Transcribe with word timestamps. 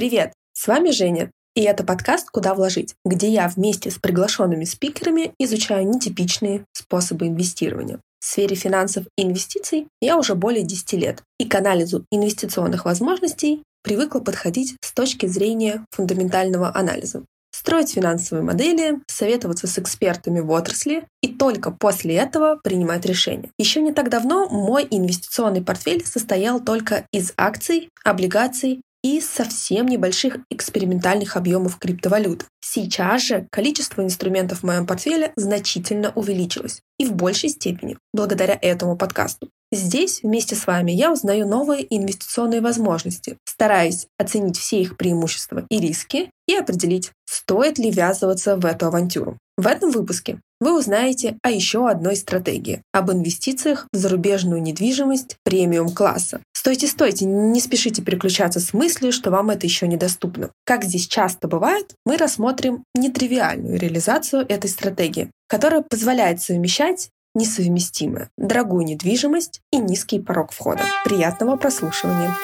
Привет! 0.00 0.32
С 0.54 0.66
вами 0.66 0.92
Женя, 0.92 1.30
и 1.54 1.60
это 1.60 1.84
подкаст 1.84 2.30
«Куда 2.30 2.54
вложить», 2.54 2.94
где 3.04 3.28
я 3.28 3.46
вместе 3.48 3.90
с 3.90 3.98
приглашенными 3.98 4.64
спикерами 4.64 5.34
изучаю 5.38 5.86
нетипичные 5.86 6.64
способы 6.72 7.26
инвестирования. 7.26 8.00
В 8.18 8.24
сфере 8.24 8.56
финансов 8.56 9.04
и 9.18 9.24
инвестиций 9.24 9.88
я 10.00 10.16
уже 10.16 10.34
более 10.34 10.62
10 10.62 10.94
лет, 10.94 11.22
и 11.38 11.46
к 11.46 11.54
анализу 11.54 12.06
инвестиционных 12.10 12.86
возможностей 12.86 13.62
привыкла 13.82 14.20
подходить 14.20 14.74
с 14.80 14.90
точки 14.92 15.26
зрения 15.26 15.84
фундаментального 15.90 16.74
анализа. 16.74 17.22
Строить 17.52 17.92
финансовые 17.92 18.42
модели, 18.42 19.00
советоваться 19.06 19.66
с 19.66 19.78
экспертами 19.78 20.40
в 20.40 20.50
отрасли 20.50 21.04
и 21.20 21.28
только 21.28 21.72
после 21.72 22.14
этого 22.14 22.58
принимать 22.64 23.04
решения. 23.04 23.50
Еще 23.58 23.82
не 23.82 23.92
так 23.92 24.08
давно 24.08 24.48
мой 24.48 24.88
инвестиционный 24.90 25.62
портфель 25.62 26.06
состоял 26.06 26.58
только 26.58 27.04
из 27.12 27.34
акций, 27.36 27.90
облигаций 28.02 28.80
и 29.02 29.20
совсем 29.20 29.86
небольших 29.86 30.38
экспериментальных 30.50 31.36
объемов 31.36 31.78
криптовалют. 31.78 32.46
Сейчас 32.60 33.22
же 33.22 33.46
количество 33.50 34.02
инструментов 34.02 34.60
в 34.60 34.66
моем 34.66 34.86
портфеле 34.86 35.32
значительно 35.36 36.12
увеличилось. 36.14 36.82
И 36.98 37.06
в 37.06 37.14
большей 37.14 37.48
степени 37.48 37.96
благодаря 38.12 38.58
этому 38.60 38.96
подкасту. 38.96 39.48
Здесь 39.72 40.22
вместе 40.22 40.56
с 40.56 40.66
вами 40.66 40.90
я 40.90 41.12
узнаю 41.12 41.46
новые 41.46 41.86
инвестиционные 41.96 42.60
возможности, 42.60 43.38
стараясь 43.44 44.08
оценить 44.18 44.58
все 44.58 44.82
их 44.82 44.96
преимущества 44.96 45.64
и 45.70 45.78
риски 45.78 46.30
и 46.48 46.54
определить, 46.56 47.12
стоит 47.24 47.78
ли 47.78 47.90
ввязываться 47.90 48.56
в 48.56 48.66
эту 48.66 48.86
авантюру. 48.86 49.38
В 49.56 49.66
этом 49.66 49.90
выпуске 49.90 50.40
вы 50.58 50.76
узнаете 50.76 51.38
о 51.42 51.50
еще 51.50 51.88
одной 51.88 52.16
стратегии– 52.16 52.82
об 52.92 53.12
инвестициях 53.12 53.86
в 53.92 53.96
зарубежную 53.96 54.60
недвижимость 54.60 55.36
премиум-класса. 55.44 56.40
Стойте, 56.60 56.88
стойте, 56.88 57.24
не 57.24 57.58
спешите 57.58 58.02
переключаться 58.02 58.60
с 58.60 58.74
мыслью, 58.74 59.12
что 59.12 59.30
вам 59.30 59.48
это 59.48 59.66
еще 59.66 59.88
недоступно. 59.88 60.50
Как 60.66 60.84
здесь 60.84 61.08
часто 61.08 61.48
бывает, 61.48 61.94
мы 62.04 62.18
рассмотрим 62.18 62.84
нетривиальную 62.94 63.78
реализацию 63.78 64.44
этой 64.46 64.68
стратегии, 64.68 65.30
которая 65.48 65.80
позволяет 65.80 66.42
совмещать 66.42 67.08
несовместимое, 67.34 68.28
дорогую 68.36 68.84
недвижимость 68.84 69.62
и 69.72 69.78
низкий 69.78 70.20
порог 70.20 70.52
входа. 70.52 70.84
Приятного 71.02 71.56
прослушивания! 71.56 72.36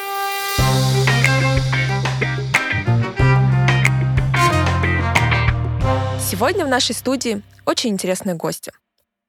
Сегодня 6.18 6.64
в 6.64 6.70
нашей 6.70 6.94
студии 6.94 7.42
очень 7.66 7.90
интересные 7.90 8.34
гости. 8.34 8.72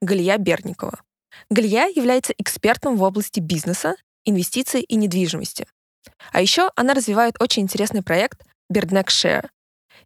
Галия 0.02 0.38
Берникова. 0.38 1.02
Галия 1.50 1.88
является 1.88 2.34
экспертом 2.38 2.96
в 2.96 3.04
области 3.04 3.42
бизнеса, 3.42 3.98
инвестиций 4.28 4.82
и 4.82 4.96
недвижимости. 4.96 5.66
А 6.32 6.42
еще 6.42 6.72
она 6.76 6.94
развивает 6.94 7.42
очень 7.42 7.64
интересный 7.64 8.04
проект 8.04 8.44
Birdneck 8.72 9.08
Share, 9.08 9.48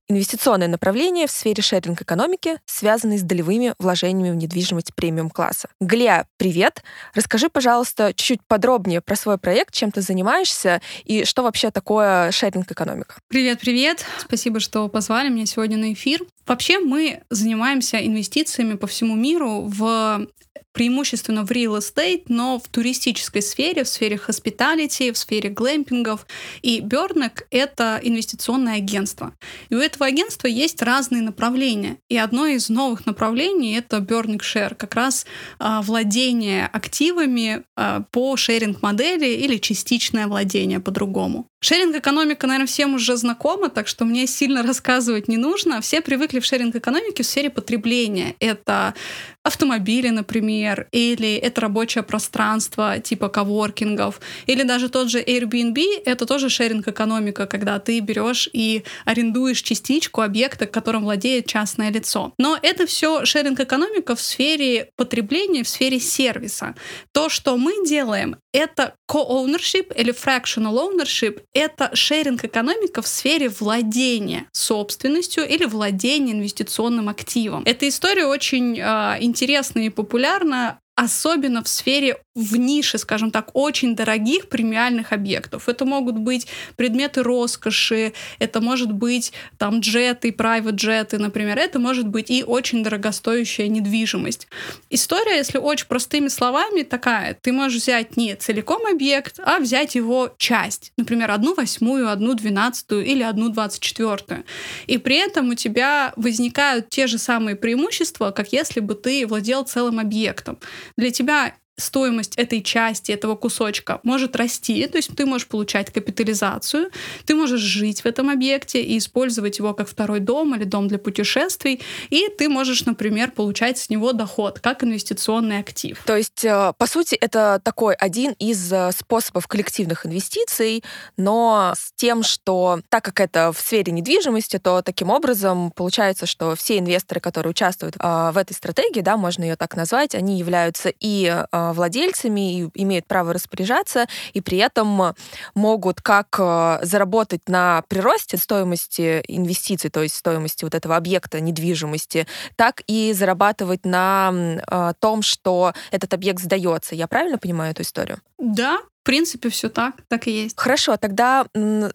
Инвестиционное 0.07 0.67
направление 0.67 1.27
в 1.27 1.31
сфере 1.31 1.61
шеринг-экономики, 1.63 2.57
связанное 2.65 3.17
с 3.17 3.21
долевыми 3.21 3.73
вложениями 3.79 4.31
в 4.31 4.35
недвижимость 4.35 4.93
премиум-класса. 4.93 5.69
Глия, 5.79 6.27
привет! 6.37 6.83
Расскажи, 7.13 7.49
пожалуйста, 7.49 8.13
чуть-чуть 8.13 8.41
подробнее 8.47 8.99
про 8.99 9.15
свой 9.15 9.37
проект, 9.37 9.73
чем 9.73 9.91
ты 9.91 10.01
занимаешься 10.01 10.81
и 11.05 11.23
что 11.23 11.43
вообще 11.43 11.71
такое 11.71 12.31
шеринг-экономика. 12.31 13.15
Привет-привет! 13.29 14.05
Спасибо, 14.19 14.59
что 14.59 14.89
позвали 14.89 15.29
меня 15.29 15.45
сегодня 15.45 15.77
на 15.77 15.93
эфир. 15.93 16.21
Вообще 16.45 16.79
мы 16.79 17.23
занимаемся 17.29 18.05
инвестициями 18.05 18.73
по 18.73 18.87
всему 18.87 19.15
миру 19.15 19.61
в 19.65 20.27
преимущественно 20.73 21.45
в 21.45 21.51
real 21.51 21.77
estate, 21.77 22.23
но 22.27 22.59
в 22.59 22.67
туристической 22.67 23.41
сфере, 23.41 23.83
в 23.83 23.87
сфере 23.87 24.19
hospitality, 24.27 25.11
в 25.11 25.17
сфере 25.17 25.49
глэмпингов. 25.49 26.25
И 26.61 26.79
Бёрнек— 26.81 27.47
это 27.51 27.99
инвестиционное 28.01 28.77
агентство. 28.77 29.33
И 29.69 29.75
у 29.75 29.79
этого 29.79 30.05
агентства 30.05 30.47
есть 30.47 30.81
разные 30.81 31.21
направления. 31.21 31.97
И 32.09 32.17
одно 32.17 32.45
из 32.45 32.69
новых 32.69 33.05
направлений— 33.05 33.75
это 33.77 33.99
Бёрнек 33.99 34.43
Share, 34.43 34.75
как 34.75 34.95
раз 34.95 35.25
а, 35.59 35.81
владение 35.81 36.67
активами 36.67 37.63
а, 37.75 38.03
по 38.11 38.35
шеринг-модели 38.35 39.27
или 39.27 39.57
частичное 39.57 40.27
владение 40.27 40.79
по-другому. 40.79 41.50
Шеринг-экономика, 41.63 42.47
наверное, 42.47 42.65
всем 42.65 42.95
уже 42.95 43.15
знакома, 43.17 43.69
так 43.69 43.87
что 43.87 44.03
мне 44.03 44.25
сильно 44.25 44.63
рассказывать 44.63 45.27
не 45.27 45.37
нужно. 45.37 45.79
Все 45.79 46.01
привыкли 46.01 46.39
в 46.39 46.45
шеринг-экономике 46.45 47.21
в 47.21 47.27
сфере 47.27 47.51
потребления. 47.51 48.35
Это 48.39 48.95
автомобили, 49.43 50.09
например, 50.09 50.87
или 50.91 51.35
это 51.35 51.61
рабочее 51.61 52.03
пространство 52.03 52.99
типа 52.99 53.29
коворкингов, 53.29 54.19
или 54.45 54.63
даже 54.63 54.89
тот 54.89 55.09
же 55.09 55.21
Airbnb, 55.21 56.03
это 56.05 56.25
тоже 56.25 56.49
шеринг-экономика, 56.49 57.47
когда 57.47 57.79
ты 57.79 57.99
берешь 57.99 58.49
и 58.53 58.83
арендуешь 59.05 59.61
частичку 59.61 60.21
объекта, 60.21 60.65
которым 60.67 61.03
владеет 61.03 61.47
частное 61.47 61.91
лицо. 61.91 62.33
Но 62.37 62.57
это 62.61 62.85
все 62.85 63.25
шеринг-экономика 63.25 64.15
в 64.15 64.21
сфере 64.21 64.89
потребления, 64.95 65.63
в 65.63 65.69
сфере 65.69 65.99
сервиса. 65.99 66.75
То, 67.11 67.29
что 67.29 67.57
мы 67.57 67.85
делаем, 67.85 68.37
это 68.53 68.95
co-ownership 69.09 69.93
или 69.95 70.13
fractional 70.13 70.75
ownership— 70.75 71.41
это 71.53 71.95
шеринг-экономика 71.95 73.01
в 73.01 73.07
сфере 73.07 73.49
владения 73.49 74.45
собственностью 74.51 75.47
или 75.47 75.65
владения 75.65 76.33
инвестиционным 76.33 77.09
активом. 77.09 77.63
Эта 77.65 77.87
история 77.87 78.25
очень 78.25 78.79
э, 78.79 79.17
интересна 79.19 79.79
и 79.79 79.89
популярна 79.89 80.79
особенно 80.95 81.63
в 81.63 81.67
сфере 81.67 82.17
в 82.35 82.55
нише, 82.55 82.97
скажем 82.97 83.31
так, 83.31 83.49
очень 83.53 83.95
дорогих 83.95 84.49
премиальных 84.49 85.11
объектов. 85.11 85.67
Это 85.67 85.83
могут 85.85 86.17
быть 86.17 86.47
предметы 86.75 87.23
роскоши, 87.23 88.13
это 88.39 88.61
может 88.61 88.91
быть 88.91 89.33
там 89.57 89.79
джеты, 89.79 90.29
private 90.29 90.75
джеты, 90.75 91.17
например, 91.17 91.57
это 91.57 91.79
может 91.79 92.07
быть 92.07 92.29
и 92.29 92.43
очень 92.43 92.83
дорогостоящая 92.83 93.67
недвижимость. 93.67 94.47
История, 94.89 95.37
если 95.37 95.57
очень 95.57 95.87
простыми 95.87 96.29
словами, 96.29 96.83
такая. 96.83 97.37
Ты 97.41 97.51
можешь 97.51 97.81
взять 97.81 98.15
не 98.15 98.35
целиком 98.35 98.85
объект, 98.85 99.39
а 99.43 99.59
взять 99.59 99.95
его 99.95 100.33
часть. 100.37 100.93
Например, 100.97 101.31
одну 101.31 101.53
восьмую, 101.53 102.09
одну 102.09 102.33
двенадцатую 102.33 103.05
или 103.05 103.23
одну 103.23 103.49
двадцать 103.49 103.81
четвертую. 103.81 104.45
И 104.87 104.97
при 104.97 105.17
этом 105.17 105.49
у 105.49 105.55
тебя 105.55 106.13
возникают 106.15 106.89
те 106.89 107.07
же 107.07 107.17
самые 107.17 107.55
преимущества, 107.55 108.31
как 108.31 108.53
если 108.53 108.79
бы 108.79 108.95
ты 108.95 109.27
владел 109.27 109.63
целым 109.63 109.99
объектом 109.99 110.59
для 110.97 111.11
тебя 111.11 111.55
стоимость 111.81 112.35
этой 112.35 112.61
части, 112.61 113.11
этого 113.11 113.35
кусочка 113.35 113.99
может 114.03 114.35
расти, 114.35 114.87
то 114.87 114.97
есть 114.97 115.15
ты 115.15 115.25
можешь 115.25 115.47
получать 115.47 115.91
капитализацию, 115.91 116.91
ты 117.25 117.35
можешь 117.35 117.61
жить 117.61 118.01
в 118.01 118.05
этом 118.05 118.29
объекте 118.29 118.81
и 118.81 118.97
использовать 118.97 119.59
его 119.59 119.73
как 119.73 119.87
второй 119.87 120.19
дом 120.19 120.55
или 120.55 120.63
дом 120.63 120.87
для 120.87 120.97
путешествий, 120.97 121.81
и 122.09 122.27
ты 122.37 122.49
можешь, 122.49 122.85
например, 122.85 123.31
получать 123.31 123.77
с 123.77 123.89
него 123.89 124.13
доход 124.13 124.59
как 124.59 124.83
инвестиционный 124.83 125.59
актив. 125.59 126.01
То 126.05 126.15
есть, 126.15 126.45
э, 126.45 126.73
по 126.77 126.87
сути, 126.87 127.15
это 127.15 127.59
такой 127.63 127.95
один 127.95 128.33
из 128.39 128.71
э, 128.71 128.91
способов 128.97 129.47
коллективных 129.47 130.05
инвестиций, 130.05 130.83
но 131.17 131.73
с 131.75 131.91
тем, 131.95 132.23
что 132.23 132.79
так 132.89 133.03
как 133.03 133.19
это 133.19 133.51
в 133.51 133.59
сфере 133.59 133.91
недвижимости, 133.91 134.59
то 134.59 134.81
таким 134.81 135.09
образом 135.09 135.71
получается, 135.71 136.25
что 136.25 136.55
все 136.55 136.79
инвесторы, 136.79 137.19
которые 137.19 137.51
участвуют 137.51 137.95
э, 137.99 138.31
в 138.33 138.37
этой 138.37 138.53
стратегии, 138.53 139.01
да, 139.01 139.17
можно 139.17 139.43
ее 139.43 139.55
так 139.55 139.75
назвать, 139.75 140.15
они 140.15 140.37
являются 140.37 140.93
и 140.99 141.45
владельцами 141.73 142.61
и 142.61 142.69
имеют 142.75 143.05
право 143.07 143.33
распоряжаться, 143.33 144.07
и 144.33 144.41
при 144.41 144.57
этом 144.57 145.13
могут 145.55 146.01
как 146.01 146.35
э, 146.39 146.79
заработать 146.83 147.47
на 147.47 147.83
приросте 147.87 148.37
стоимости 148.37 149.23
инвестиций, 149.27 149.89
то 149.89 150.01
есть 150.01 150.15
стоимости 150.15 150.63
вот 150.63 150.75
этого 150.75 150.95
объекта 150.95 151.39
недвижимости, 151.39 152.27
так 152.55 152.81
и 152.87 153.13
зарабатывать 153.13 153.85
на 153.85 154.31
э, 154.33 154.93
том, 154.99 155.21
что 155.21 155.73
этот 155.91 156.13
объект 156.13 156.41
сдается. 156.41 156.95
Я 156.95 157.07
правильно 157.07 157.37
понимаю 157.37 157.71
эту 157.71 157.83
историю? 157.83 158.19
Да, 158.37 158.79
в 159.01 159.03
принципе, 159.03 159.49
все 159.49 159.67
так, 159.67 159.95
так 160.09 160.27
и 160.27 160.43
есть. 160.43 160.53
Хорошо, 160.59 160.95
тогда 160.95 161.47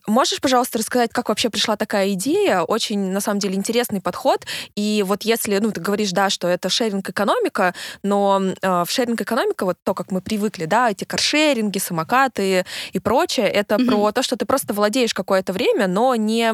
можешь, 0.09 0.41
пожалуйста, 0.41 0.79
рассказать, 0.79 1.13
как 1.13 1.29
вообще 1.29 1.51
пришла 1.51 1.77
такая 1.77 2.13
идея? 2.15 2.63
Очень, 2.63 3.13
на 3.13 3.21
самом 3.21 3.39
деле, 3.39 3.55
интересный 3.55 4.01
подход. 4.01 4.45
И 4.75 5.05
вот 5.07 5.23
если, 5.23 5.57
ну, 5.59 5.71
ты 5.71 5.81
говоришь, 5.81 6.11
да, 6.11 6.31
что 6.31 6.49
это 6.49 6.69
шеринг-экономика, 6.69 7.75
но 8.03 8.43
э, 8.61 8.85
в 8.85 8.91
шеринг-экономика, 8.91 9.65
вот 9.65 9.79
то, 9.85 9.95
как 9.95 10.11
мы 10.11 10.21
привыкли, 10.21 10.65
да, 10.65 10.91
эти 10.91 11.05
каршеринги, 11.05 11.79
самокаты 11.79 12.65
и 12.93 12.99
прочее, 12.99 13.47
это 13.47 13.77
mm-hmm. 13.77 13.87
про 13.87 14.11
то, 14.11 14.25
что 14.25 14.37
ты 14.37 14.45
просто 14.45 14.75
владеешь 14.75 15.15
какое-то 15.15 15.53
время, 15.53 15.87
но 15.87 16.17
не, 16.17 16.53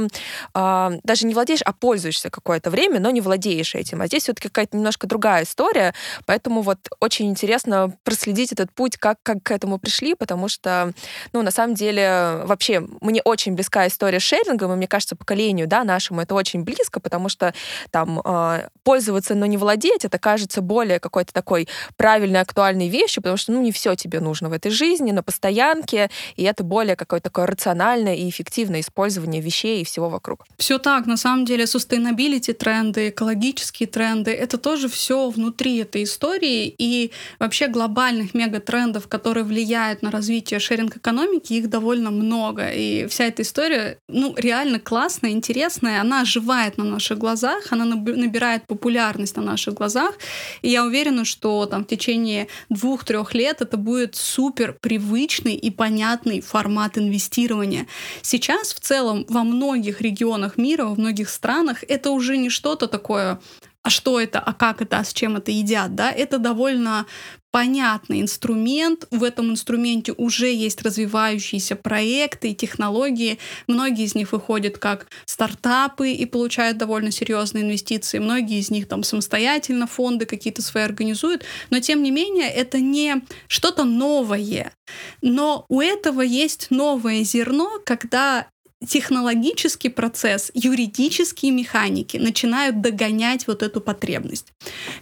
э, 0.54 0.90
даже 1.02 1.26
не 1.26 1.32
владеешь, 1.32 1.62
а 1.62 1.72
пользуешься 1.72 2.28
какое-то 2.28 2.68
время, 2.68 3.00
но 3.00 3.08
не 3.10 3.22
владеешь 3.22 3.74
этим. 3.74 4.02
А 4.02 4.06
здесь 4.06 4.24
все-таки 4.24 4.48
какая-то 4.48 4.76
немножко 4.76 5.06
другая 5.06 5.44
история, 5.44 5.94
поэтому 6.26 6.60
вот 6.60 6.78
очень 7.00 7.30
интересно 7.30 7.96
проследить 8.04 8.52
этот 8.52 8.70
путь, 8.70 8.98
как, 8.98 9.16
как 9.22 9.42
к 9.42 9.50
этому 9.50 9.78
пришли, 9.78 10.14
потому 10.14 10.41
потому 10.42 10.48
что, 10.48 10.92
ну, 11.32 11.42
на 11.42 11.50
самом 11.52 11.74
деле, 11.74 12.42
вообще, 12.44 12.84
мне 13.00 13.22
очень 13.22 13.54
близка 13.54 13.86
история 13.86 14.18
с 14.18 14.22
шерингом, 14.22 14.72
и 14.72 14.76
мне 14.76 14.88
кажется, 14.88 15.14
поколению, 15.14 15.68
да, 15.68 15.84
нашему 15.84 16.20
это 16.20 16.34
очень 16.34 16.64
близко, 16.64 16.98
потому 16.98 17.28
что 17.28 17.54
там 17.90 18.20
э, 18.24 18.68
пользоваться, 18.82 19.36
но 19.36 19.46
не 19.46 19.56
владеть, 19.56 20.04
это 20.04 20.18
кажется 20.18 20.60
более 20.60 20.98
какой-то 20.98 21.32
такой 21.32 21.68
правильной, 21.96 22.40
актуальной 22.40 22.88
вещью, 22.88 23.22
потому 23.22 23.36
что, 23.36 23.52
ну, 23.52 23.62
не 23.62 23.70
все 23.70 23.94
тебе 23.94 24.18
нужно 24.18 24.48
в 24.48 24.52
этой 24.52 24.72
жизни, 24.72 25.12
на 25.12 25.22
постоянке, 25.22 26.10
и 26.34 26.42
это 26.42 26.64
более 26.64 26.96
какое-то 26.96 27.28
такое 27.28 27.46
рациональное 27.46 28.16
и 28.16 28.28
эффективное 28.28 28.80
использование 28.80 29.40
вещей 29.40 29.82
и 29.82 29.84
всего 29.84 30.08
вокруг. 30.08 30.44
Все 30.58 30.78
так, 30.78 31.06
на 31.06 31.16
самом 31.16 31.44
деле, 31.44 31.64
sustainability 31.64 32.52
тренды, 32.52 33.10
экологические 33.10 33.86
тренды, 33.86 34.32
это 34.32 34.58
тоже 34.58 34.88
все 34.88 35.30
внутри 35.30 35.76
этой 35.78 36.02
истории, 36.02 36.74
и 36.76 37.12
вообще 37.38 37.68
глобальных 37.68 38.34
мегатрендов, 38.34 39.06
которые 39.06 39.44
влияют 39.44 40.02
на 40.02 40.10
развитие 40.10 40.31
шеринг-экономики, 40.40 41.52
их 41.52 41.68
довольно 41.68 42.10
много, 42.10 42.70
и 42.70 43.06
вся 43.06 43.24
эта 43.24 43.42
история, 43.42 43.98
ну, 44.08 44.34
реально 44.36 44.78
классная, 44.80 45.30
интересная, 45.30 46.00
она 46.00 46.22
оживает 46.22 46.78
на 46.78 46.84
наших 46.84 47.18
глазах, 47.18 47.72
она 47.72 47.84
набирает 47.84 48.66
популярность 48.66 49.36
на 49.36 49.42
наших 49.42 49.74
глазах, 49.74 50.14
и 50.62 50.70
я 50.70 50.84
уверена, 50.84 51.24
что 51.24 51.66
там 51.66 51.84
в 51.84 51.88
течение 51.88 52.48
двух-трех 52.68 53.34
лет 53.34 53.60
это 53.60 53.76
будет 53.76 54.16
супер 54.16 54.76
привычный 54.80 55.54
и 55.54 55.70
понятный 55.70 56.40
формат 56.40 56.98
инвестирования. 56.98 57.86
Сейчас 58.22 58.72
в 58.74 58.80
целом 58.80 59.24
во 59.28 59.44
многих 59.44 60.00
регионах 60.00 60.58
мира, 60.58 60.84
во 60.84 60.94
многих 60.94 61.28
странах 61.28 61.84
это 61.88 62.10
уже 62.10 62.36
не 62.36 62.50
что-то 62.50 62.86
такое 62.86 63.40
а 63.82 63.90
что 63.90 64.20
это, 64.20 64.38
а 64.38 64.52
как 64.52 64.80
это, 64.80 64.98
а 64.98 65.04
с 65.04 65.12
чем 65.12 65.36
это 65.36 65.50
едят, 65.50 65.94
да, 65.94 66.10
это 66.10 66.38
довольно 66.38 67.06
понятный 67.52 68.20
инструмент. 68.22 69.06
В 69.10 69.22
этом 69.22 69.50
инструменте 69.50 70.12
уже 70.16 70.52
есть 70.52 70.82
развивающиеся 70.82 71.76
проекты 71.76 72.50
и 72.50 72.54
технологии. 72.54 73.38
Многие 73.68 74.04
из 74.04 74.14
них 74.14 74.32
выходят 74.32 74.78
как 74.78 75.06
стартапы 75.26 76.10
и 76.12 76.24
получают 76.24 76.78
довольно 76.78 77.10
серьезные 77.10 77.62
инвестиции. 77.62 78.18
Многие 78.18 78.58
из 78.58 78.70
них 78.70 78.88
там 78.88 79.04
самостоятельно 79.04 79.86
фонды 79.86 80.24
какие-то 80.24 80.62
свои 80.62 80.84
организуют. 80.84 81.44
Но 81.70 81.78
тем 81.78 82.02
не 82.02 82.10
менее 82.10 82.48
это 82.48 82.80
не 82.80 83.22
что-то 83.48 83.84
новое. 83.84 84.72
Но 85.20 85.66
у 85.68 85.80
этого 85.80 86.22
есть 86.22 86.68
новое 86.70 87.22
зерно, 87.22 87.80
когда 87.84 88.46
технологический 88.86 89.88
процесс, 89.88 90.50
юридические 90.54 91.52
механики 91.52 92.16
начинают 92.16 92.80
догонять 92.80 93.46
вот 93.46 93.62
эту 93.62 93.80
потребность. 93.80 94.52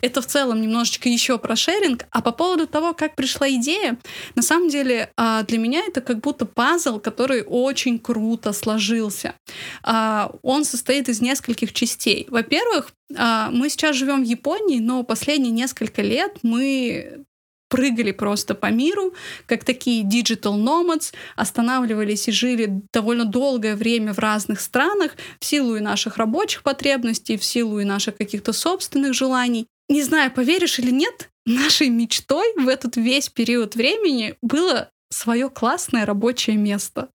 Это 0.01 0.21
в 0.23 0.27
целом 0.27 0.61
немножечко 0.61 1.09
еще 1.09 1.39
про 1.39 1.57
шеринг. 1.57 2.07
А 2.11 2.21
по 2.23 2.33
поводу 2.33 2.67
того, 2.67 2.93
как 2.93 3.17
пришла 3.17 3.49
идея, 3.51 3.99
на 4.35 4.43
самом 4.43 4.69
деле 4.69 5.11
а, 5.17 5.43
для 5.43 5.59
меня 5.59 5.83
это 5.87 6.01
как 6.01 6.21
будто 6.21 6.47
пазл, 6.47 6.99
который 6.99 7.43
очень 7.47 7.99
круто 7.99 8.53
сложился. 8.53 9.35
А, 9.83 10.33
он 10.43 10.65
состоит 10.65 11.09
из 11.09 11.21
нескольких 11.21 11.73
частей. 11.73 12.27
Во-первых, 12.29 12.93
а, 13.17 13.51
мы 13.51 13.69
сейчас 13.71 13.97
живем 13.97 14.23
в 14.25 14.27
Японии, 14.27 14.81
но 14.81 15.03
последние 15.03 15.53
несколько 15.53 16.03
лет 16.03 16.39
мы 16.43 17.25
прыгали 17.71 18.13
просто 18.13 18.55
по 18.55 18.67
миру, 18.67 19.15
как 19.47 19.65
такие 19.65 20.05
digital 20.05 20.57
nomads, 20.57 21.15
останавливались 21.37 22.29
и 22.29 22.33
жили 22.33 22.83
довольно 22.93 23.25
долгое 23.25 23.77
время 23.77 24.13
в 24.13 24.19
разных 24.19 24.61
странах 24.61 25.13
в 25.39 25.45
силу 25.45 25.77
и 25.77 25.81
наших 25.81 26.19
рабочих 26.19 26.63
потребностей, 26.63 27.39
в 27.39 27.45
силу 27.45 27.81
и 27.81 27.85
наших 27.85 28.17
каких-то 28.19 28.53
собственных 28.53 29.15
желаний. 29.15 29.67
Не 29.89 30.03
знаю, 30.03 30.31
поверишь 30.31 30.79
или 30.79 30.91
нет, 30.91 31.31
нашей 31.47 31.89
мечтой 31.89 32.53
в 32.57 32.69
этот 32.69 32.97
весь 32.97 33.29
период 33.29 33.75
времени 33.77 34.35
было 34.43 34.91
свое 35.11 35.49
классное 35.49 36.05
рабочее 36.05 36.57
место. 36.57 37.09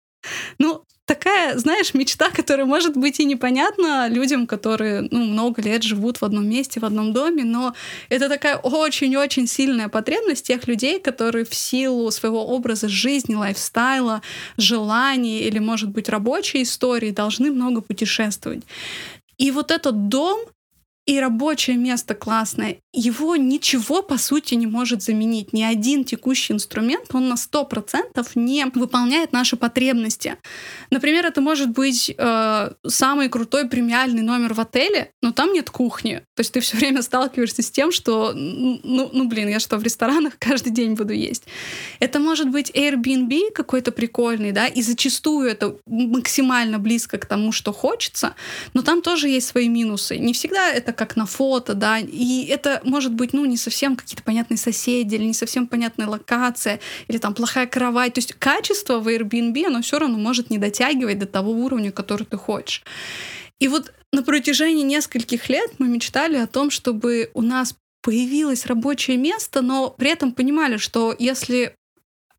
Ну, 0.58 0.84
такая, 1.06 1.58
знаешь, 1.58 1.94
мечта, 1.94 2.30
которая 2.30 2.66
может 2.66 2.96
быть 2.96 3.20
и 3.20 3.25
непонятна 3.25 4.08
людям, 4.08 4.48
которые 4.48 5.08
ну, 5.12 5.25
много 5.25 5.62
лет 5.62 5.84
живут 5.84 6.22
в 6.22 6.25
одном 6.25 6.48
месте, 6.48 6.80
в 6.80 6.86
одном 6.86 7.14
доме, 7.14 7.44
но 7.44 7.74
это 8.10 8.30
такая 8.30 8.58
очень-очень 8.58 9.48
сильная 9.48 9.90
потребность 9.90 10.48
тех 10.48 10.68
людей, 10.68 11.00
которые 11.00 11.46
в 11.46 11.54
силу 11.54 12.10
своего 12.12 12.46
образа 12.46 12.88
жизни, 12.88 13.36
лайфстайла, 13.36 14.22
желаний 14.58 15.42
или, 15.42 15.60
может 15.60 15.90
быть, 15.90 16.10
рабочей 16.10 16.64
истории 16.64 17.12
должны 17.12 17.52
много 17.52 17.81
путешествовать. 17.81 18.64
И 19.38 19.52
вот 19.52 19.72
этот 19.72 20.08
дом, 20.08 20.40
и 21.06 21.20
рабочее 21.20 21.76
место 21.76 22.16
классное, 22.16 22.78
его 22.94 23.36
ничего, 23.36 24.02
по 24.02 24.18
сути, 24.18 24.54
не 24.54 24.68
может 24.68 25.02
заменить. 25.02 25.52
Ни 25.52 25.64
один 25.64 26.06
текущий 26.06 26.54
инструмент, 26.54 27.08
он 27.14 27.28
на 27.28 27.34
100% 27.34 28.24
не 28.36 28.66
выполняет 28.74 29.34
наши 29.34 29.58
потребности. 29.58 30.38
Например, 30.92 31.26
это 31.26 31.42
может 31.42 31.72
быть 31.72 32.14
э, 32.16 32.72
самый 32.88 33.30
крутой 33.30 33.68
премиальный 33.68 34.22
номер 34.22 34.54
в 34.54 34.62
отеле, 34.62 35.12
но 35.22 35.34
там 35.34 35.52
нет 35.52 35.70
кухни. 35.70 36.22
То 36.36 36.42
есть 36.42 36.54
ты 36.54 36.62
все 36.62 36.78
время 36.78 37.02
сталкиваешься 37.02 37.64
с 37.64 37.72
тем, 37.72 37.92
что, 37.92 38.32
ну, 38.34 39.10
ну 39.12 39.28
блин, 39.28 39.50
я 39.50 39.60
что, 39.60 39.78
в 39.78 39.84
ресторанах 39.84 40.34
каждый 40.40 40.72
день 40.72 40.94
буду 40.94 41.14
есть. 41.14 41.44
Это 42.00 42.20
может 42.20 42.50
быть 42.50 42.72
Airbnb 42.72 43.52
какой-то 43.54 43.92
прикольный, 43.92 44.52
да, 44.52 44.68
и 44.68 44.82
зачастую 44.82 45.50
это 45.50 45.78
максимально 45.86 46.80
близко 46.80 47.18
к 47.18 47.26
тому, 47.26 47.52
что 47.52 47.74
хочется, 47.74 48.36
но 48.74 48.84
там 48.84 49.02
тоже 49.02 49.28
есть 49.28 49.48
свои 49.48 49.68
минусы. 49.68 50.18
Не 50.18 50.34
всегда 50.34 50.70
это 50.70 50.93
как 50.94 51.16
на 51.16 51.25
фото, 51.25 51.74
да, 51.74 52.00
и 52.00 52.45
это 52.45 52.81
может 52.84 53.13
быть, 53.13 53.34
ну, 53.34 53.45
не 53.45 53.57
совсем 53.57 53.95
какие-то 53.95 54.24
понятные 54.24 54.57
соседи, 54.57 55.16
или 55.16 55.25
не 55.25 55.34
совсем 55.34 55.68
понятная 55.68 56.07
локация, 56.07 56.80
или 57.07 57.18
там 57.18 57.34
плохая 57.34 57.68
кровать. 57.68 58.13
То 58.13 58.19
есть 58.19 58.34
качество 58.34 59.00
в 59.00 59.07
Airbnb, 59.07 59.66
оно 59.68 59.81
все 59.81 60.00
равно 60.00 60.18
может 60.18 60.50
не 60.50 60.57
дотягивать 60.57 61.19
до 61.19 61.25
того 61.25 61.51
уровня, 61.51 61.92
который 61.92 62.25
ты 62.25 62.38
хочешь. 62.38 62.84
И 63.60 63.68
вот 63.68 63.94
на 64.12 64.24
протяжении 64.24 64.84
нескольких 64.84 65.50
лет 65.50 65.72
мы 65.80 65.88
мечтали 65.88 66.38
о 66.38 66.48
том, 66.48 66.69
чтобы 66.69 67.31
у 67.34 67.42
нас 67.42 67.75
появилось 68.01 68.66
рабочее 68.66 69.18
место, 69.18 69.62
но 69.62 69.90
при 69.90 70.12
этом 70.12 70.34
понимали, 70.34 70.78
что 70.78 71.16
если 71.18 71.75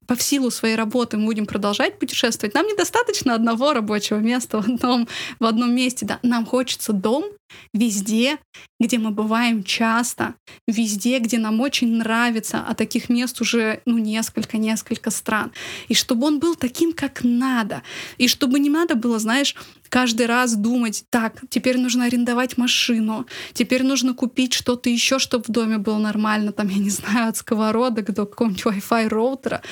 по 0.07 0.19
силу 0.19 0.51
своей 0.51 0.77
работы 0.77 1.17
мы 1.17 1.27
будем 1.27 1.47
продолжать 1.47 1.99
путешествовать, 1.99 2.55
нам 2.55 2.67
недостаточно 2.67 3.35
одного 3.35 3.73
рабочего 3.73 4.19
места 4.19 4.61
в 4.61 4.67
одном, 4.67 5.09
в 5.41 5.45
одном 5.45 5.75
месте. 5.75 6.07
Да? 6.07 6.19
Нам 6.23 6.45
хочется 6.47 6.93
дом 6.93 7.25
везде, 7.73 8.39
где 8.81 8.99
мы 8.99 9.11
бываем 9.11 9.65
часто, 9.65 10.35
везде, 10.67 11.19
где 11.19 11.39
нам 11.39 11.61
очень 11.61 11.97
нравится, 11.97 12.65
а 12.67 12.75
таких 12.75 13.09
мест 13.09 13.41
уже 13.41 13.81
ну, 13.87 13.99
несколько, 13.99 14.59
несколько 14.59 15.11
стран. 15.11 15.53
И 15.89 15.95
чтобы 15.95 16.27
он 16.27 16.39
был 16.39 16.55
таким, 16.55 16.93
как 16.93 17.25
надо. 17.25 17.83
И 18.19 18.29
чтобы 18.29 18.59
не 18.59 18.71
надо 18.71 18.95
было, 18.95 19.19
знаешь, 19.19 19.55
каждый 19.89 20.27
раз 20.27 20.57
думать, 20.57 21.05
так, 21.11 21.41
теперь 21.49 21.79
нужно 21.79 22.05
арендовать 22.05 22.59
машину, 22.59 23.27
теперь 23.53 23.83
нужно 23.83 24.15
купить 24.15 24.53
что-то 24.53 24.91
еще, 24.91 25.19
чтобы 25.19 25.45
в 25.45 25.51
доме 25.51 25.79
было 25.79 25.99
нормально, 25.99 26.53
там, 26.53 26.69
я 26.69 26.79
не 26.79 26.91
знаю, 26.91 27.29
от 27.29 27.37
сковородок 27.37 28.13
до 28.13 28.27
какого-нибудь 28.27 28.65
Wi-Fi 28.65 29.09
роутера. 29.09 29.63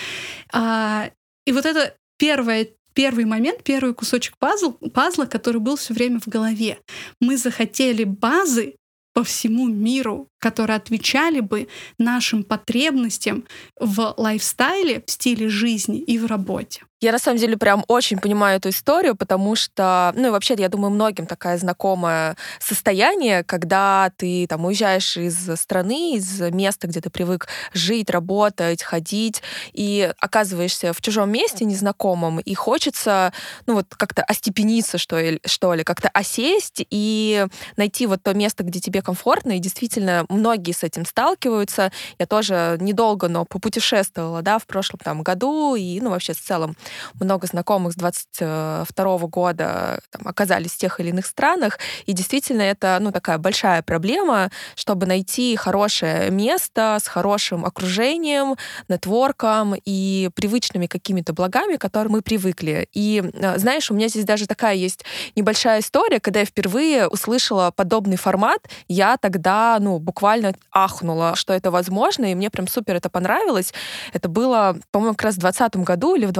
А, 0.52 1.10
и 1.46 1.52
вот 1.52 1.66
это 1.66 1.96
первое 2.18 2.68
первый 2.94 3.24
момент, 3.24 3.62
первый 3.62 3.94
кусочек 3.94 4.36
пазл, 4.38 4.72
пазла, 4.92 5.26
который 5.26 5.60
был 5.60 5.76
все 5.76 5.94
время 5.94 6.20
в 6.20 6.28
голове. 6.28 6.78
Мы 7.20 7.36
захотели 7.36 8.04
базы 8.04 8.76
по 9.12 9.24
всему 9.24 9.68
миру, 9.68 10.28
которые 10.38 10.76
отвечали 10.76 11.40
бы 11.40 11.68
нашим 11.98 12.44
потребностям 12.44 13.44
в 13.78 14.14
лайфстайле, 14.16 15.02
в 15.06 15.10
стиле 15.10 15.48
жизни 15.48 15.98
и 15.98 16.18
в 16.18 16.26
работе. 16.26 16.82
Я 17.02 17.10
на 17.10 17.18
самом 17.18 17.38
деле 17.38 17.56
прям 17.56 17.84
очень 17.88 18.16
понимаю 18.18 18.58
эту 18.58 18.68
историю, 18.68 19.16
потому 19.16 19.56
что, 19.56 20.12
ну 20.14 20.28
и 20.28 20.30
вообще, 20.30 20.54
я 20.56 20.68
думаю, 20.68 20.92
многим 20.92 21.26
такая 21.26 21.58
знакомое 21.58 22.36
состояние, 22.60 23.42
когда 23.42 24.12
ты 24.16 24.46
там 24.46 24.64
уезжаешь 24.64 25.16
из 25.16 25.50
страны, 25.60 26.14
из 26.14 26.40
места, 26.40 26.86
где 26.86 27.00
ты 27.00 27.10
привык 27.10 27.48
жить, 27.74 28.08
работать, 28.08 28.84
ходить, 28.84 29.42
и 29.72 30.12
оказываешься 30.20 30.92
в 30.92 31.00
чужом 31.00 31.28
месте 31.32 31.64
незнакомом, 31.64 32.38
и 32.38 32.54
хочется, 32.54 33.32
ну 33.66 33.74
вот 33.74 33.86
как-то 33.96 34.22
остепениться, 34.22 34.96
что 34.96 35.18
ли, 35.18 35.40
что 35.44 35.74
ли 35.74 35.82
как-то 35.82 36.08
осесть 36.08 36.86
и 36.88 37.46
найти 37.76 38.06
вот 38.06 38.22
то 38.22 38.32
место, 38.32 38.62
где 38.62 38.78
тебе 38.78 39.02
комфортно, 39.02 39.56
и 39.56 39.58
действительно 39.58 40.24
многие 40.28 40.70
с 40.70 40.84
этим 40.84 41.04
сталкиваются. 41.04 41.90
Я 42.20 42.26
тоже 42.26 42.76
недолго, 42.80 43.26
но 43.26 43.44
попутешествовала, 43.44 44.40
да, 44.42 44.60
в 44.60 44.66
прошлом 44.66 45.00
там 45.02 45.24
году, 45.24 45.74
и, 45.74 46.00
ну, 46.00 46.10
вообще 46.10 46.32
в 46.32 46.40
целом 46.40 46.76
много 47.14 47.46
знакомых 47.46 47.92
с 47.92 47.96
22 47.96 49.18
года 49.28 50.00
там, 50.10 50.26
оказались 50.26 50.72
в 50.72 50.78
тех 50.78 51.00
или 51.00 51.10
иных 51.10 51.26
странах, 51.26 51.78
и 52.06 52.12
действительно 52.12 52.62
это 52.62 52.98
ну, 53.00 53.12
такая 53.12 53.38
большая 53.38 53.82
проблема, 53.82 54.50
чтобы 54.74 55.06
найти 55.06 55.56
хорошее 55.56 56.30
место 56.30 56.98
с 57.02 57.06
хорошим 57.06 57.64
окружением, 57.64 58.56
нетворком 58.88 59.74
и 59.84 60.30
привычными 60.34 60.86
какими-то 60.86 61.32
благами, 61.32 61.76
к 61.76 61.80
которым 61.80 62.12
мы 62.12 62.22
привыкли. 62.22 62.88
И 62.92 63.22
э, 63.32 63.58
знаешь, 63.58 63.90
у 63.90 63.94
меня 63.94 64.08
здесь 64.08 64.24
даже 64.24 64.46
такая 64.46 64.74
есть 64.74 65.04
небольшая 65.36 65.80
история, 65.80 66.20
когда 66.20 66.40
я 66.40 66.46
впервые 66.46 67.08
услышала 67.08 67.70
подобный 67.74 68.16
формат, 68.16 68.60
я 68.88 69.16
тогда, 69.16 69.78
ну, 69.80 69.98
буквально 69.98 70.54
ахнула, 70.70 71.34
что 71.36 71.52
это 71.52 71.70
возможно, 71.70 72.30
и 72.30 72.34
мне 72.34 72.50
прям 72.50 72.68
супер 72.68 72.96
это 72.96 73.08
понравилось. 73.08 73.72
Это 74.12 74.28
было, 74.28 74.76
по-моему, 74.90 75.14
как 75.14 75.26
раз 75.26 75.34
в 75.34 75.38
2020 75.38 75.76
году 75.84 76.14
или 76.14 76.26
в 76.26 76.32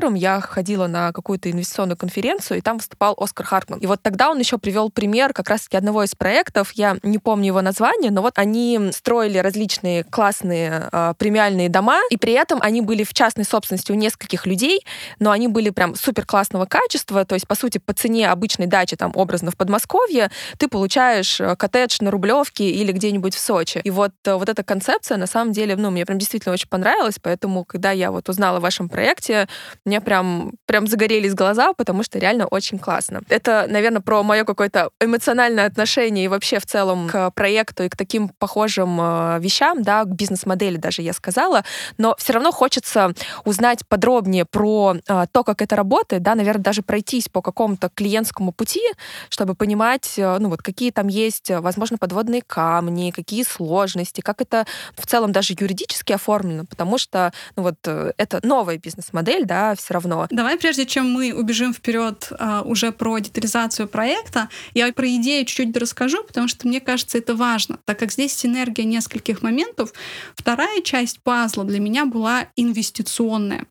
2021 0.00 0.14
я 0.14 0.40
ходила 0.40 0.86
на 0.86 1.12
какую-то 1.12 1.50
инвестиционную 1.50 1.96
конференцию, 1.96 2.58
и 2.58 2.60
там 2.60 2.78
выступал 2.78 3.14
Оскар 3.18 3.46
Хартман. 3.46 3.78
И 3.80 3.86
вот 3.86 4.02
тогда 4.02 4.30
он 4.30 4.38
еще 4.38 4.58
привел 4.58 4.90
пример 4.90 5.32
как 5.32 5.48
раз-таки 5.48 5.76
одного 5.76 6.04
из 6.04 6.14
проектов, 6.14 6.72
я 6.72 6.96
не 7.02 7.18
помню 7.18 7.46
его 7.46 7.62
название, 7.62 8.10
но 8.10 8.22
вот 8.22 8.38
они 8.38 8.90
строили 8.92 9.38
различные 9.38 10.04
классные 10.04 10.88
э, 10.90 11.14
премиальные 11.18 11.68
дома, 11.68 12.00
и 12.10 12.16
при 12.16 12.32
этом 12.32 12.60
они 12.62 12.80
были 12.80 13.04
в 13.04 13.12
частной 13.12 13.44
собственности 13.44 13.92
у 13.92 13.94
нескольких 13.94 14.46
людей, 14.46 14.84
но 15.18 15.30
они 15.30 15.48
были 15.48 15.70
прям 15.70 15.94
супер 15.94 16.24
классного 16.24 16.66
качества, 16.66 17.24
то 17.24 17.34
есть, 17.34 17.46
по 17.46 17.54
сути, 17.54 17.78
по 17.78 17.92
цене 17.92 18.28
обычной 18.30 18.66
дачи, 18.66 18.96
там, 18.96 19.12
образно 19.14 19.50
в 19.50 19.56
Подмосковье, 19.56 20.30
ты 20.58 20.68
получаешь 20.68 21.40
э, 21.40 21.56
коттедж 21.56 21.98
на 22.00 22.10
Рублевке 22.10 22.70
или 22.70 22.92
где-нибудь 22.92 23.34
в 23.34 23.38
Сочи. 23.38 23.80
И 23.82 23.90
вот, 23.90 24.12
э, 24.24 24.34
вот 24.34 24.48
эта 24.48 24.62
концепция, 24.62 25.16
на 25.16 25.26
самом 25.26 25.52
деле, 25.52 25.76
ну, 25.76 25.90
мне 25.90 26.06
прям 26.06 26.18
действительно 26.18 26.52
очень 26.52 26.68
понравилась, 26.68 27.18
поэтому, 27.20 27.64
когда 27.64 27.90
я 27.90 28.10
вот 28.10 28.28
узнала 28.28 28.58
о 28.58 28.60
вашем 28.60 28.88
проекте, 28.88 29.48
мне 29.88 30.00
прям, 30.00 30.52
прям 30.66 30.86
загорелись 30.86 31.34
глаза, 31.34 31.72
потому 31.72 32.02
что 32.02 32.18
реально 32.18 32.46
очень 32.46 32.78
классно. 32.78 33.22
Это, 33.28 33.66
наверное, 33.68 34.02
про 34.02 34.22
мое 34.22 34.44
какое-то 34.44 34.90
эмоциональное 35.00 35.66
отношение 35.66 36.26
и 36.26 36.28
вообще 36.28 36.60
в 36.60 36.66
целом 36.66 37.08
к 37.08 37.30
проекту 37.30 37.84
и 37.84 37.88
к 37.88 37.96
таким 37.96 38.28
похожим 38.28 39.00
э, 39.00 39.38
вещам, 39.40 39.82
да, 39.82 40.04
к 40.04 40.08
бизнес-модели 40.08 40.76
даже 40.76 41.02
я 41.02 41.12
сказала, 41.12 41.64
но 41.96 42.14
все 42.18 42.34
равно 42.34 42.52
хочется 42.52 43.14
узнать 43.44 43.86
подробнее 43.88 44.44
про 44.44 44.96
э, 45.08 45.26
то, 45.32 45.42
как 45.42 45.62
это 45.62 45.74
работает, 45.74 46.22
да, 46.22 46.34
наверное, 46.34 46.62
даже 46.62 46.82
пройтись 46.82 47.28
по 47.28 47.40
какому-то 47.40 47.88
клиентскому 47.94 48.52
пути, 48.52 48.82
чтобы 49.30 49.54
понимать, 49.54 50.14
э, 50.18 50.38
ну 50.38 50.50
вот 50.50 50.62
какие 50.62 50.90
там 50.90 51.08
есть, 51.08 51.50
возможно, 51.50 51.96
подводные 51.96 52.42
камни, 52.42 53.10
какие 53.10 53.42
сложности, 53.42 54.20
как 54.20 54.42
это 54.42 54.66
в 54.96 55.06
целом 55.06 55.32
даже 55.32 55.54
юридически 55.58 56.12
оформлено, 56.12 56.64
потому 56.66 56.98
что, 56.98 57.32
ну 57.56 57.62
вот, 57.62 57.76
это 57.86 58.40
новая 58.42 58.76
бизнес-модель, 58.76 59.46
да, 59.46 59.74
все 59.78 59.94
равно. 59.94 60.26
Давай, 60.30 60.58
прежде 60.58 60.86
чем 60.86 61.10
мы 61.10 61.32
убежим 61.32 61.72
вперед 61.72 62.30
а, 62.38 62.62
уже 62.62 62.92
про 62.92 63.18
детализацию 63.18 63.88
проекта, 63.88 64.48
я 64.74 64.92
про 64.92 65.08
идею 65.16 65.44
чуть-чуть 65.46 65.76
расскажу, 65.76 66.22
потому 66.24 66.48
что 66.48 66.66
мне 66.66 66.80
кажется, 66.80 67.18
это 67.18 67.34
важно, 67.34 67.78
так 67.84 67.98
как 67.98 68.12
здесь 68.12 68.34
синергия 68.34 68.84
нескольких 68.84 69.42
моментов. 69.42 69.92
Вторая 70.34 70.82
часть 70.82 71.20
пазла 71.20 71.64
для 71.64 71.80
меня 71.80 72.04
была 72.04 72.48
инвестиционная. 72.56 73.66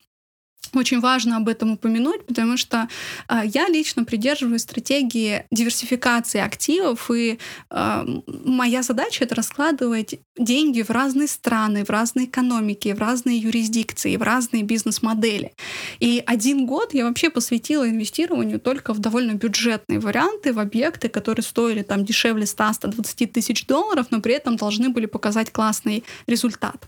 Очень 0.74 1.00
важно 1.00 1.38
об 1.38 1.48
этом 1.48 1.72
упомянуть, 1.72 2.26
потому 2.26 2.58
что 2.58 2.88
э, 3.30 3.42
я 3.46 3.68
лично 3.68 4.04
придерживаюсь 4.04 4.62
стратегии 4.62 5.46
диверсификации 5.52 6.40
активов, 6.40 7.10
и 7.12 7.40
э, 7.70 8.06
моя 8.46 8.84
задача 8.84 9.24
это 9.24 9.36
раскладывать 9.36 10.20
деньги 10.38 10.82
в 10.82 10.90
разные 10.90 11.28
страны, 11.28 11.84
в 11.84 11.90
разные 11.90 12.26
экономики, 12.26 12.94
в 12.94 13.00
разные 13.00 13.38
юрисдикции, 13.38 14.16
в 14.18 14.22
разные 14.22 14.64
бизнес-модели. 14.64 15.54
И 16.00 16.24
один 16.26 16.66
год 16.66 16.94
я 16.94 17.06
вообще 17.06 17.30
посвятила 17.30 17.90
инвестированию 17.90 18.60
только 18.60 18.94
в 18.94 19.00
довольно 19.00 19.34
бюджетные 19.34 20.00
варианты, 20.00 20.54
в 20.54 20.60
объекты, 20.60 21.10
которые 21.10 21.44
стоили 21.44 21.82
там 21.82 22.06
дешевле 22.06 22.44
100-120 22.44 23.28
тысяч 23.28 23.66
долларов, 23.66 24.08
но 24.10 24.22
при 24.22 24.34
этом 24.34 24.58
должны 24.58 24.90
были 24.90 25.06
показать 25.06 25.52
классный 25.52 26.04
результат. 26.28 26.88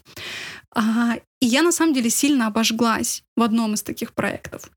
А, 0.75 1.15
и 1.41 1.45
я 1.45 1.61
на 1.61 1.71
самом 1.71 1.93
деле 1.93 2.09
сильно 2.09 2.47
обожглась 2.47 3.23
в 3.35 3.41
одном 3.41 3.73
из 3.73 3.81
таких 3.81 4.13
проектов, 4.13 4.69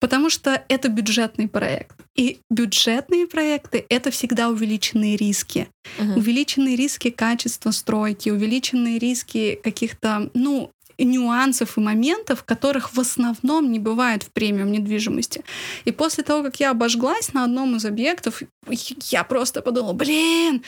потому 0.00 0.30
что 0.30 0.64
это 0.68 0.88
бюджетный 0.88 1.48
проект. 1.48 1.96
И 2.14 2.38
бюджетные 2.50 3.26
проекты— 3.26 3.84
это 3.88 4.10
всегда 4.10 4.48
увеличенные 4.48 5.16
риски. 5.16 5.68
Uh-huh. 5.98 6.16
Увеличенные 6.16 6.76
риски 6.76 7.10
качества 7.10 7.72
стройки, 7.72 8.30
увеличенные 8.30 8.98
риски 8.98 9.58
каких-то, 9.62 10.30
ну, 10.34 10.70
нюансов 10.98 11.76
и 11.76 11.80
моментов, 11.80 12.44
которых 12.44 12.94
в 12.94 13.00
основном 13.00 13.72
не 13.72 13.80
бывает 13.80 14.22
в 14.22 14.30
премиум 14.30 14.70
недвижимости. 14.70 15.42
И 15.84 15.90
после 15.90 16.22
того, 16.22 16.44
как 16.44 16.60
я 16.60 16.70
обожглась 16.70 17.32
на 17.32 17.44
одном 17.44 17.76
из 17.76 17.84
объектов, 17.84 18.42
я 18.68 19.24
просто 19.24 19.62
подумала, 19.62 19.92
блин, 19.92 20.62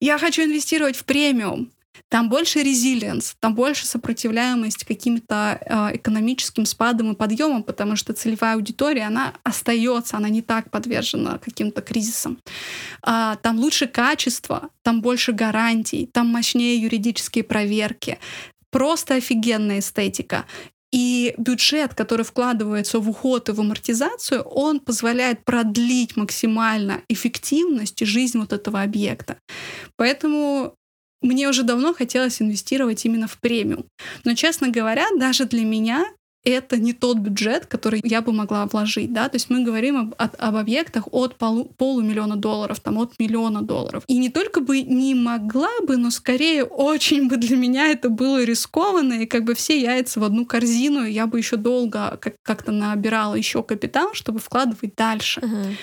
я 0.00 0.18
хочу 0.18 0.42
инвестировать 0.42 0.96
в 0.96 1.04
премиум. 1.04 1.70
Там 2.08 2.28
больше 2.28 2.62
резилиенс, 2.62 3.36
там 3.40 3.54
больше 3.54 3.86
сопротивляемость 3.86 4.84
каким-то 4.84 5.58
э, 5.60 5.96
экономическим 5.96 6.64
спадам 6.66 7.12
и 7.12 7.16
подъемам, 7.16 7.62
потому 7.62 7.96
что 7.96 8.12
целевая 8.12 8.54
аудитория, 8.54 9.04
она 9.04 9.34
остается, 9.42 10.16
она 10.16 10.28
не 10.28 10.42
так 10.42 10.70
подвержена 10.70 11.38
каким-то 11.38 11.82
кризисам. 11.82 12.38
А, 13.02 13.36
там 13.36 13.58
лучше 13.58 13.86
качество, 13.86 14.70
там 14.82 15.02
больше 15.02 15.32
гарантий, 15.32 16.08
там 16.12 16.28
мощнее 16.28 16.80
юридические 16.80 17.44
проверки. 17.44 18.18
Просто 18.70 19.14
офигенная 19.14 19.78
эстетика. 19.80 20.44
И 20.92 21.34
бюджет, 21.36 21.94
который 21.94 22.24
вкладывается 22.24 23.00
в 23.00 23.10
уход 23.10 23.48
и 23.48 23.52
в 23.52 23.60
амортизацию, 23.60 24.42
он 24.42 24.80
позволяет 24.80 25.44
продлить 25.44 26.16
максимально 26.16 27.02
эффективность 27.08 28.00
и 28.02 28.06
жизнь 28.06 28.38
вот 28.38 28.52
этого 28.52 28.82
объекта. 28.82 29.36
Поэтому 29.96 30.74
мне 31.22 31.48
уже 31.48 31.62
давно 31.62 31.94
хотелось 31.94 32.40
инвестировать 32.40 33.04
именно 33.04 33.26
в 33.26 33.38
премиум. 33.38 33.86
Но, 34.24 34.34
честно 34.34 34.68
говоря, 34.68 35.06
даже 35.16 35.44
для 35.44 35.64
меня 35.64 36.06
это 36.46 36.76
не 36.76 36.92
тот 36.92 37.18
бюджет, 37.18 37.66
который 37.66 38.00
я 38.04 38.22
бы 38.22 38.32
могла 38.32 38.66
вложить, 38.66 39.12
да, 39.12 39.28
то 39.28 39.34
есть 39.34 39.50
мы 39.50 39.64
говорим 39.64 39.96
об, 39.96 40.14
об, 40.16 40.30
об 40.38 40.56
объектах 40.56 41.08
от 41.12 41.36
полу, 41.36 41.64
полумиллиона 41.76 42.36
долларов, 42.36 42.78
там, 42.78 42.98
от 42.98 43.18
миллиона 43.18 43.62
долларов. 43.62 44.04
И 44.06 44.16
не 44.16 44.30
только 44.30 44.60
бы 44.60 44.82
не 44.82 45.14
могла 45.14 45.80
бы, 45.82 45.96
но 45.96 46.10
скорее 46.10 46.62
очень 46.62 47.28
бы 47.28 47.36
для 47.36 47.56
меня 47.56 47.88
это 47.88 48.08
было 48.08 48.44
рискованно, 48.44 49.14
и 49.14 49.26
как 49.26 49.42
бы 49.42 49.54
все 49.54 49.80
яйца 49.80 50.20
в 50.20 50.24
одну 50.24 50.46
корзину, 50.46 51.04
я 51.04 51.26
бы 51.26 51.38
еще 51.38 51.56
долго 51.56 52.16
как- 52.20 52.36
как-то 52.42 52.70
набирала 52.70 53.34
еще 53.34 53.64
капитал, 53.64 54.10
чтобы 54.12 54.38
вкладывать 54.38 54.94
дальше. 54.94 55.40
Uh-huh. 55.40 55.74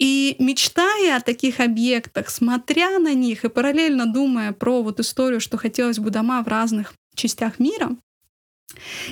И 0.00 0.34
мечтая 0.38 1.18
о 1.18 1.20
таких 1.20 1.60
объектах, 1.60 2.30
смотря 2.30 2.98
на 2.98 3.12
них 3.12 3.44
и 3.44 3.50
параллельно 3.50 4.06
думая 4.06 4.52
про 4.52 4.82
вот 4.82 4.98
историю, 4.98 5.40
что 5.40 5.58
хотелось 5.58 5.98
бы 5.98 6.10
дома 6.10 6.42
в 6.42 6.48
разных 6.48 6.94
частях 7.14 7.58
мира, 7.58 7.90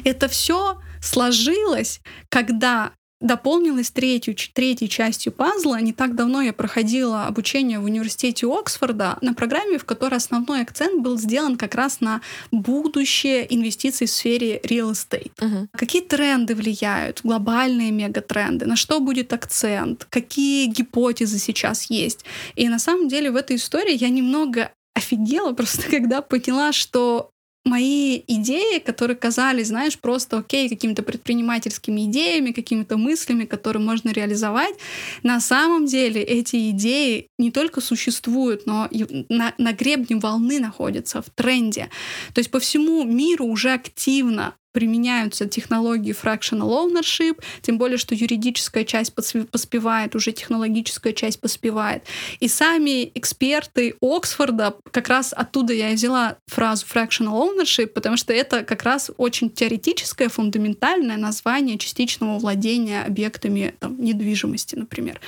это 0.04 0.28
все 0.28 0.80
сложилось, 1.02 2.00
когда 2.30 2.92
дополнилась 3.20 3.90
третью, 3.90 4.36
третьей 4.52 4.88
частью 4.88 5.32
пазла. 5.32 5.80
Не 5.80 5.92
так 5.92 6.14
давно 6.14 6.40
я 6.40 6.52
проходила 6.52 7.26
обучение 7.26 7.80
в 7.80 7.84
университете 7.84 8.46
Оксфорда 8.46 9.18
на 9.20 9.34
программе, 9.34 9.78
в 9.78 9.84
которой 9.84 10.16
основной 10.16 10.62
акцент 10.62 11.02
был 11.02 11.18
сделан 11.18 11.56
как 11.56 11.74
раз 11.74 12.00
на 12.00 12.20
будущее 12.52 13.52
инвестиций 13.54 14.06
в 14.06 14.10
сфере 14.10 14.60
real 14.60 14.92
estate. 14.92 15.32
Uh-huh. 15.38 15.66
Какие 15.72 16.02
тренды 16.02 16.54
влияют, 16.54 17.20
глобальные 17.24 17.90
мегатренды, 17.90 18.66
на 18.66 18.76
что 18.76 19.00
будет 19.00 19.32
акцент, 19.32 20.06
какие 20.08 20.66
гипотезы 20.66 21.38
сейчас 21.38 21.90
есть. 21.90 22.24
И 22.54 22.68
на 22.68 22.78
самом 22.78 23.08
деле 23.08 23.30
в 23.30 23.36
этой 23.36 23.56
истории 23.56 23.96
я 23.96 24.08
немного 24.08 24.70
офигела 24.94 25.52
просто, 25.54 25.82
когда 25.90 26.22
поняла, 26.22 26.72
что 26.72 27.30
мои 27.64 28.22
идеи, 28.26 28.78
которые 28.78 29.16
казались, 29.16 29.68
знаешь, 29.68 29.98
просто 29.98 30.38
окей, 30.38 30.68
какими-то 30.68 31.02
предпринимательскими 31.02 32.06
идеями, 32.06 32.52
какими-то 32.52 32.96
мыслями, 32.96 33.44
которые 33.44 33.82
можно 33.82 34.10
реализовать, 34.10 34.74
на 35.22 35.40
самом 35.40 35.86
деле 35.86 36.22
эти 36.22 36.70
идеи 36.70 37.28
не 37.38 37.50
только 37.50 37.80
существуют, 37.80 38.66
но 38.66 38.88
и 38.90 39.26
на, 39.28 39.54
на 39.58 39.72
гребне 39.72 40.16
волны 40.16 40.60
находятся, 40.60 41.22
в 41.22 41.30
тренде. 41.30 41.88
То 42.32 42.40
есть 42.40 42.50
по 42.50 42.58
всему 42.60 43.04
миру 43.04 43.46
уже 43.46 43.72
активно 43.72 44.54
применяются 44.72 45.46
технологии 45.46 46.14
fractional 46.14 46.70
ownership, 46.70 47.42
тем 47.62 47.78
более, 47.78 47.98
что 47.98 48.14
юридическая 48.14 48.84
часть 48.84 49.14
поспевает, 49.14 50.14
уже 50.14 50.32
технологическая 50.32 51.12
часть 51.12 51.40
поспевает. 51.40 52.02
И 52.40 52.48
сами 52.48 53.10
эксперты 53.14 53.94
Оксфорда, 54.00 54.76
как 54.90 55.08
раз 55.08 55.32
оттуда 55.36 55.72
я 55.72 55.90
и 55.90 55.94
взяла 55.94 56.36
фразу 56.46 56.84
fractional 56.92 57.48
ownership, 57.48 57.88
потому 57.88 58.16
что 58.16 58.32
это 58.32 58.62
как 58.62 58.82
раз 58.82 59.10
очень 59.16 59.50
теоретическое, 59.50 60.28
фундаментальное 60.28 61.16
название 61.16 61.78
частичного 61.78 62.38
владения 62.38 63.02
объектами 63.02 63.74
там, 63.78 64.00
недвижимости, 64.00 64.74
например. 64.76 65.20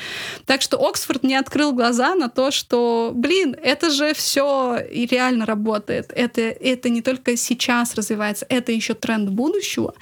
Так 0.45 0.63
что 0.63 0.77
Оксфорд 0.77 1.23
не 1.23 1.35
открыл 1.35 1.73
глаза 1.73 2.15
на 2.15 2.29
то, 2.29 2.51
что, 2.51 3.13
блин, 3.15 3.57
это 3.63 3.91
же 3.91 4.13
все 4.15 4.79
и 4.79 5.07
реально 5.07 5.47
работает. 5.47 6.13
Это, 6.15 6.43
это 6.43 6.89
не 6.89 7.03
только 7.03 7.37
сейчас 7.37 7.95
развивается, 7.95 8.47
это 8.49 8.73
еще 8.73 8.95
тренд 8.95 9.30
будущего. 9.31 9.95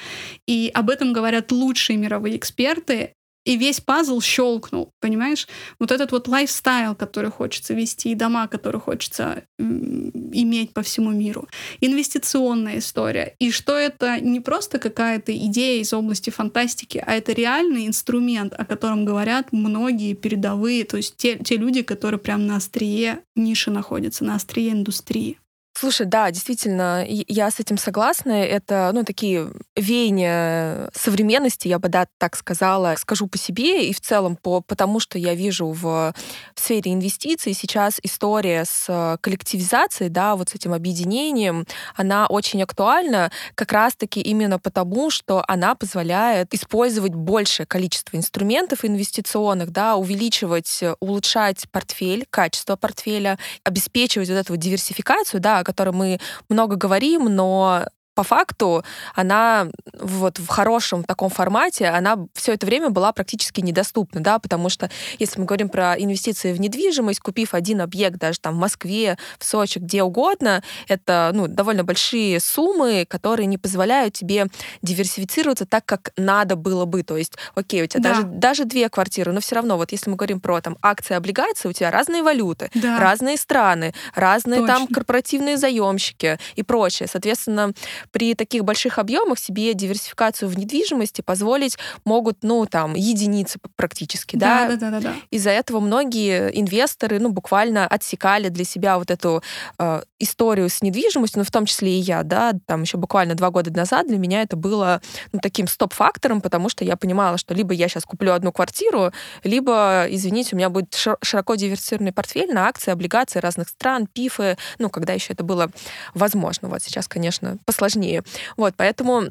И 0.47 0.70
об 0.75 0.90
этом 0.90 1.12
говорят 1.12 1.52
лучшие 1.52 1.97
мировые 1.97 2.37
эксперты 2.37 3.12
и 3.49 3.56
весь 3.56 3.80
пазл 3.80 4.20
щелкнул, 4.20 4.92
понимаешь? 5.00 5.49
Вот 5.78 5.90
этот 5.90 6.12
вот 6.12 6.28
лайфстайл, 6.28 6.94
который 6.94 7.30
хочется 7.30 7.73
вести, 7.73 8.11
и 8.11 8.14
дома, 8.14 8.47
которые 8.47 8.80
хочется 8.80 9.42
иметь 9.58 10.75
по 10.75 10.82
всему 10.82 11.12
миру, 11.12 11.49
инвестиционная 11.80 12.78
история, 12.78 13.35
и 13.38 13.50
что 13.50 13.75
это 13.75 14.20
не 14.20 14.40
просто 14.40 14.78
какая-то 14.78 15.35
идея 15.35 15.80
из 15.80 15.94
области 15.94 16.28
фантастики, 16.28 17.02
а 17.04 17.14
это 17.14 17.32
реальный 17.32 17.87
инструмент, 17.87 18.52
о 18.52 18.66
котором 18.66 19.06
говорят 19.06 19.50
многие 19.50 20.12
передовые, 20.12 20.85
то 20.85 20.99
есть 20.99 21.16
те, 21.16 21.38
те 21.38 21.56
люди, 21.56 21.80
которые 21.80 22.20
прям 22.20 22.47
на 22.47 22.56
острие 22.56 23.20
ниши 23.35 23.70
находятся, 23.70 24.25
на 24.25 24.35
острие 24.35 24.73
индустрии. 24.73 25.38
Слушай, 25.80 26.06
да, 26.06 26.28
действительно, 26.32 27.06
я 27.06 27.52
с 27.52 27.61
этим 27.61 27.78
согласна. 27.78 28.32
Это, 28.32 28.90
ну, 28.92 29.04
такие 29.04 29.49
веяния 29.76 30.90
современности, 30.92 31.68
я 31.68 31.78
бы, 31.78 31.88
да, 31.88 32.08
так 32.18 32.35
сказала, 32.35 32.97
скажу 32.99 33.28
по 33.28 33.38
себе 33.38 33.88
и 33.88 33.92
в 33.92 34.00
целом 34.00 34.35
по 34.35 34.61
потому, 34.61 34.99
что 34.99 35.20
я 35.20 35.35
вижу 35.35 35.68
в, 35.68 36.12
в 36.56 36.61
сфере 36.61 36.92
инвестиций. 36.92 37.54
Сейчас 37.54 38.00
история 38.02 38.64
с 38.64 39.18
коллективизацией, 39.20 40.11
да, 40.11 40.35
вот 40.35 40.49
с 40.49 40.56
этим 40.56 40.73
объединением, 40.73 41.64
она 41.94 42.26
очень 42.26 42.61
актуальна 42.61 43.30
как 43.54 43.70
раз-таки 43.70 44.20
именно 44.20 44.58
потому, 44.58 45.11
что 45.11 45.44
она 45.47 45.76
позволяет 45.76 46.54
использовать 46.54 47.14
большее 47.14 47.66
количество 47.66 48.16
инструментов 48.16 48.85
инвестиционных, 48.85 49.70
да, 49.70 49.94
увеличивать, 49.94 50.82
улучшать 50.99 51.70
портфель, 51.70 52.26
качество 52.30 52.75
портфеля, 52.75 53.38
обеспечивать 53.62 54.28
вот 54.28 54.35
эту 54.35 54.54
вот 54.54 54.58
диверсификацию, 54.58 55.40
да, 55.40 55.67
которой 55.68 55.90
мы 55.90 56.18
много 56.48 56.76
говорим, 56.76 57.26
но 57.26 57.84
по 58.18 58.25
факту 58.25 58.82
она 59.14 59.68
вот 59.92 60.40
в 60.40 60.48
хорошем 60.48 61.04
таком 61.04 61.30
формате, 61.30 61.87
она 61.87 62.18
все 62.34 62.54
это 62.54 62.66
время 62.66 62.90
была 62.90 63.12
практически 63.12 63.60
недоступна, 63.60 64.20
да, 64.20 64.40
потому 64.40 64.68
что 64.70 64.90
если 65.20 65.38
мы 65.38 65.46
говорим 65.46 65.68
про 65.68 65.94
инвестиции 65.94 66.52
в 66.52 66.60
недвижимость, 66.60 67.20
купив 67.20 67.54
один 67.54 67.80
объект 67.80 68.18
даже 68.18 68.40
там 68.40 68.56
в 68.56 68.58
Москве, 68.58 69.18
в 69.38 69.44
Сочи, 69.44 69.78
где 69.78 70.02
угодно, 70.02 70.64
это 70.88 71.30
ну, 71.32 71.46
довольно 71.46 71.84
большие 71.84 72.40
суммы, 72.40 73.06
которые 73.08 73.46
не 73.46 73.56
позволяют 73.56 74.14
тебе 74.14 74.48
диверсифицироваться 74.82 75.64
так, 75.64 75.84
как 75.87 76.10
надо 76.16 76.56
было 76.56 76.87
бы. 76.87 77.04
То 77.04 77.16
есть, 77.16 77.34
окей, 77.54 77.84
у 77.84 77.87
тебя 77.87 78.02
да. 78.02 78.14
даже, 78.14 78.22
даже 78.26 78.64
две 78.64 78.88
квартиры, 78.88 79.30
но 79.30 79.40
все 79.40 79.54
равно, 79.54 79.76
вот 79.76 79.92
если 79.92 80.10
мы 80.10 80.16
говорим 80.16 80.40
про 80.40 80.60
там 80.60 80.76
акции, 80.82 81.14
облигации, 81.14 81.68
у 81.68 81.72
тебя 81.72 81.92
разные 81.92 82.25
валюты, 82.25 82.68
да. 82.75 82.98
разные 82.98 83.37
страны, 83.37 83.94
разные 84.16 84.58
Точно. 84.58 84.75
там 84.75 84.87
корпоративные 84.88 85.56
заемщики 85.56 86.40
и 86.56 86.64
прочее. 86.64 87.08
Соответственно, 87.08 87.72
при 88.10 88.34
таких 88.34 88.64
больших 88.64 88.98
объемах 88.98 89.38
себе 89.38 89.74
диверсификацию 89.74 90.48
в 90.48 90.58
недвижимости 90.58 91.20
позволить 91.20 91.78
могут, 92.04 92.38
ну, 92.42 92.66
там, 92.66 92.94
единицы 92.94 93.58
практически, 93.76 94.36
да? 94.36 94.68
Да, 94.68 94.76
да, 94.76 94.90
да, 94.90 95.00
да. 95.00 95.14
Из-за 95.30 95.50
этого 95.50 95.80
многие 95.80 96.50
инвесторы, 96.58 97.18
ну, 97.18 97.30
буквально 97.30 97.86
отсекали 97.86 98.48
для 98.48 98.64
себя 98.64 98.98
вот 98.98 99.10
эту 99.10 99.42
э, 99.78 100.02
историю 100.18 100.68
с 100.68 100.82
недвижимостью, 100.82 101.40
ну, 101.40 101.44
в 101.44 101.50
том 101.50 101.66
числе 101.66 101.98
и 101.98 102.00
я, 102.00 102.22
да, 102.22 102.52
там 102.66 102.82
еще 102.82 102.96
буквально 102.96 103.34
два 103.34 103.50
года 103.50 103.72
назад 103.72 104.06
для 104.08 104.18
меня 104.18 104.42
это 104.42 104.56
было 104.56 105.00
ну, 105.32 105.40
таким 105.40 105.66
стоп-фактором, 105.66 106.40
потому 106.40 106.68
что 106.68 106.84
я 106.84 106.96
понимала, 106.96 107.38
что 107.38 107.54
либо 107.54 107.74
я 107.74 107.88
сейчас 107.88 108.04
куплю 108.04 108.32
одну 108.32 108.52
квартиру, 108.52 109.12
либо, 109.44 110.06
извините, 110.08 110.50
у 110.54 110.56
меня 110.56 110.70
будет 110.70 110.94
широко 111.22 111.54
диверсифицированный 111.54 112.12
портфель 112.12 112.52
на 112.52 112.68
акции, 112.68 112.90
облигации 112.90 113.38
разных 113.38 113.68
стран, 113.68 114.06
пифы, 114.06 114.56
ну, 114.78 114.90
когда 114.90 115.12
еще 115.12 115.32
это 115.32 115.44
было 115.44 115.70
возможно. 116.14 116.68
Вот 116.68 116.82
сейчас, 116.82 117.08
конечно, 117.08 117.58
посложнее 117.64 117.98
сложнее. 117.99 118.23
Вот, 118.57 118.75
поэтому 118.76 119.25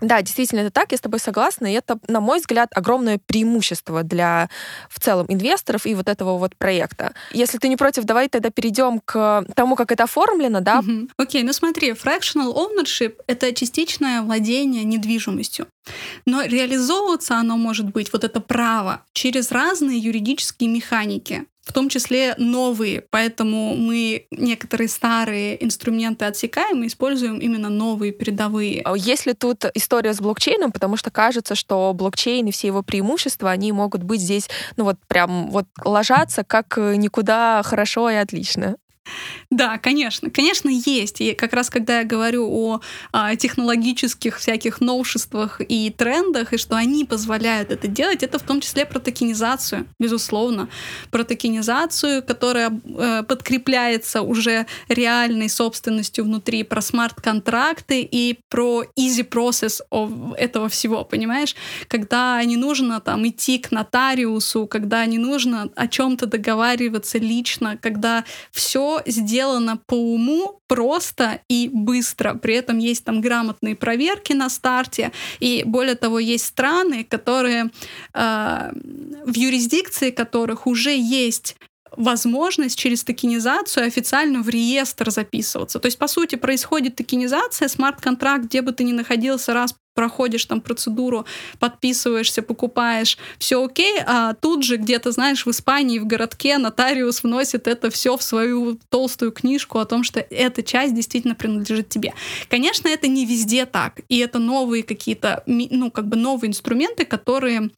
да, 0.00 0.22
действительно, 0.22 0.60
это 0.60 0.70
так, 0.70 0.90
я 0.90 0.98
с 0.98 1.02
тобой 1.02 1.20
согласна, 1.20 1.66
и 1.66 1.76
это, 1.76 1.98
на 2.08 2.20
мой 2.20 2.40
взгляд, 2.40 2.70
огромное 2.74 3.20
преимущество 3.24 4.02
для 4.02 4.48
в 4.88 4.98
целом 4.98 5.26
инвесторов 5.28 5.86
и 5.86 5.94
вот 5.94 6.08
этого 6.08 6.38
вот 6.38 6.56
проекта. 6.56 7.12
Если 7.30 7.58
ты 7.58 7.68
не 7.68 7.76
против, 7.76 8.04
давай 8.04 8.28
тогда 8.28 8.50
перейдем 8.50 9.00
к 9.04 9.44
тому, 9.54 9.76
как 9.76 9.92
это 9.92 10.04
оформлено, 10.04 10.60
да? 10.60 10.78
Окей, 10.78 10.92
mm-hmm. 10.92 11.08
okay, 11.18 11.42
ну 11.44 11.52
смотри, 11.52 11.90
fractional 11.90 12.54
ownership— 12.54 13.16
это 13.26 13.54
частичное 13.54 14.22
владение 14.22 14.82
недвижимостью. 14.82 15.66
Но 16.24 16.42
реализовываться 16.42 17.36
оно 17.36 17.56
может 17.56 17.90
быть, 17.90 18.12
вот 18.12 18.24
это 18.24 18.40
право, 18.40 19.04
через 19.12 19.52
разные 19.52 19.98
юридические 19.98 20.70
механики 20.70 21.44
в 21.64 21.72
том 21.72 21.88
числе 21.88 22.34
новые, 22.38 23.04
поэтому 23.10 23.76
мы 23.76 24.26
некоторые 24.30 24.88
старые 24.88 25.62
инструменты 25.64 26.24
отсекаем 26.24 26.82
и 26.82 26.88
используем 26.88 27.38
именно 27.38 27.68
новые 27.68 28.12
передовые. 28.12 28.82
А 28.84 28.96
есть 28.96 29.26
ли 29.26 29.32
тут 29.32 29.64
история 29.74 30.12
с 30.12 30.20
блокчейном, 30.20 30.72
потому 30.72 30.96
что 30.96 31.10
кажется, 31.10 31.54
что 31.54 31.92
блокчейн 31.94 32.46
и 32.46 32.50
все 32.50 32.66
его 32.68 32.82
преимущества, 32.82 33.50
они 33.50 33.72
могут 33.72 34.02
быть 34.02 34.20
здесь, 34.20 34.48
ну 34.76 34.84
вот 34.84 34.96
прям 35.06 35.50
вот 35.50 35.66
ложатся 35.84 36.44
как 36.44 36.76
никуда 36.76 37.62
хорошо 37.64 38.10
и 38.10 38.14
отлично. 38.14 38.76
Да, 39.50 39.76
конечно, 39.78 40.30
конечно, 40.30 40.70
есть. 40.70 41.20
И 41.20 41.34
как 41.34 41.52
раз 41.52 41.68
когда 41.68 41.98
я 41.98 42.04
говорю 42.04 42.48
о, 42.48 42.74
о 42.74 42.80
а, 43.12 43.36
технологических 43.36 44.38
всяких 44.38 44.80
новшествах 44.80 45.60
и 45.60 45.90
трендах, 45.90 46.54
и 46.54 46.56
что 46.56 46.76
они 46.76 47.04
позволяют 47.04 47.70
это 47.70 47.86
делать, 47.86 48.22
это 48.22 48.38
в 48.38 48.42
том 48.42 48.60
числе 48.60 48.86
про 48.86 48.98
токенизацию, 48.98 49.86
безусловно. 49.98 50.68
Про 51.10 51.24
токенизацию, 51.24 52.22
которая 52.22 52.70
э, 52.70 53.24
подкрепляется 53.24 54.22
уже 54.22 54.66
реальной 54.88 55.50
собственностью 55.50 56.24
внутри, 56.24 56.62
про 56.62 56.80
смарт-контракты 56.80 58.00
и 58.00 58.38
про 58.48 58.84
easy 58.98 59.28
process 59.28 59.80
этого 60.36 60.68
всего, 60.68 61.04
понимаешь? 61.04 61.54
Когда 61.88 62.42
не 62.44 62.56
нужно 62.56 63.00
там 63.00 63.28
идти 63.28 63.58
к 63.58 63.70
нотариусу, 63.70 64.66
когда 64.66 65.04
не 65.04 65.18
нужно 65.18 65.68
о 65.76 65.88
чем-то 65.88 66.26
договариваться 66.26 67.18
лично, 67.18 67.76
когда 67.76 68.24
все 68.50 68.91
сделано 69.06 69.78
по 69.86 69.94
уму, 69.94 70.60
просто 70.68 71.40
и 71.48 71.70
быстро. 71.72 72.34
При 72.34 72.54
этом 72.54 72.78
есть 72.78 73.04
там 73.04 73.20
грамотные 73.20 73.76
проверки 73.76 74.32
на 74.32 74.48
старте. 74.48 75.12
И 75.40 75.62
более 75.64 75.94
того, 75.94 76.18
есть 76.18 76.46
страны, 76.46 77.04
которые 77.04 77.70
э, 78.14 78.72
в 79.24 79.36
юрисдикции 79.36 80.10
которых 80.10 80.66
уже 80.66 80.96
есть 80.96 81.56
возможность 81.96 82.78
через 82.78 83.04
токенизацию 83.04 83.86
официально 83.86 84.42
в 84.42 84.48
реестр 84.48 85.10
записываться. 85.10 85.78
То 85.78 85.86
есть, 85.86 85.98
по 85.98 86.06
сути, 86.06 86.36
происходит 86.36 86.96
токенизация, 86.96 87.68
смарт-контракт, 87.68 88.44
где 88.44 88.62
бы 88.62 88.72
ты 88.72 88.84
ни 88.84 88.92
находился, 88.92 89.52
раз 89.52 89.74
проходишь 90.02 90.46
там 90.46 90.60
процедуру, 90.60 91.26
подписываешься, 91.60 92.42
покупаешь, 92.42 93.16
все 93.38 93.64
окей, 93.64 94.00
а 94.04 94.34
тут 94.34 94.64
же 94.64 94.76
где-то, 94.76 95.12
знаешь, 95.12 95.46
в 95.46 95.50
Испании, 95.50 96.00
в 96.00 96.06
городке 96.06 96.58
нотариус 96.58 97.22
вносит 97.22 97.68
это 97.68 97.88
все 97.88 98.16
в 98.16 98.22
свою 98.24 98.80
толстую 98.88 99.30
книжку 99.30 99.78
о 99.78 99.84
том, 99.84 100.02
что 100.02 100.18
эта 100.18 100.64
часть 100.64 100.92
действительно 100.92 101.36
принадлежит 101.36 101.88
тебе. 101.88 102.14
Конечно, 102.48 102.88
это 102.88 103.06
не 103.06 103.26
везде 103.26 103.64
так, 103.64 104.00
и 104.08 104.18
это 104.18 104.40
новые 104.40 104.82
какие-то, 104.82 105.44
ну, 105.46 105.92
как 105.92 106.08
бы 106.08 106.16
новые 106.16 106.48
инструменты, 106.48 107.04
которые, 107.04 107.70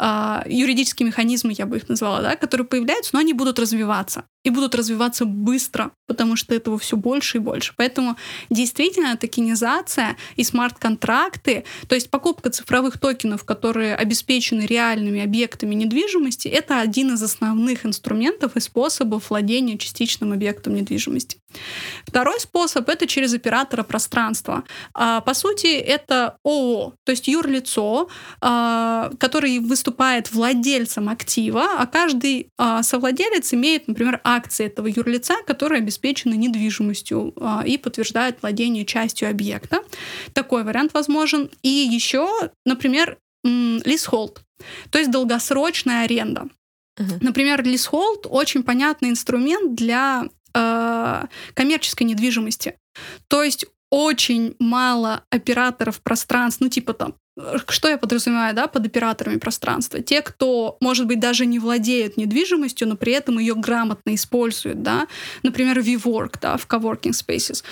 э, 0.00 0.42
юридические 0.46 1.06
механизмы, 1.06 1.54
я 1.56 1.66
бы 1.66 1.76
их 1.76 1.88
назвала, 1.88 2.22
да, 2.22 2.34
которые 2.34 2.66
появляются, 2.66 3.10
но 3.12 3.20
они 3.20 3.34
будут 3.34 3.60
развиваться 3.60 4.24
и 4.48 4.50
будут 4.50 4.74
развиваться 4.74 5.24
быстро, 5.26 5.90
потому 6.06 6.36
что 6.36 6.54
этого 6.54 6.78
все 6.78 6.96
больше 6.96 7.38
и 7.38 7.40
больше. 7.40 7.74
Поэтому 7.76 8.16
действительно 8.50 9.16
токенизация 9.16 10.16
и 10.36 10.44
смарт-контракты, 10.44 11.64
то 11.86 11.94
есть 11.94 12.10
покупка 12.10 12.50
цифровых 12.50 12.98
токенов, 12.98 13.44
которые 13.44 13.94
обеспечены 13.94 14.62
реальными 14.62 15.22
объектами 15.22 15.74
недвижимости, 15.74 16.48
это 16.48 16.80
один 16.80 17.14
из 17.14 17.22
основных 17.22 17.86
инструментов 17.86 18.56
и 18.56 18.60
способов 18.60 19.30
владения 19.30 19.78
частичным 19.78 20.32
объектом 20.32 20.74
недвижимости. 20.74 21.38
Второй 22.06 22.40
способ— 22.40 22.88
это 22.90 23.06
через 23.06 23.34
оператора 23.34 23.82
пространства. 23.82 24.64
А, 24.94 25.20
по 25.20 25.34
сути, 25.34 25.66
это 25.66 26.36
ООО, 26.44 26.94
то 27.04 27.12
есть 27.12 27.26
юрлицо, 27.28 28.08
а, 28.40 29.10
который 29.18 29.58
выступает 29.58 30.30
владельцем 30.32 31.08
актива, 31.08 31.78
а 31.78 31.86
каждый 31.86 32.50
а, 32.58 32.82
совладелец 32.82 33.54
имеет, 33.54 33.88
например, 33.88 34.20
акции 34.24 34.66
этого 34.66 34.86
юрлица, 34.86 35.34
которые 35.46 35.78
обеспечены 35.78 36.34
недвижимостью 36.34 37.34
и 37.64 37.78
подтверждают 37.78 38.38
владение 38.42 38.84
частью 38.84 39.30
объекта. 39.30 39.82
Такой 40.32 40.64
вариант 40.64 40.92
возможен. 40.94 41.47
И 41.62 41.68
еще, 41.68 42.28
например, 42.64 43.18
лисхолд, 43.44 44.42
то 44.90 44.98
есть 44.98 45.10
долгосрочная 45.10 46.04
аренда. 46.04 46.48
Uh-huh. 46.98 47.18
Например, 47.20 47.62
лисхолд 47.64 48.26
очень 48.28 48.62
понятный 48.62 49.10
инструмент 49.10 49.74
для 49.74 50.24
э, 50.54 51.24
коммерческой 51.54 52.04
недвижимости. 52.04 52.76
То 53.28 53.42
есть 53.44 53.66
очень 53.90 54.56
мало 54.58 55.22
операторов 55.30 56.02
пространств, 56.02 56.60
ну 56.60 56.68
типа 56.68 56.92
там 56.92 57.14
что 57.68 57.88
я 57.88 57.98
подразумеваю, 57.98 58.54
да, 58.54 58.66
под 58.66 58.86
операторами 58.86 59.36
пространства? 59.36 60.00
Те, 60.00 60.22
кто, 60.22 60.76
может 60.80 61.06
быть, 61.06 61.20
даже 61.20 61.46
не 61.46 61.58
владеют 61.58 62.16
недвижимостью, 62.16 62.88
но 62.88 62.96
при 62.96 63.12
этом 63.12 63.38
ее 63.38 63.54
грамотно 63.54 64.14
используют, 64.14 64.82
да, 64.82 65.06
например, 65.42 65.78
WeWork, 65.78 66.38
да, 66.40 66.56
в 66.56 66.66
coworking 66.66 67.12
spaces. 67.12 67.62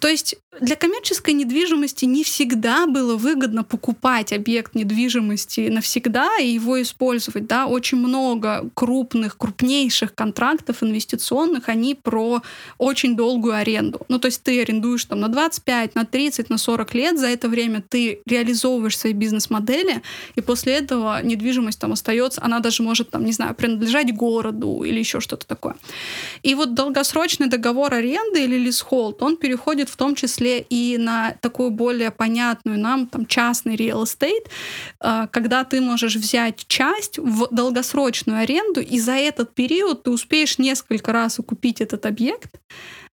То 0.00 0.08
есть 0.08 0.36
для 0.60 0.76
коммерческой 0.76 1.34
недвижимости 1.34 2.04
не 2.06 2.24
всегда 2.24 2.86
было 2.86 3.16
выгодно 3.16 3.62
покупать 3.62 4.32
объект 4.32 4.74
недвижимости 4.74 5.68
навсегда 5.68 6.38
и 6.40 6.48
его 6.48 6.80
использовать. 6.80 7.46
Да? 7.46 7.66
Очень 7.66 7.98
много 7.98 8.68
крупных, 8.74 9.36
крупнейших 9.36 10.14
контрактов 10.14 10.82
инвестиционных, 10.82 11.68
они 11.68 11.94
про 11.94 12.42
очень 12.78 13.16
долгую 13.16 13.54
аренду. 13.54 14.00
Ну, 14.08 14.18
то 14.18 14.26
есть 14.26 14.42
ты 14.42 14.62
арендуешь 14.62 15.04
там 15.04 15.20
на 15.20 15.28
25, 15.28 15.94
на 15.94 16.04
30, 16.04 16.50
на 16.50 16.58
40 16.58 16.94
лет, 16.94 17.18
за 17.18 17.26
это 17.26 17.48
время 17.48 17.82
ты 17.86 18.20
реализовываешь 18.26 18.98
свои 18.98 19.12
бизнес-модели, 19.12 20.02
и 20.34 20.40
после 20.40 20.74
этого 20.74 21.22
недвижимость 21.22 21.78
там 21.78 21.92
остается, 21.92 22.42
она 22.42 22.60
даже 22.60 22.82
может, 22.82 23.10
там, 23.10 23.24
не 23.24 23.32
знаю, 23.32 23.54
принадлежать 23.54 24.14
городу 24.14 24.82
или 24.84 24.98
еще 24.98 25.20
что-то 25.20 25.46
такое. 25.46 25.76
И 26.42 26.54
вот 26.54 26.74
долгосрочный 26.74 27.48
договор 27.48 27.92
аренды 27.92 28.44
или 28.44 28.56
лисхолд, 28.56 29.22
он 29.22 29.36
переходит 29.36 29.85
в 29.88 29.96
том 29.96 30.14
числе 30.14 30.60
и 30.60 30.98
на 30.98 31.32
такую 31.40 31.70
более 31.70 32.10
понятную 32.10 32.78
нам 32.78 33.06
там 33.06 33.26
частный 33.26 33.76
real 33.76 34.02
estate, 34.04 34.46
а, 35.00 35.26
когда 35.28 35.64
ты 35.64 35.80
можешь 35.80 36.16
взять 36.16 36.66
часть 36.66 37.18
в 37.18 37.48
долгосрочную 37.50 38.40
аренду, 38.40 38.80
и 38.80 38.98
за 38.98 39.12
этот 39.12 39.54
период 39.54 40.04
ты 40.04 40.10
успеешь 40.10 40.58
несколько 40.58 41.12
раз 41.12 41.40
купить 41.46 41.80
этот 41.80 42.06
объект, 42.06 42.60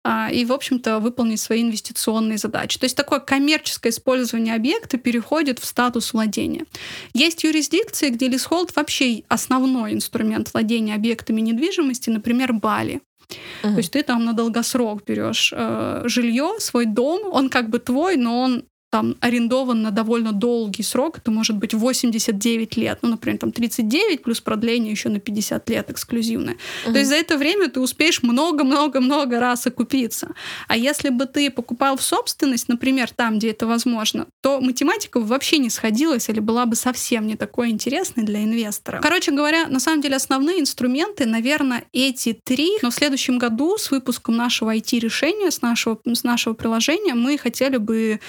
а, 0.04 0.31
и, 0.33 0.44
в 0.44 0.52
общем-то, 0.52 1.00
выполнить 1.00 1.40
свои 1.40 1.62
инвестиционные 1.62 2.38
задачи. 2.38 2.78
То 2.78 2.85
есть 2.85 2.96
такое 2.96 3.20
коммерческое 3.20 3.92
использование 3.92 4.54
объекта 4.54 4.96
переходит 4.96 5.59
в 5.59 5.66
статус 5.66 6.12
владения. 6.12 6.64
Есть 7.12 7.44
юрисдикции, 7.44 8.09
где 8.11 8.28
лисхолд 8.28 8.74
вообще 8.74 9.22
основной 9.28 9.92
инструмент 9.92 10.52
владения 10.54 10.94
объектами 10.94 11.40
недвижимости, 11.40 12.11
например, 12.11 12.52
Бали. 12.54 13.02
Uh-huh. 13.31 13.73
То 13.73 13.77
есть 13.77 13.93
ты 13.93 14.03
там 14.03 14.25
на 14.25 14.33
долгосрок 14.33 15.05
берешь 15.05 15.53
э, 15.55 16.03
жилье, 16.07 16.55
свой 16.59 16.87
дом, 16.87 17.21
он 17.33 17.51
как 17.51 17.69
бы 17.69 17.79
твой, 17.79 18.17
но 18.17 18.41
он 18.41 18.64
там 18.90 19.16
арендован 19.20 19.83
на 19.83 19.90
довольно 19.90 20.33
долгий 20.33 20.83
срок, 20.83 21.18
это 21.18 21.31
может 21.31 21.57
быть 21.57 21.74
89 21.74 22.77
лет, 22.77 22.98
ну, 23.03 23.11
например, 23.11 23.38
там 23.38 23.53
39 23.53 24.22
плюс 24.22 24.40
продление 24.40 24.90
еще 24.92 25.11
на 25.11 25.20
50 25.20 25.68
лет 25.68 25.90
эксклюзивное. 25.90 26.57
Uh-huh. 26.87 26.92
То 26.92 26.98
есть 26.98 27.11
за 27.11 27.16
это 27.16 27.37
время 27.37 27.68
ты 27.68 27.81
успеешь 27.81 28.22
много-много-много 28.22 29.40
раз 29.40 29.66
окупиться. 29.66 30.35
А 30.68 30.77
если 30.77 31.11
бы 31.11 31.27
ты 31.27 31.51
покупал 31.51 31.96
в 31.96 32.03
собственность, 32.03 32.68
например, 32.68 33.11
там, 33.11 33.38
где 33.38 33.51
это 33.51 33.66
возможно, 33.66 34.27
то 34.40 34.61
математика 34.61 35.20
вообще 35.20 35.59
не 35.59 35.70
сходилась 35.70 36.29
или 36.29 36.40
была 36.40 36.64
бы 36.64 36.74
совсем 36.74 37.27
не 37.27 37.37
такой 37.37 37.70
интересной 37.70 38.24
для 38.24 38.42
инвестора. 38.42 39.01
Короче 39.03 39.33
говоря, 39.33 39.68
на 39.68 39.81
самом 39.81 40.01
деле 40.01 40.16
основные 40.16 40.61
инструменты, 40.61 41.27
наверное, 41.27 41.85
эти 41.92 42.33
три, 42.33 42.70
но 42.81 42.90
в 42.90 42.94
следующем 42.94 43.38
году 43.38 43.77
с 43.77 43.90
выпуском 43.90 44.37
нашего 44.37 44.74
IT-решения, 44.74 45.51
с 45.51 45.61
нашего, 45.61 45.98
с 46.07 46.24
нашего 46.24 46.55
приложения 46.55 47.14
мы 47.14 47.37
хотели 47.37 47.77
бы 47.77 48.20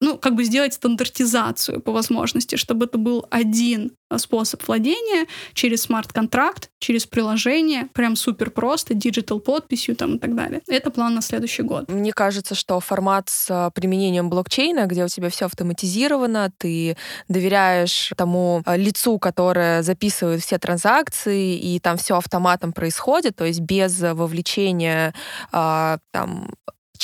ну, 0.00 0.18
как 0.18 0.34
бы 0.34 0.44
сделать 0.44 0.74
стандартизацию 0.74 1.80
по 1.80 1.92
возможности, 1.92 2.56
чтобы 2.56 2.86
это 2.86 2.98
был 2.98 3.26
один 3.30 3.92
способ 4.16 4.66
владения 4.68 5.26
через 5.54 5.82
смарт-контракт, 5.82 6.70
через 6.78 7.06
приложение, 7.06 7.88
прям 7.94 8.14
супер 8.16 8.50
просто, 8.50 8.94
digital 8.94 9.40
подписью 9.40 9.96
там 9.96 10.16
и 10.16 10.18
так 10.18 10.34
далее. 10.36 10.62
Это 10.68 10.90
план 10.90 11.14
на 11.14 11.22
следующий 11.22 11.62
год. 11.62 11.90
Мне 11.90 12.12
кажется, 12.12 12.54
что 12.54 12.78
формат 12.80 13.28
с 13.28 13.72
применением 13.74 14.30
блокчейна, 14.30 14.86
где 14.86 15.04
у 15.04 15.08
тебя 15.08 15.30
все 15.30 15.46
автоматизировано, 15.46 16.52
ты 16.58 16.96
доверяешь 17.28 18.12
тому 18.16 18.62
э, 18.66 18.76
лицу, 18.76 19.18
которое 19.18 19.82
записывает 19.82 20.42
все 20.42 20.58
транзакции, 20.58 21.56
и 21.58 21.80
там 21.80 21.96
все 21.96 22.16
автоматом 22.16 22.72
происходит, 22.72 23.36
то 23.36 23.44
есть 23.44 23.60
без 23.60 24.00
вовлечения 24.00 25.14
там 25.50 26.50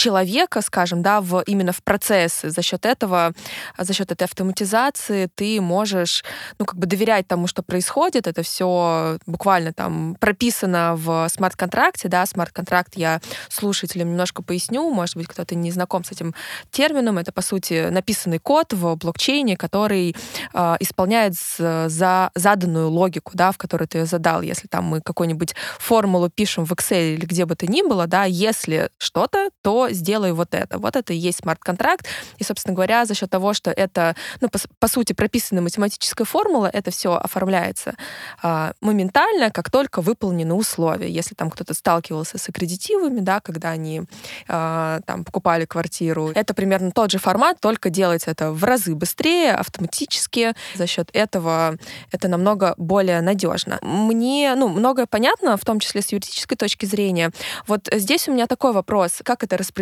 человека, 0.01 0.63
скажем, 0.63 1.03
да, 1.03 1.21
в, 1.21 1.43
именно 1.47 1.73
в 1.73 1.83
процессы. 1.83 2.49
За 2.49 2.63
счет 2.63 2.87
этого, 2.87 3.33
за 3.77 3.93
счет 3.93 4.11
этой 4.11 4.25
автоматизации 4.25 5.29
ты 5.35 5.61
можешь, 5.61 6.25
ну, 6.59 6.65
как 6.65 6.79
бы 6.79 6.87
доверять 6.87 7.29
тому, 7.29 7.47
что 7.47 7.63
происходит. 7.63 8.27
Это 8.27 8.43
все 8.43 9.19
буквально 9.27 9.75
там 9.75 10.17
прописано 10.19 10.95
в 10.97 11.29
смарт-контракте, 11.29 12.09
да, 12.09 12.25
смарт-контракт 12.25 12.97
я 12.97 13.21
слушателям 13.51 14.09
немножко 14.09 14.43
поясню, 14.43 14.89
может 14.91 15.17
быть, 15.17 15.27
кто-то 15.27 15.55
не 15.55 15.71
знаком 15.71 16.03
с 16.05 16.13
этим 16.13 16.35
термином. 16.71 17.19
Это, 17.19 17.31
по 17.31 17.43
сути, 17.43 17.91
написанный 17.91 18.39
код 18.39 18.73
в 18.73 18.97
блокчейне, 18.97 19.59
который 19.59 20.17
э, 20.55 20.77
исполняет 20.81 21.35
за 21.59 22.31
заданную 22.35 22.89
логику, 22.89 23.33
да, 23.35 23.53
в 23.53 23.59
которую 23.59 23.87
ты 23.87 23.99
ее 23.99 24.07
задал. 24.07 24.41
Если 24.41 24.67
там 24.67 24.85
мы 24.85 25.03
какую-нибудь 25.03 25.55
формулу 25.79 26.31
пишем 26.31 26.65
в 26.65 26.73
Excel 26.73 27.17
или 27.17 27.27
где 27.27 27.45
бы 27.45 27.55
то 27.55 27.67
ни 27.67 27.83
было, 27.83 28.07
да, 28.07 28.25
если 28.25 28.89
что-то, 28.97 29.51
то 29.63 29.90
сделаю 29.93 30.35
вот 30.35 30.55
это. 30.55 30.79
Вот 30.79 30.97
это 30.97 31.13
и 31.13 31.17
есть 31.17 31.39
смарт-контракт. 31.39 32.07
И, 32.39 32.45
собственно 32.45 32.75
говоря, 32.75 33.05
за 33.05 33.15
счет 33.15 33.31
того, 33.31 33.55
что 33.55 33.71
это, 33.71 34.17
ну, 34.41 34.49
по, 34.49 34.59
по 34.79 34.89
сути, 34.89 35.13
прописанная 35.13 35.63
математическая 35.63 36.25
формула, 36.25 36.71
это 36.73 36.91
все 36.91 37.15
оформляется 37.15 37.95
а, 38.43 38.73
моментально, 38.81 39.51
как 39.51 39.71
только 39.71 40.01
выполнены 40.01 40.55
условия. 40.55 41.11
Если 41.11 41.35
там 41.35 41.51
кто-то 41.51 41.75
сталкивался 41.75 42.39
с 42.39 42.49
аккредитивами, 42.49 43.21
да, 43.21 43.41
когда 43.41 43.71
они 43.71 44.03
а, 44.49 45.01
там 45.07 45.25
покупали 45.25 45.65
квартиру, 45.65 46.31
это 46.35 46.55
примерно 46.55 46.91
тот 46.91 47.11
же 47.11 47.19
формат, 47.19 47.61
только 47.61 47.91
делается 47.91 48.31
это 48.31 48.53
в 48.53 48.65
разы 48.65 48.95
быстрее, 48.95 49.53
автоматически. 49.53 50.53
За 50.75 50.87
счет 50.87 51.11
этого 51.13 51.77
это 52.13 52.29
намного 52.29 52.75
более 52.77 53.21
надежно. 53.21 53.79
Мне, 53.83 54.55
ну, 54.57 54.69
многое 54.69 55.07
понятно, 55.07 55.57
в 55.57 55.65
том 55.65 55.81
числе 55.81 56.03
с 56.03 56.13
юридической 56.13 56.57
точки 56.57 56.87
зрения. 56.87 57.31
Вот 57.67 57.89
здесь 57.93 58.29
у 58.29 58.33
меня 58.33 58.47
такой 58.47 58.73
вопрос. 58.73 59.21
Как 59.25 59.43
это 59.45 59.57
распределяется 59.57 59.80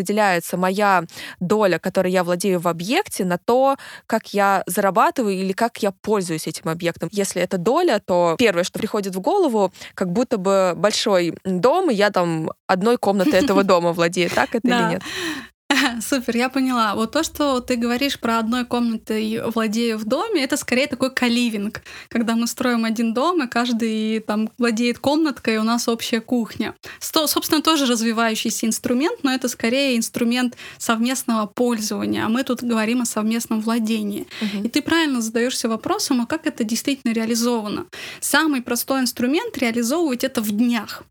моя 0.56 1.04
доля, 1.40 1.78
которой 1.78 2.12
я 2.12 2.24
владею 2.24 2.60
в 2.60 2.68
объекте, 2.68 3.24
на 3.24 3.38
то, 3.38 3.76
как 4.06 4.34
я 4.34 4.62
зарабатываю 4.66 5.34
или 5.34 5.52
как 5.52 5.78
я 5.82 5.92
пользуюсь 5.92 6.46
этим 6.46 6.68
объектом. 6.68 7.08
Если 7.12 7.42
это 7.42 7.58
доля, 7.58 8.00
то 8.04 8.36
первое, 8.38 8.64
что 8.64 8.78
приходит 8.78 9.14
в 9.14 9.20
голову, 9.20 9.72
как 9.94 10.12
будто 10.12 10.38
бы 10.38 10.74
большой 10.76 11.34
дом, 11.44 11.90
и 11.90 11.94
я 11.94 12.10
там 12.10 12.50
одной 12.66 12.98
комнатой 12.98 13.40
этого 13.40 13.64
дома 13.64 13.92
владею. 13.92 14.30
Так 14.30 14.54
это 14.54 14.68
или 14.68 14.90
нет? 14.90 15.02
Супер, 16.00 16.36
я 16.36 16.48
поняла. 16.48 16.94
Вот 16.94 17.12
то, 17.12 17.22
что 17.22 17.60
ты 17.60 17.76
говоришь 17.76 18.18
про 18.18 18.38
одной 18.38 18.64
комнатой 18.64 19.42
владею 19.50 19.98
в 19.98 20.04
доме, 20.04 20.44
это 20.44 20.56
скорее 20.56 20.86
такой 20.86 21.12
каливинг, 21.12 21.82
когда 22.08 22.34
мы 22.34 22.46
строим 22.46 22.84
один 22.84 23.14
дом, 23.14 23.42
и 23.42 23.48
каждый 23.48 24.20
там 24.20 24.50
владеет 24.58 24.98
комнаткой, 24.98 25.54
и 25.54 25.58
у 25.58 25.62
нас 25.62 25.88
общая 25.88 26.20
кухня. 26.20 26.74
Сто, 27.00 27.26
собственно, 27.26 27.62
тоже 27.62 27.86
развивающийся 27.86 28.66
инструмент, 28.66 29.20
но 29.22 29.32
это 29.32 29.48
скорее 29.48 29.96
инструмент 29.96 30.56
совместного 30.78 31.46
пользования, 31.46 32.24
а 32.24 32.28
мы 32.28 32.44
тут 32.44 32.62
говорим 32.62 33.02
о 33.02 33.06
совместном 33.06 33.60
владении. 33.60 34.26
Угу. 34.40 34.66
И 34.66 34.68
ты 34.68 34.82
правильно 34.82 35.20
задаешься 35.20 35.68
вопросом, 35.68 36.20
а 36.20 36.26
как 36.26 36.46
это 36.46 36.64
действительно 36.64 37.12
реализовано? 37.12 37.86
Самый 38.20 38.62
простой 38.62 39.00
инструмент 39.00 39.56
реализовывать 39.58 40.24
это 40.24 40.40
в 40.40 40.50
днях. 40.50 41.04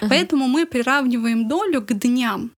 Угу. 0.00 0.08
Поэтому 0.10 0.48
мы 0.48 0.66
приравниваем 0.66 1.48
долю 1.48 1.82
к 1.82 1.92
дням. 1.92 2.52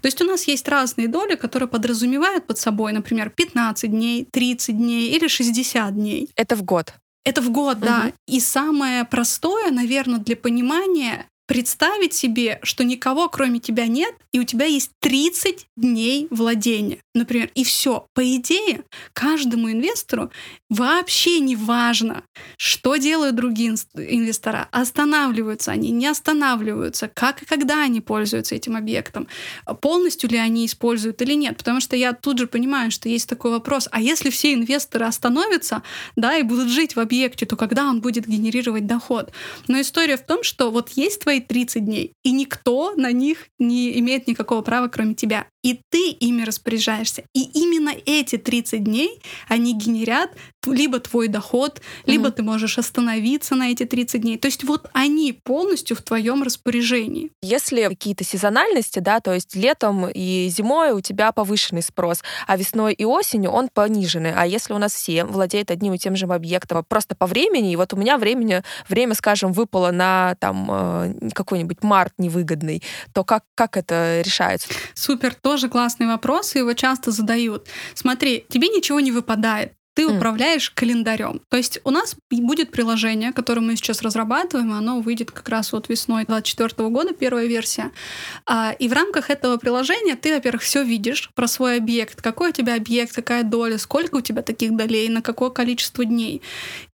То 0.00 0.06
есть 0.06 0.20
у 0.20 0.24
нас 0.24 0.48
есть 0.48 0.68
разные 0.68 1.08
доли, 1.08 1.34
которые 1.34 1.68
подразумевают 1.68 2.46
под 2.46 2.58
собой, 2.58 2.92
например, 2.92 3.30
15 3.30 3.90
дней, 3.90 4.26
30 4.30 4.76
дней 4.76 5.10
или 5.16 5.28
60 5.28 5.94
дней. 5.94 6.30
Это 6.36 6.56
в 6.56 6.62
год. 6.62 6.94
Это 7.24 7.42
в 7.42 7.50
год, 7.50 7.78
угу. 7.78 7.86
да. 7.86 8.12
И 8.26 8.40
самое 8.40 9.04
простое, 9.04 9.70
наверное, 9.70 10.18
для 10.18 10.36
понимания 10.36 11.26
представить 11.48 12.12
себе, 12.12 12.60
что 12.62 12.84
никого 12.84 13.28
кроме 13.30 13.58
тебя 13.58 13.86
нет, 13.86 14.14
и 14.32 14.38
у 14.38 14.44
тебя 14.44 14.66
есть 14.66 14.90
30 15.00 15.66
дней 15.76 16.28
владения, 16.30 16.98
например, 17.14 17.50
и 17.54 17.64
все. 17.64 18.06
По 18.14 18.36
идее, 18.36 18.84
каждому 19.14 19.72
инвестору 19.72 20.30
вообще 20.68 21.40
не 21.40 21.56
важно, 21.56 22.22
что 22.58 22.96
делают 22.96 23.34
другие 23.34 23.70
инвестора. 23.94 24.68
Останавливаются 24.70 25.72
они, 25.72 25.90
не 25.90 26.06
останавливаются, 26.06 27.08
как 27.08 27.42
и 27.42 27.46
когда 27.46 27.82
они 27.82 28.02
пользуются 28.02 28.54
этим 28.54 28.76
объектом, 28.76 29.26
полностью 29.80 30.28
ли 30.28 30.36
они 30.36 30.66
используют 30.66 31.22
или 31.22 31.32
нет. 31.32 31.56
Потому 31.56 31.80
что 31.80 31.96
я 31.96 32.12
тут 32.12 32.38
же 32.38 32.46
понимаю, 32.46 32.90
что 32.90 33.08
есть 33.08 33.28
такой 33.28 33.52
вопрос, 33.52 33.88
а 33.90 34.02
если 34.02 34.28
все 34.28 34.52
инвесторы 34.52 35.06
остановятся, 35.06 35.82
да, 36.14 36.36
и 36.36 36.42
будут 36.42 36.68
жить 36.68 36.94
в 36.94 37.00
объекте, 37.00 37.46
то 37.46 37.56
когда 37.56 37.88
он 37.88 38.02
будет 38.02 38.26
генерировать 38.26 38.86
доход? 38.86 39.32
Но 39.66 39.80
история 39.80 40.18
в 40.18 40.26
том, 40.26 40.42
что 40.42 40.70
вот 40.70 40.90
есть 40.90 41.22
твои 41.22 41.37
30 41.40 41.84
дней, 41.84 42.12
и 42.24 42.32
никто 42.32 42.94
на 42.96 43.12
них 43.12 43.48
не 43.58 43.98
имеет 44.00 44.26
никакого 44.26 44.62
права, 44.62 44.88
кроме 44.88 45.14
тебя. 45.14 45.46
И 45.62 45.80
ты 45.90 46.10
ими 46.10 46.42
распоряжаешься. 46.44 47.24
И 47.34 47.42
именно 47.42 47.92
эти 48.06 48.38
30 48.38 48.84
дней, 48.84 49.20
они 49.48 49.74
генерят 49.74 50.30
либо 50.66 51.00
твой 51.00 51.28
доход, 51.28 51.80
либо 52.04 52.28
mm-hmm. 52.28 52.32
ты 52.32 52.42
можешь 52.42 52.78
остановиться 52.78 53.54
на 53.54 53.70
эти 53.70 53.84
30 53.84 54.20
дней. 54.20 54.38
То 54.38 54.46
есть 54.46 54.64
вот 54.64 54.88
они 54.92 55.32
полностью 55.32 55.96
в 55.96 56.02
твоем 56.02 56.42
распоряжении. 56.42 57.30
Если 57.42 57.84
какие-то 57.84 58.24
сезональности, 58.24 58.98
да, 58.98 59.20
то 59.20 59.32
есть 59.32 59.54
летом 59.56 60.08
и 60.08 60.48
зимой 60.48 60.92
у 60.92 61.00
тебя 61.00 61.32
повышенный 61.32 61.82
спрос, 61.82 62.22
а 62.46 62.56
весной 62.56 62.92
и 62.92 63.04
осенью 63.04 63.50
он 63.50 63.68
пониженный. 63.68 64.32
А 64.34 64.46
если 64.46 64.74
у 64.74 64.78
нас 64.78 64.92
все 64.92 65.24
владеют 65.24 65.70
одним 65.70 65.94
и 65.94 65.98
тем 65.98 66.16
же 66.16 66.26
объектом 66.26 66.84
просто 66.86 67.14
по 67.16 67.26
времени, 67.26 67.72
и 67.72 67.76
вот 67.76 67.92
у 67.94 67.96
меня 67.96 68.18
времени, 68.18 68.62
время, 68.88 69.14
скажем, 69.14 69.52
выпало 69.52 69.90
на 69.90 70.36
там 70.40 70.68
э, 70.70 71.14
какой-нибудь 71.34 71.82
март 71.82 72.12
невыгодный, 72.18 72.82
то 73.12 73.24
как, 73.24 73.44
как 73.54 73.76
это 73.76 74.20
решается? 74.22 74.68
Супер, 74.94 75.34
тоже 75.34 75.68
классный 75.68 76.06
вопрос, 76.06 76.54
его 76.54 76.72
часто 76.72 77.10
задают. 77.10 77.66
Смотри, 77.94 78.44
тебе 78.48 78.68
ничего 78.68 79.00
не 79.00 79.12
выпадает 79.12 79.72
ты 79.98 80.04
mm. 80.04 80.16
управляешь 80.16 80.70
календарем. 80.70 81.40
То 81.48 81.56
есть 81.56 81.80
у 81.82 81.90
нас 81.90 82.14
будет 82.30 82.70
приложение, 82.70 83.32
которое 83.32 83.62
мы 83.62 83.74
сейчас 83.74 84.00
разрабатываем, 84.00 84.72
оно 84.72 85.00
выйдет 85.00 85.32
как 85.32 85.48
раз 85.48 85.72
вот 85.72 85.88
весной 85.88 86.24
2024 86.24 86.88
года, 86.88 87.14
первая 87.14 87.46
версия. 87.46 87.90
А, 88.46 88.76
и 88.78 88.86
в 88.86 88.92
рамках 88.92 89.28
этого 89.28 89.56
приложения 89.56 90.14
ты, 90.14 90.32
во-первых, 90.32 90.62
все 90.62 90.84
видишь 90.84 91.32
про 91.34 91.48
свой 91.48 91.78
объект, 91.78 92.22
какой 92.22 92.50
у 92.50 92.52
тебя 92.52 92.76
объект, 92.76 93.12
какая 93.12 93.42
доля, 93.42 93.76
сколько 93.76 94.14
у 94.18 94.20
тебя 94.20 94.42
таких 94.42 94.76
долей, 94.76 95.08
на 95.08 95.20
какое 95.20 95.50
количество 95.50 96.04
дней. 96.04 96.42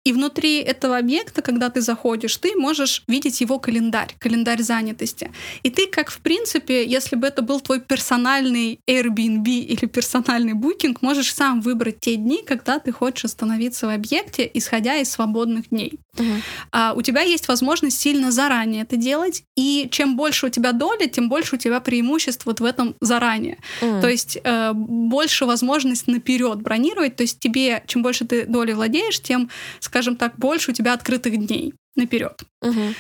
И 0.06 0.12
внутри 0.12 0.58
этого 0.58 0.98
объекта, 0.98 1.42
когда 1.42 1.70
ты 1.70 1.80
заходишь, 1.80 2.36
ты 2.36 2.56
можешь 2.58 3.04
видеть 3.08 3.40
его 3.40 3.58
календарь, 3.58 4.16
календарь 4.20 4.62
занятости. 4.62 5.32
И 5.64 5.70
ты, 5.70 5.88
как 5.88 6.12
в 6.12 6.20
принципе, 6.20 6.86
если 6.86 7.16
бы 7.16 7.26
это 7.26 7.42
был 7.42 7.62
твой 7.62 7.80
персональный 7.80 8.80
Airbnb 8.90 9.48
или 9.48 9.86
персональный 9.86 10.54
букинг, 10.54 11.02
можешь 11.02 11.34
сам 11.34 11.62
выбрать 11.62 12.02
те 12.02 12.18
дни, 12.18 12.44
когда 12.46 12.80
ты 12.80 12.92
хочешь 12.92 13.26
остановиться 13.26 13.88
в 13.88 13.92
объекте, 13.92 14.50
исходя 14.54 14.98
из 14.98 15.10
свободных 15.10 15.70
дней. 15.70 16.00
Угу. 16.18 16.26
А, 16.74 16.94
у 16.96 17.02
тебя 17.02 17.22
есть 17.22 17.48
возможность 17.48 18.00
сильно 18.00 18.32
заранее 18.32 18.84
это 18.84 18.98
делать, 18.98 19.44
и 19.56 19.88
чем 19.90 20.18
больше 20.18 20.48
у 20.48 20.50
тебя 20.50 20.74
доли, 20.74 21.08
тем 21.08 21.30
больше 21.30 21.56
у 21.56 21.58
тебя 21.58 21.80
преимуществ 21.80 22.46
вот 22.46 22.60
в 22.60 22.66
этом 22.66 22.96
заранее. 23.00 23.58
Угу. 23.82 24.02
То 24.02 24.10
есть 24.10 24.38
э, 24.44 24.74
больше 24.74 25.46
возможность 25.46 26.08
наперед 26.08 26.62
бронировать, 26.62 27.16
то 27.16 27.24
есть 27.24 27.40
тебе, 27.40 27.84
чем 27.88 28.04
больше 28.04 28.26
ты 28.26 28.46
доли 28.46 28.74
владеешь, 28.74 29.22
тем, 29.22 29.50
скажем 29.80 29.93
так, 30.16 30.38
больше 30.38 30.72
у 30.72 30.74
тебя 30.74 30.94
открытых 30.94 31.38
дней 31.38 31.74
наперед. 31.96 32.44
Угу 32.62 32.94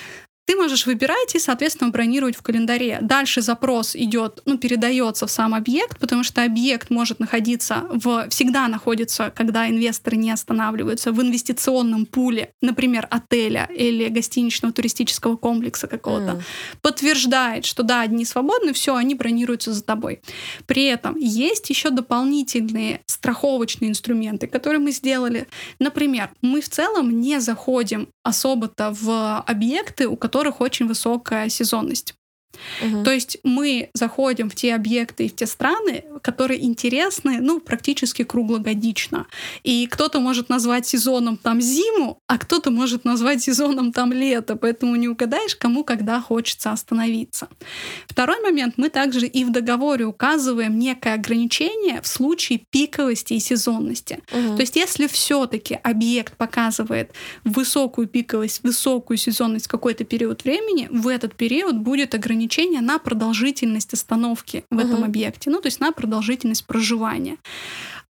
ты 0.45 0.55
можешь 0.57 0.85
выбирать 0.85 1.35
и, 1.35 1.39
соответственно, 1.39 1.89
бронировать 1.89 2.35
в 2.35 2.41
календаре. 2.41 2.99
Дальше 3.01 3.41
запрос 3.41 3.95
идет, 3.95 4.41
ну, 4.45 4.57
передается 4.57 5.25
в 5.25 5.31
сам 5.31 5.53
объект, 5.53 5.99
потому 5.99 6.23
что 6.23 6.43
объект 6.43 6.89
может 6.89 7.19
находиться 7.19 7.85
в, 7.89 8.27
всегда 8.29 8.67
находится, 8.67 9.31
когда 9.33 9.69
инвесторы 9.69 10.17
не 10.17 10.31
останавливаются, 10.31 11.11
в 11.11 11.21
инвестиционном 11.21 12.05
пуле, 12.05 12.51
например, 12.61 13.07
отеля 13.09 13.69
или 13.73 14.09
гостиничного 14.09 14.73
туристического 14.73 15.37
комплекса 15.37 15.87
какого-то. 15.87 16.33
Mm. 16.33 16.41
Подтверждает, 16.81 17.65
что 17.65 17.83
да, 17.83 18.01
одни 18.01 18.25
свободны, 18.25 18.73
все, 18.73 18.95
они 18.95 19.15
бронируются 19.15 19.71
за 19.71 19.83
тобой. 19.83 20.21
При 20.65 20.85
этом 20.85 21.15
есть 21.17 21.69
еще 21.69 21.89
дополнительные 21.89 23.01
страховочные 23.05 23.89
инструменты, 23.89 24.47
которые 24.47 24.79
мы 24.79 24.91
сделали. 24.91 25.47
Например, 25.79 26.31
мы 26.41 26.59
в 26.59 26.67
целом 26.67 27.21
не 27.21 27.39
заходим 27.39 28.09
особо-то 28.23 28.91
в 28.91 29.39
объекты, 29.39 30.07
у 30.07 30.17
которых 30.17 30.32
которых 30.33 30.61
очень 30.61 30.87
высокая 30.87 31.47
сезонность. 31.47 32.15
Угу. 32.81 33.03
То 33.03 33.11
есть 33.11 33.37
мы 33.43 33.89
заходим 33.93 34.49
в 34.49 34.55
те 34.55 34.75
объекты 34.75 35.25
и 35.25 35.29
в 35.29 35.35
те 35.35 35.45
страны, 35.45 36.03
которые 36.21 36.63
интересны, 36.63 37.39
ну, 37.41 37.59
практически 37.59 38.23
круглогодично. 38.23 39.27
И 39.63 39.87
кто-то 39.87 40.19
может 40.19 40.49
назвать 40.49 40.87
сезоном 40.87 41.37
там 41.37 41.61
зиму, 41.61 42.19
а 42.27 42.37
кто-то 42.37 42.71
может 42.71 43.05
назвать 43.05 43.41
сезоном 43.41 43.91
там 43.91 44.11
лето, 44.11 44.55
поэтому 44.55 44.95
не 44.95 45.07
угадаешь, 45.07 45.55
кому 45.55 45.83
когда 45.83 46.21
хочется 46.21 46.71
остановиться. 46.71 47.47
Второй 48.07 48.39
момент, 48.41 48.75
мы 48.77 48.89
также 48.89 49.27
и 49.27 49.43
в 49.43 49.51
договоре 49.51 50.05
указываем 50.05 50.79
некое 50.79 51.15
ограничение 51.15 52.01
в 52.01 52.07
случае 52.07 52.61
пиковости 52.69 53.33
и 53.33 53.39
сезонности. 53.39 54.19
Угу. 54.31 54.55
То 54.55 54.61
есть 54.61 54.75
если 54.75 55.07
все 55.07 55.45
таки 55.45 55.75
объект 55.83 56.37
показывает 56.37 57.11
высокую 57.43 58.07
пиковость, 58.07 58.63
высокую 58.63 59.17
сезонность 59.17 59.67
какой-то 59.67 60.03
период 60.03 60.43
времени, 60.43 60.87
в 60.91 61.07
этот 61.07 61.35
период 61.35 61.75
будет 61.77 62.15
ограничение 62.15 62.52
ограничения 62.53 62.81
на 62.81 62.99
продолжительность 62.99 63.93
остановки 63.93 64.65
в 64.69 64.77
uh-huh. 64.77 64.85
этом 64.85 65.03
объекте, 65.03 65.49
ну 65.49 65.61
то 65.61 65.67
есть 65.67 65.79
на 65.79 65.91
продолжительность 65.91 66.65
проживания. 66.65 67.37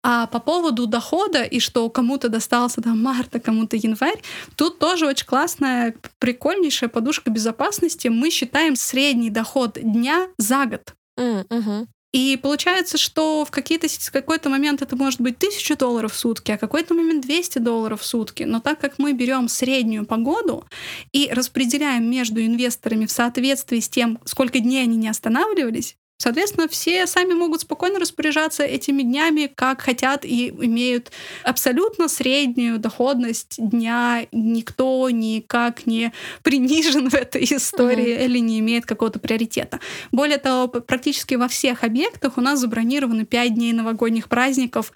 А 0.04 0.26
по 0.26 0.40
поводу 0.40 0.86
дохода 0.86 1.44
и 1.44 1.60
что 1.60 1.88
кому-то 1.88 2.28
достался 2.28 2.82
там 2.82 3.00
марта, 3.00 3.38
кому-то 3.38 3.76
январь, 3.76 4.20
тут 4.56 4.80
тоже 4.80 5.06
очень 5.06 5.26
классная, 5.26 5.94
прикольнейшая 6.18 6.88
подушка 6.88 7.30
безопасности. 7.30 8.08
Мы 8.08 8.30
считаем 8.30 8.74
средний 8.74 9.30
доход 9.30 9.78
дня 9.80 10.26
за 10.38 10.66
год. 10.66 10.94
Mm-hmm. 11.20 11.86
И 12.12 12.38
получается, 12.40 12.98
что 12.98 13.44
в 13.44 13.50
какие-то, 13.50 13.88
какой-то 14.12 14.50
момент 14.50 14.82
это 14.82 14.96
может 14.96 15.20
быть 15.20 15.36
1000 15.36 15.76
долларов 15.76 16.12
в 16.12 16.16
сутки, 16.16 16.52
а 16.52 16.58
какой-то 16.58 16.92
момент 16.92 17.22
200 17.24 17.58
долларов 17.58 18.02
в 18.02 18.04
сутки. 18.04 18.42
Но 18.42 18.60
так 18.60 18.78
как 18.78 18.98
мы 18.98 19.14
берем 19.14 19.48
среднюю 19.48 20.04
погоду 20.04 20.66
и 21.12 21.30
распределяем 21.32 22.10
между 22.10 22.44
инвесторами 22.44 23.06
в 23.06 23.10
соответствии 23.10 23.80
с 23.80 23.88
тем, 23.88 24.18
сколько 24.26 24.60
дней 24.60 24.82
они 24.82 24.96
не 24.96 25.08
останавливались, 25.08 25.96
Соответственно, 26.22 26.68
все 26.68 27.04
сами 27.08 27.34
могут 27.34 27.62
спокойно 27.62 27.98
распоряжаться 27.98 28.62
этими 28.62 29.02
днями, 29.02 29.50
как 29.52 29.80
хотят, 29.80 30.24
и 30.24 30.50
имеют 30.50 31.10
абсолютно 31.42 32.06
среднюю 32.06 32.78
доходность 32.78 33.56
дня. 33.58 34.28
Никто 34.30 35.10
никак 35.10 35.84
не 35.84 36.12
принижен 36.44 37.10
в 37.10 37.14
этой 37.14 37.42
истории 37.42 38.14
mm-hmm. 38.14 38.24
или 38.24 38.38
не 38.38 38.60
имеет 38.60 38.86
какого-то 38.86 39.18
приоритета. 39.18 39.80
Более 40.12 40.38
того, 40.38 40.68
практически 40.68 41.34
во 41.34 41.48
всех 41.48 41.82
объектах 41.82 42.38
у 42.38 42.40
нас 42.40 42.60
забронированы 42.60 43.24
5 43.24 43.54
дней 43.54 43.72
новогодних 43.72 44.28
праздников 44.28 44.92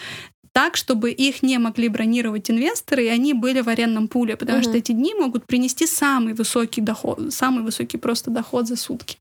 так, 0.56 0.78
чтобы 0.78 1.10
их 1.10 1.42
не 1.42 1.58
могли 1.58 1.90
бронировать 1.90 2.50
инвесторы, 2.50 3.04
и 3.04 3.08
они 3.08 3.34
были 3.34 3.60
в 3.60 3.68
арендном 3.68 4.08
пуле, 4.08 4.38
потому 4.38 4.60
угу. 4.60 4.64
что 4.64 4.78
эти 4.78 4.92
дни 4.92 5.12
могут 5.12 5.44
принести 5.44 5.86
самый 5.86 6.32
высокий 6.32 6.80
доход, 6.80 7.30
самый 7.30 7.62
высокий 7.62 7.98
просто 7.98 8.30
доход 8.30 8.66
за 8.66 8.76
сутки. 8.76 9.18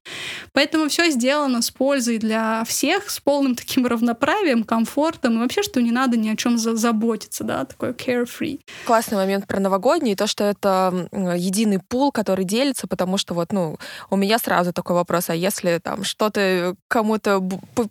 Поэтому 0.53 0.87
все 0.87 1.11
сделано 1.11 1.61
с 1.61 1.71
пользой 1.71 2.19
для 2.19 2.63
всех, 2.63 3.09
с 3.09 3.19
полным 3.19 3.55
таким 3.55 3.85
равноправием, 3.85 4.63
комфортом, 4.63 5.35
и 5.35 5.37
вообще, 5.39 5.61
что 5.61 5.81
не 5.81 5.91
надо 5.91 6.15
ни 6.15 6.29
о 6.29 6.37
чем 6.37 6.57
заботиться, 6.57 7.43
да, 7.43 7.65
такой 7.65 7.89
carefree. 7.89 8.61
Классный 8.85 9.17
момент 9.17 9.45
про 9.45 9.59
новогодний, 9.59 10.15
то, 10.15 10.27
что 10.27 10.45
это 10.45 11.09
единый 11.35 11.79
пул, 11.85 12.13
который 12.13 12.45
делится, 12.45 12.87
потому 12.87 13.17
что 13.17 13.33
вот, 13.33 13.51
ну, 13.51 13.77
у 14.09 14.15
меня 14.15 14.39
сразу 14.39 14.71
такой 14.71 14.95
вопрос, 14.95 15.29
а 15.29 15.35
если 15.35 15.79
там 15.83 16.05
что-то 16.05 16.77
кому-то 16.87 17.41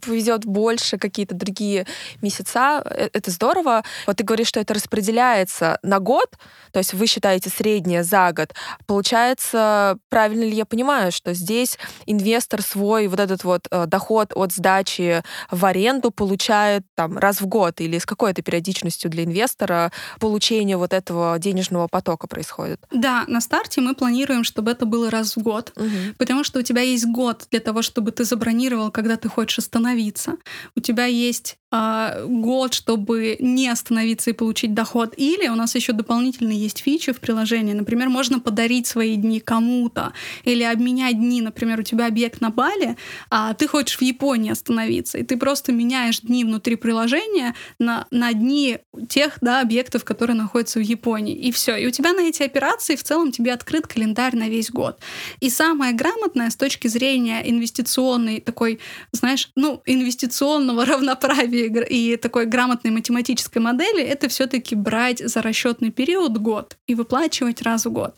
повезет 0.01 0.47
больше, 0.47 0.97
какие-то 0.97 1.35
другие 1.35 1.87
месяца, 2.23 2.83
э, 2.87 3.11
это 3.13 3.34
здорово. 3.35 3.85
Вот 4.07 4.17
ты 4.17 4.25
говоришь, 4.25 4.49
что 4.49 4.61
это 4.61 4.75
распределяется 4.75 5.79
на 5.83 5.99
год, 5.99 6.31
то 6.73 6.79
есть 6.79 6.95
вы 6.95 7.07
считаете 7.07 7.51
среднее 7.51 8.03
за 8.03 8.33
год. 8.33 8.55
Получается, 8.87 9.99
правильно 10.09 10.45
ли 10.45 10.55
я 10.55 10.65
понимаю, 10.65 11.13
что 11.13 11.35
здесь 11.35 11.79
инвестор 12.07 12.63
свой 12.63 13.07
вот 13.09 13.21
этот 13.21 13.45
вот 13.45 13.67
э, 13.71 13.87
доход 13.87 14.33
от 14.35 14.53
сдачи 14.53 15.23
в 15.51 15.65
аренду 15.65 16.11
получает 16.11 16.83
там 16.95 17.19
раз 17.19 17.41
в 17.41 17.47
год 17.47 17.81
или 17.81 17.99
с 17.99 18.07
какой-то 18.07 18.43
периодичностью 18.43 19.11
для 19.11 19.25
инвестора 19.25 19.93
получение 20.21 20.77
вот 20.77 20.93
этого 20.93 21.39
денежного 21.39 21.89
потока 21.89 22.27
происходит? 22.27 22.81
Да, 22.91 23.25
на 23.29 23.41
старте 23.41 23.81
мы 23.81 23.95
планируем, 23.95 24.45
чтобы 24.45 24.71
это 24.71 24.87
было 24.87 25.11
раз 25.11 25.37
в 25.37 25.43
год, 25.43 25.73
угу. 25.77 26.15
потому 26.19 26.45
что 26.45 26.61
у 26.61 26.63
тебя 26.63 26.83
есть 26.83 27.07
год 27.07 27.47
для 27.51 27.61
того, 27.61 27.83
чтобы 27.83 28.11
ты 28.11 28.25
забронировал, 28.25 28.91
когда 28.91 29.17
ты 29.17 29.29
хочешь 29.29 29.59
остановиться. 29.59 30.37
У 30.77 30.81
тебя 30.81 31.07
есть 31.07 31.59
э, 31.73 32.27
год, 32.29 32.75
чтобы 32.75 33.24
не 33.39 33.69
остановиться 33.69 34.31
и 34.31 34.33
получить 34.33 34.75
доход. 34.75 35.15
Или 35.17 35.49
у 35.49 35.55
нас 35.55 35.75
еще 35.75 35.93
дополнительно 35.93 36.53
есть 36.53 36.81
фичи 36.81 37.13
в 37.13 37.21
приложении. 37.21 37.73
Например, 37.73 38.09
можно 38.09 38.41
подарить 38.41 38.87
свои 38.87 39.17
дни 39.17 39.41
кому-то 39.41 40.13
или 40.45 40.63
обменять 40.63 41.19
дни. 41.19 41.41
Например, 41.41 41.81
у 41.81 41.83
тебя 41.83 42.07
объект 42.07 42.41
на 42.41 42.51
Бали, 42.51 42.97
а 43.31 43.55
ты 43.55 43.67
хочешь 43.67 43.99
в 43.99 44.03
Японии 44.03 44.53
остановиться, 44.53 45.19
и 45.19 45.25
ты 45.25 45.37
просто 45.37 45.73
меняешь 45.73 46.21
дни 46.21 46.45
внутри 46.45 46.77
приложения 46.77 47.55
на, 47.79 48.07
на 48.11 48.33
дни 48.33 48.79
тех 49.09 49.39
да, 49.41 49.61
объектов, 49.61 50.05
которые 50.05 50.37
находятся 50.37 50.79
в 50.79 50.83
Японии. 50.83 51.35
И 51.35 51.53
все. 51.53 51.77
И 51.77 51.87
у 51.87 51.91
тебя 51.91 52.13
на 52.13 52.21
эти 52.21 52.43
операции 52.43 52.97
в 52.97 53.03
целом 53.03 53.33
тебе 53.33 53.53
открыт 53.53 53.87
календарь 53.87 54.37
на 54.37 54.49
весь 54.49 54.71
год. 54.71 54.99
И 55.41 55.51
самое 55.51 55.93
грамотное 55.93 56.51
с 56.51 56.57
точки 56.57 56.89
зрения 56.89 57.43
инвестиционной 57.45 58.41
такой, 58.41 58.81
знаешь, 59.13 59.51
ну, 59.57 59.83
инвестиционного 59.87 60.85
равноправия 60.87 61.69
и 61.85 62.17
такой 62.17 62.47
грамотной 62.47 62.91
математики 62.91 63.14
математической 63.15 63.59
модели 63.59 64.03
это 64.03 64.29
все-таки 64.29 64.75
брать 64.75 65.19
за 65.19 65.41
расчетный 65.41 65.91
период 65.91 66.37
год 66.39 66.77
и 66.89 66.95
выплачивать 66.95 67.63
раз 67.63 67.87
в 67.87 67.93
год. 67.93 68.15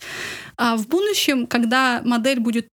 А 0.57 0.77
в 0.77 0.89
будущем, 0.89 1.47
когда 1.47 2.01
модель 2.05 2.41
будет 2.41 2.69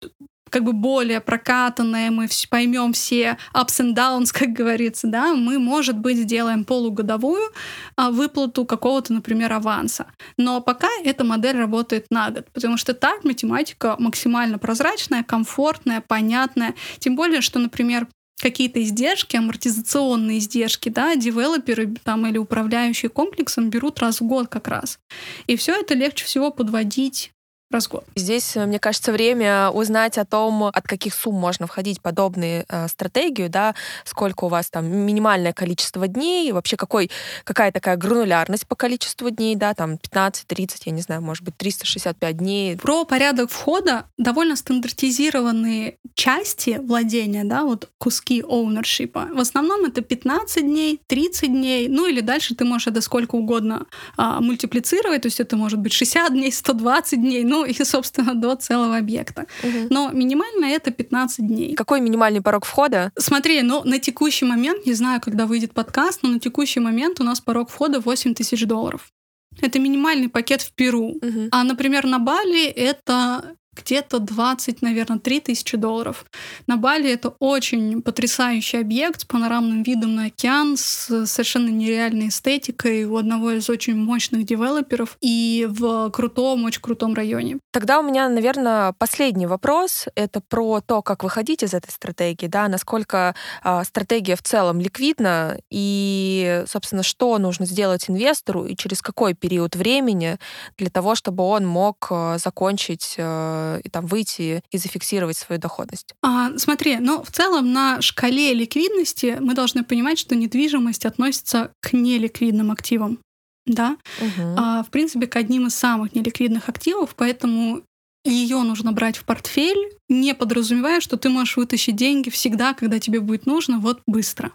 как 0.50 0.62
бы 0.62 0.72
более 0.72 1.20
прокатанная, 1.20 2.10
мы 2.10 2.28
поймем 2.48 2.92
все 2.92 3.36
ups 3.54 3.80
and 3.80 3.94
downs, 3.94 4.28
как 4.32 4.50
говорится, 4.50 5.08
да, 5.08 5.34
мы, 5.34 5.58
может 5.58 5.98
быть, 5.98 6.16
сделаем 6.16 6.64
полугодовую 6.64 7.52
а, 7.96 8.10
выплату 8.10 8.64
какого-то, 8.64 9.12
например, 9.12 9.52
аванса. 9.52 10.06
Но 10.36 10.60
пока 10.60 10.88
эта 11.04 11.24
модель 11.24 11.56
работает 11.56 12.06
на 12.10 12.30
год, 12.30 12.46
потому 12.52 12.76
что 12.76 12.94
так 12.94 13.24
математика 13.24 13.96
максимально 13.98 14.58
прозрачная, 14.58 15.24
комфортная, 15.24 16.00
понятная. 16.00 16.74
Тем 17.00 17.16
более, 17.16 17.40
что, 17.40 17.58
например, 17.58 18.06
какие-то 18.44 18.82
издержки, 18.82 19.36
амортизационные 19.36 20.38
издержки, 20.38 20.90
да, 20.90 21.16
девелоперы 21.16 21.94
там 22.04 22.26
или 22.26 22.36
управляющие 22.36 23.08
комплексом 23.08 23.70
берут 23.70 24.00
раз 24.00 24.20
в 24.20 24.26
год 24.26 24.48
как 24.48 24.68
раз. 24.68 24.98
И 25.46 25.56
все 25.56 25.80
это 25.80 25.94
легче 25.94 26.26
всего 26.26 26.50
подводить 26.50 27.32
раз 27.70 27.86
в 27.86 27.90
год. 27.90 28.04
Здесь, 28.16 28.56
э, 28.56 28.66
мне 28.66 28.78
кажется, 28.78 29.12
время 29.12 29.70
узнать 29.70 30.18
о 30.18 30.24
том, 30.24 30.64
от 30.64 30.82
каких 30.82 31.14
сумм 31.14 31.34
можно 31.34 31.66
входить 31.66 31.98
в 31.98 32.02
подобные 32.02 32.64
э, 32.68 32.88
стратегию, 32.88 33.48
да, 33.50 33.74
сколько 34.04 34.44
у 34.44 34.48
вас 34.48 34.70
там 34.70 34.86
минимальное 34.86 35.52
количество 35.52 36.06
дней, 36.06 36.52
вообще 36.52 36.76
какой, 36.76 37.10
какая 37.44 37.72
такая 37.72 37.96
гранулярность 37.96 38.66
по 38.66 38.76
количеству 38.76 39.30
дней, 39.30 39.56
да, 39.56 39.74
там 39.74 39.98
15, 39.98 40.46
30, 40.46 40.86
я 40.86 40.92
не 40.92 41.02
знаю, 41.02 41.22
может 41.22 41.42
быть, 41.44 41.56
365 41.56 42.36
дней. 42.36 42.76
Про 42.76 43.04
порядок 43.04 43.50
входа 43.50 44.06
довольно 44.18 44.56
стандартизированные 44.56 45.98
части 46.14 46.80
владения, 46.82 47.44
да, 47.44 47.64
вот 47.64 47.90
куски 47.98 48.40
ownership. 48.40 49.34
В 49.34 49.40
основном 49.40 49.84
это 49.84 50.00
15 50.00 50.62
дней, 50.62 51.00
30 51.06 51.48
дней, 51.48 51.88
ну 51.88 52.06
или 52.06 52.20
дальше 52.20 52.54
ты 52.54 52.64
можешь 52.64 52.88
это 52.88 53.00
сколько 53.00 53.34
угодно 53.34 53.86
а, 54.16 54.40
мультиплицировать, 54.40 55.22
то 55.22 55.26
есть 55.26 55.40
это 55.40 55.56
может 55.56 55.78
быть 55.78 55.92
60 55.92 56.32
дней, 56.32 56.52
120 56.52 57.20
дней, 57.20 57.44
ну 57.54 57.64
и, 57.64 57.84
собственно, 57.84 58.34
до 58.34 58.56
целого 58.56 58.96
объекта. 58.96 59.46
Угу. 59.62 59.86
Но 59.90 60.10
минимально 60.12 60.66
это 60.66 60.90
15 60.90 61.46
дней. 61.46 61.74
Какой 61.74 62.00
минимальный 62.00 62.40
порог 62.40 62.64
входа? 62.64 63.12
Смотри, 63.16 63.62
ну 63.62 63.84
на 63.84 63.98
текущий 63.98 64.44
момент, 64.44 64.86
не 64.86 64.94
знаю, 64.94 65.20
когда 65.20 65.46
выйдет 65.46 65.72
подкаст, 65.72 66.22
но 66.22 66.30
на 66.30 66.40
текущий 66.40 66.80
момент 66.80 67.20
у 67.20 67.24
нас 67.24 67.40
порог 67.40 67.70
входа 67.70 68.00
8 68.00 68.34
тысяч 68.34 68.66
долларов. 68.66 69.12
Это 69.60 69.78
минимальный 69.78 70.28
пакет 70.28 70.62
в 70.62 70.72
Перу. 70.72 71.10
Угу. 71.10 71.48
А, 71.52 71.62
например, 71.62 72.06
на 72.06 72.18
Бали 72.18 72.66
это 72.66 73.54
где-то 73.74 74.18
20, 74.18 74.82
наверное, 74.82 75.18
3 75.18 75.40
тысячи 75.40 75.76
долларов. 75.76 76.24
На 76.66 76.76
Бали 76.76 77.10
это 77.10 77.34
очень 77.38 78.02
потрясающий 78.02 78.78
объект 78.78 79.20
с 79.20 79.24
панорамным 79.24 79.82
видом 79.82 80.14
на 80.14 80.26
океан, 80.26 80.76
с 80.76 81.26
совершенно 81.26 81.68
нереальной 81.68 82.28
эстетикой 82.28 83.04
у 83.04 83.16
одного 83.16 83.52
из 83.52 83.68
очень 83.68 83.96
мощных 83.96 84.44
девелоперов 84.44 85.16
и 85.20 85.66
в 85.68 86.10
крутом, 86.10 86.64
очень 86.64 86.80
крутом 86.80 87.14
районе. 87.14 87.58
Тогда 87.72 87.98
у 87.98 88.02
меня, 88.02 88.28
наверное, 88.28 88.92
последний 88.98 89.46
вопрос. 89.46 90.06
Это 90.14 90.40
про 90.40 90.80
то, 90.80 91.02
как 91.02 91.24
выходить 91.24 91.62
из 91.62 91.74
этой 91.74 91.90
стратегии, 91.90 92.46
да, 92.46 92.68
насколько 92.68 93.34
э, 93.62 93.84
стратегия 93.84 94.36
в 94.36 94.42
целом 94.42 94.80
ликвидна 94.80 95.58
и, 95.70 96.64
собственно, 96.66 97.02
что 97.02 97.38
нужно 97.38 97.66
сделать 97.66 98.08
инвестору 98.08 98.64
и 98.64 98.76
через 98.76 99.02
какой 99.02 99.34
период 99.34 99.76
времени 99.76 100.38
для 100.78 100.90
того, 100.90 101.14
чтобы 101.14 101.44
он 101.44 101.66
мог 101.66 102.08
э, 102.10 102.38
закончить 102.38 103.14
э, 103.16 103.63
и 103.82 103.88
там 103.88 104.06
выйти 104.06 104.62
и 104.70 104.78
зафиксировать 104.78 105.36
свою 105.36 105.60
доходность? 105.60 106.14
А, 106.22 106.56
смотри, 106.56 106.98
ну 106.98 107.22
в 107.22 107.30
целом 107.30 107.72
на 107.72 108.00
шкале 108.00 108.54
ликвидности 108.54 109.38
мы 109.40 109.54
должны 109.54 109.84
понимать, 109.84 110.18
что 110.18 110.34
недвижимость 110.34 111.06
относится 111.06 111.72
к 111.80 111.92
неликвидным 111.92 112.70
активам. 112.70 113.18
Да, 113.66 113.96
угу. 114.20 114.54
а, 114.58 114.82
в 114.82 114.90
принципе, 114.90 115.26
к 115.26 115.36
одним 115.36 115.68
из 115.68 115.74
самых 115.74 116.14
неликвидных 116.14 116.68
активов, 116.68 117.14
поэтому 117.16 117.82
ее 118.24 118.62
нужно 118.62 118.92
брать 118.92 119.16
в 119.16 119.24
портфель, 119.24 119.92
не 120.08 120.34
подразумевая, 120.34 121.00
что 121.00 121.16
ты 121.16 121.28
можешь 121.28 121.56
вытащить 121.56 121.96
деньги 121.96 122.30
всегда, 122.30 122.74
когда 122.74 122.98
тебе 122.98 123.20
будет 123.20 123.46
нужно, 123.46 123.78
вот 123.78 124.00
быстро. 124.06 124.52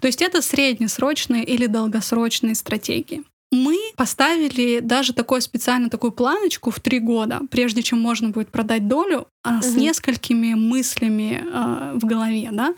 То 0.00 0.06
есть 0.06 0.22
это 0.22 0.42
среднесрочные 0.42 1.44
или 1.44 1.66
долгосрочные 1.66 2.54
стратегии 2.54 3.24
мы 3.52 3.78
поставили 3.96 4.80
даже 4.80 5.12
такой 5.12 5.42
специально 5.42 5.90
такую 5.90 6.12
планочку 6.12 6.70
в 6.70 6.78
три 6.78 7.00
года, 7.00 7.40
прежде 7.50 7.82
чем 7.82 8.00
можно 8.00 8.30
будет 8.30 8.50
продать 8.50 8.86
долю, 8.86 9.26
угу. 9.44 9.62
с 9.62 9.74
несколькими 9.74 10.54
мыслями 10.54 11.42
э, 11.42 11.98
в 11.98 12.04
голове. 12.04 12.48
Да? 12.52 12.74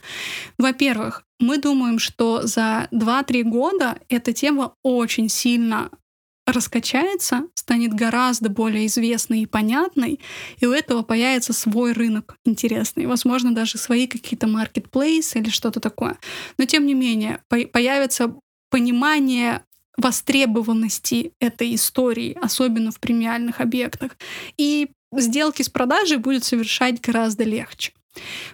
Во-первых, 0.58 1.24
мы 1.40 1.58
думаем, 1.58 1.98
что 1.98 2.46
за 2.46 2.88
2-3 2.92 3.42
года 3.42 3.98
эта 4.08 4.32
тема 4.32 4.74
очень 4.82 5.28
сильно 5.28 5.90
раскачается, 6.46 7.42
станет 7.54 7.94
гораздо 7.94 8.48
более 8.48 8.86
известной 8.86 9.42
и 9.42 9.46
понятной, 9.46 10.20
и 10.58 10.66
у 10.66 10.72
этого 10.72 11.02
появится 11.02 11.52
свой 11.52 11.92
рынок 11.92 12.36
интересный, 12.44 13.06
возможно, 13.06 13.54
даже 13.54 13.78
свои 13.78 14.06
какие-то 14.06 14.48
маркетплейсы 14.48 15.38
или 15.38 15.50
что-то 15.50 15.78
такое. 15.80 16.18
Но 16.58 16.64
тем 16.64 16.86
не 16.86 16.94
менее, 16.94 17.40
появится 17.48 18.34
понимание 18.70 19.62
востребованности 19.96 21.32
этой 21.40 21.74
истории, 21.74 22.36
особенно 22.40 22.90
в 22.90 23.00
премиальных 23.00 23.60
объектах. 23.60 24.16
И 24.56 24.90
сделки 25.12 25.62
с 25.62 25.68
продажей 25.68 26.18
будет 26.18 26.44
совершать 26.44 27.00
гораздо 27.00 27.44
легче. 27.44 27.92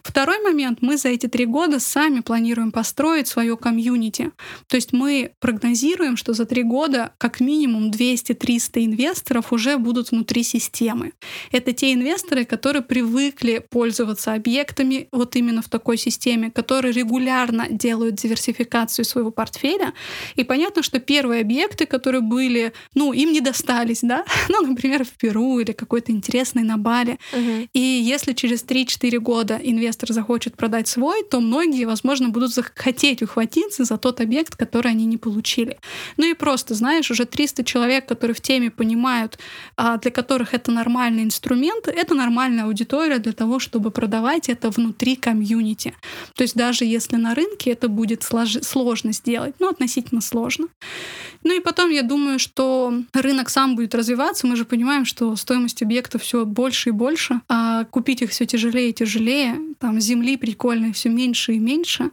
Второй 0.02 0.40
момент. 0.42 0.78
Мы 0.82 0.96
за 0.96 1.08
эти 1.08 1.26
три 1.26 1.46
года 1.46 1.80
сами 1.80 2.20
планируем 2.20 2.72
построить 2.72 3.28
свое 3.28 3.56
комьюнити. 3.56 4.30
То 4.68 4.76
есть 4.76 4.92
мы 4.92 5.32
прогнозируем, 5.40 6.16
что 6.16 6.32
за 6.32 6.44
три 6.44 6.62
года 6.62 7.12
как 7.18 7.40
минимум 7.40 7.90
200-300 7.90 8.84
инвесторов 8.84 9.52
уже 9.52 9.76
будут 9.78 10.10
внутри 10.10 10.42
системы. 10.42 11.12
Это 11.52 11.72
те 11.72 11.92
инвесторы, 11.92 12.44
которые 12.44 12.82
привыкли 12.82 13.64
пользоваться 13.70 14.34
объектами 14.34 15.08
вот 15.12 15.36
именно 15.36 15.62
в 15.62 15.68
такой 15.68 15.98
системе, 15.98 16.50
которые 16.50 16.92
регулярно 16.92 17.66
делают 17.70 18.14
диверсификацию 18.14 19.04
своего 19.04 19.30
портфеля. 19.30 19.92
И 20.36 20.44
понятно, 20.44 20.82
что 20.82 21.00
первые 21.00 21.40
объекты, 21.40 21.86
которые 21.86 22.20
были, 22.20 22.72
ну, 22.94 23.12
им 23.12 23.32
не 23.32 23.40
достались, 23.40 24.00
да, 24.02 24.24
ну, 24.48 24.62
например, 24.62 25.04
в 25.04 25.10
Перу 25.18 25.58
или 25.58 25.72
какой-то 25.72 26.12
интересный 26.12 26.62
на 26.62 26.76
Бали. 26.76 27.18
Угу. 27.32 27.68
И 27.72 27.80
если 27.80 28.32
через 28.32 28.64
3-4 28.64 29.18
года 29.18 29.47
года 29.48 29.60
инвестор 29.62 30.12
захочет 30.12 30.56
продать 30.56 30.88
свой, 30.88 31.22
то 31.30 31.40
многие, 31.40 31.84
возможно, 31.84 32.28
будут 32.28 32.52
захотеть 32.52 33.22
ухватиться 33.22 33.84
за 33.84 33.96
тот 33.96 34.20
объект, 34.20 34.56
который 34.56 34.92
они 34.92 35.06
не 35.06 35.16
получили. 35.16 35.78
Ну 36.16 36.26
и 36.26 36.34
просто, 36.34 36.74
знаешь, 36.74 37.10
уже 37.10 37.24
300 37.24 37.64
человек, 37.64 38.06
которые 38.06 38.34
в 38.34 38.40
теме 38.40 38.70
понимают, 38.70 39.38
а, 39.76 39.96
для 39.96 40.10
которых 40.10 40.54
это 40.54 40.70
нормальный 40.70 41.22
инструмент, 41.22 41.88
это 41.88 42.14
нормальная 42.14 42.64
аудитория 42.64 43.18
для 43.18 43.32
того, 43.32 43.58
чтобы 43.58 43.90
продавать 43.90 44.48
это 44.48 44.70
внутри 44.70 45.16
комьюнити. 45.16 45.94
То 46.34 46.42
есть 46.42 46.56
даже 46.56 46.84
если 46.84 47.16
на 47.16 47.34
рынке 47.34 47.70
это 47.70 47.88
будет 47.88 48.22
сложно 48.22 49.12
сделать, 49.12 49.54
ну, 49.60 49.68
относительно 49.68 50.20
сложно. 50.20 50.66
Ну 51.44 51.56
и 51.56 51.60
потом 51.60 51.90
я 51.90 52.02
думаю, 52.02 52.38
что 52.38 52.92
рынок 53.14 53.48
сам 53.48 53.76
будет 53.76 53.94
развиваться. 53.94 54.46
Мы 54.46 54.56
же 54.56 54.64
понимаем, 54.64 55.04
что 55.04 55.36
стоимость 55.36 55.82
объектов 55.82 56.22
все 56.22 56.44
больше 56.44 56.90
и 56.90 56.92
больше, 56.92 57.40
а 57.48 57.84
купить 57.84 58.22
их 58.22 58.30
все 58.30 58.44
тяжелее 58.46 58.90
и 58.90 58.92
тяжелее 58.92 59.37
тяжелее, 59.38 59.74
там 59.78 60.00
земли 60.00 60.36
прикольной 60.36 60.92
все 60.92 61.08
меньше 61.08 61.54
и 61.54 61.58
меньше. 61.58 62.10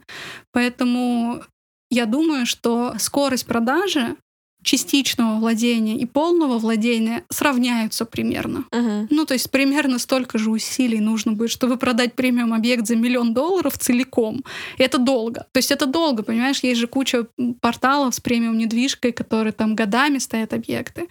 Поэтому 0.52 1.42
я 1.90 2.06
думаю, 2.06 2.46
что 2.46 2.94
скорость 2.98 3.46
продажи 3.46 4.16
частичного 4.62 5.38
владения 5.38 5.96
и 5.96 6.06
полного 6.06 6.58
владения 6.58 7.22
сравняются 7.30 8.04
примерно. 8.04 8.64
Uh-huh. 8.72 9.06
Ну, 9.10 9.24
то 9.24 9.34
есть 9.34 9.48
примерно 9.52 10.00
столько 10.00 10.38
же 10.38 10.50
усилий 10.50 10.98
нужно 10.98 11.32
будет, 11.32 11.52
чтобы 11.52 11.76
продать 11.76 12.14
премиум 12.14 12.52
объект 12.52 12.84
за 12.84 12.96
миллион 12.96 13.32
долларов 13.32 13.78
целиком. 13.78 14.42
И 14.78 14.82
это 14.82 14.98
долго. 14.98 15.46
То 15.52 15.58
есть 15.58 15.70
это 15.70 15.86
долго, 15.86 16.24
понимаешь? 16.24 16.64
Есть 16.64 16.80
же 16.80 16.88
куча 16.88 17.28
порталов 17.60 18.16
с 18.16 18.20
премиум 18.20 18.58
недвижкой, 18.58 19.12
которые 19.12 19.52
там 19.52 19.76
годами 19.76 20.18
стоят 20.18 20.52
объекты. 20.52 21.06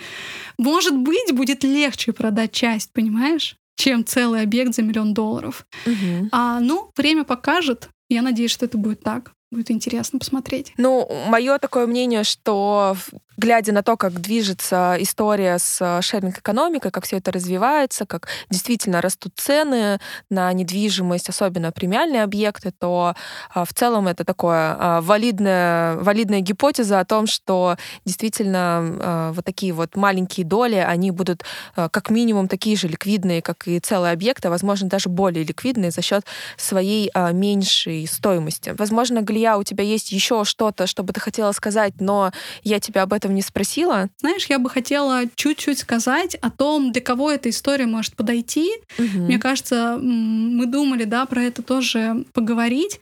Может 0.57 0.97
быть, 0.97 1.31
будет 1.31 1.63
легче 1.63 2.11
продать 2.11 2.51
часть, 2.51 2.91
понимаешь? 2.91 3.55
Чем 3.75 4.05
целый 4.05 4.41
объект 4.41 4.73
за 4.73 4.81
миллион 4.81 5.13
долларов. 5.13 5.65
Угу. 5.85 6.29
А, 6.31 6.59
ну, 6.59 6.91
время 6.95 7.23
покажет. 7.23 7.89
Я 8.09 8.21
надеюсь, 8.21 8.51
что 8.51 8.65
это 8.65 8.77
будет 8.77 9.01
так. 9.01 9.33
Будет 9.55 9.71
интересно 9.71 10.19
посмотреть. 10.19 10.73
Ну, 10.75 11.09
мое 11.29 11.57
такое 11.59 11.87
мнение, 11.87 12.25
что 12.25 12.97
глядя 13.37 13.71
на 13.71 13.83
то, 13.83 13.97
как 13.97 14.19
движется 14.19 14.95
история 14.99 15.57
с 15.59 15.79
э, 15.81 16.01
шеринг-экономикой, 16.01 16.91
как 16.91 17.05
все 17.05 17.17
это 17.17 17.31
развивается, 17.31 18.05
как 18.05 18.27
действительно 18.49 19.01
растут 19.01 19.33
цены 19.35 19.99
на 20.29 20.51
недвижимость, 20.53 21.29
особенно 21.29 21.71
премиальные 21.71 22.23
объекты, 22.23 22.71
то 22.77 23.15
а, 23.53 23.65
в 23.65 23.73
целом 23.73 24.07
это 24.07 24.23
такое 24.23 24.75
а, 24.77 25.01
валидная, 25.01 25.95
валидная 25.97 26.39
гипотеза 26.39 26.99
о 26.99 27.05
том, 27.05 27.27
что 27.27 27.77
действительно 28.05 28.97
а, 28.99 29.31
вот 29.33 29.45
такие 29.45 29.73
вот 29.73 29.95
маленькие 29.95 30.45
доли, 30.45 30.75
они 30.75 31.11
будут 31.11 31.43
как 31.75 32.09
минимум 32.09 32.47
такие 32.47 32.75
же 32.75 32.87
ликвидные, 32.87 33.41
как 33.41 33.67
и 33.67 33.79
целые 33.79 34.13
объекты, 34.13 34.49
возможно 34.49 34.89
даже 34.89 35.09
более 35.09 35.43
ликвидные 35.43 35.91
за 35.91 36.01
счет 36.01 36.25
своей 36.57 37.11
меньшей 37.33 38.07
стоимости. 38.07 38.73
Возможно, 38.77 39.21
Галия, 39.45 39.57
у 39.57 39.63
тебя 39.63 39.83
есть 39.83 40.11
еще 40.11 40.43
что-то, 40.43 40.87
что 40.87 41.03
бы 41.03 41.13
ты 41.13 41.19
хотела 41.19 41.51
сказать, 41.51 41.93
но 41.99 42.31
я 42.63 42.79
тебя 42.79 43.03
об 43.03 43.13
этом 43.13 43.33
не 43.35 43.41
спросила. 43.41 44.09
Знаешь, 44.17 44.45
я 44.47 44.59
бы 44.59 44.69
хотела 44.69 45.23
чуть-чуть 45.35 45.79
сказать 45.79 46.35
о 46.35 46.49
том, 46.49 46.91
для 46.91 47.01
кого 47.01 47.31
эта 47.31 47.49
история 47.49 47.85
может 47.85 48.15
подойти. 48.15 48.71
Угу. 48.97 49.19
Мне 49.25 49.37
кажется, 49.37 49.97
мы 50.01 50.65
думали, 50.65 51.03
да, 51.03 51.25
про 51.25 51.43
это 51.43 51.61
тоже 51.61 52.25
поговорить, 52.33 52.99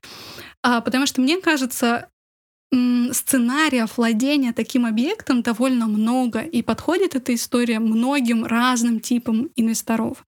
а, 0.61 0.81
потому 0.81 1.05
что 1.05 1.21
мне 1.21 1.39
кажется, 1.39 2.07
сценариев 3.11 3.97
владения 3.97 4.51
таким 4.51 4.85
объектом 4.85 5.43
довольно 5.43 5.85
много, 5.85 6.39
и 6.39 6.63
подходит 6.63 7.15
эта 7.15 7.35
история 7.35 7.79
многим 7.79 8.45
разным 8.45 8.99
типам 8.99 9.49
инвесторов. 9.55 10.25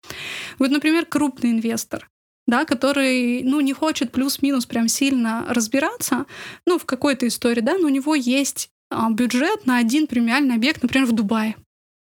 Вот, 0.59 0.69
например, 0.69 1.05
крупный 1.05 1.51
инвестор 1.51 2.09
да, 2.47 2.65
который, 2.65 3.43
ну, 3.43 3.59
не 3.61 3.73
хочет 3.73 4.11
плюс-минус 4.11 4.65
прям 4.65 4.87
сильно 4.87 5.45
разбираться, 5.47 6.25
ну, 6.65 6.77
в 6.77 6.85
какой-то 6.85 7.27
истории, 7.27 7.61
да, 7.61 7.77
но 7.77 7.87
у 7.87 7.89
него 7.89 8.15
есть 8.15 8.69
а, 8.89 9.09
бюджет 9.09 9.65
на 9.65 9.77
один 9.77 10.07
премиальный 10.07 10.55
объект, 10.55 10.83
например, 10.83 11.07
в 11.07 11.11
Дубае. 11.13 11.55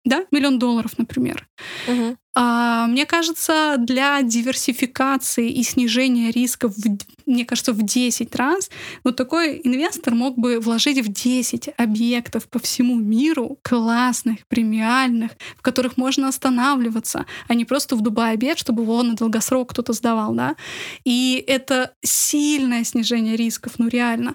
Да, 0.04 0.24
миллион 0.30 0.58
долларов, 0.58 0.92
например. 0.96 1.46
Угу. 1.86 2.16
А, 2.34 2.86
мне 2.86 3.06
кажется, 3.06 3.74
для 3.78 4.22
диверсификации 4.22 5.50
и 5.50 5.64
снижения 5.64 6.30
рисков, 6.30 6.74
в, 6.76 6.98
мне 7.26 7.44
кажется, 7.44 7.72
в 7.72 7.82
10 7.82 8.34
раз, 8.36 8.70
вот 9.02 9.16
такой 9.16 9.60
инвестор 9.64 10.14
мог 10.14 10.38
бы 10.38 10.60
вложить 10.60 11.04
в 11.04 11.12
10 11.12 11.70
объектов 11.76 12.48
по 12.48 12.60
всему 12.60 12.94
миру, 12.94 13.58
классных, 13.62 14.46
премиальных, 14.46 15.32
в 15.56 15.62
которых 15.62 15.96
можно 15.96 16.28
останавливаться, 16.28 17.26
а 17.48 17.54
не 17.54 17.64
просто 17.64 17.96
в 17.96 18.00
Дубай 18.00 18.34
обед, 18.34 18.58
чтобы 18.58 18.82
его 18.82 19.02
на 19.02 19.14
долгосрок 19.16 19.70
кто-то 19.70 19.92
сдавал, 19.92 20.32
да. 20.34 20.54
И 21.04 21.42
это 21.48 21.92
сильное 22.02 22.84
снижение 22.84 23.34
рисков, 23.34 23.74
ну 23.78 23.88
реально. 23.88 24.34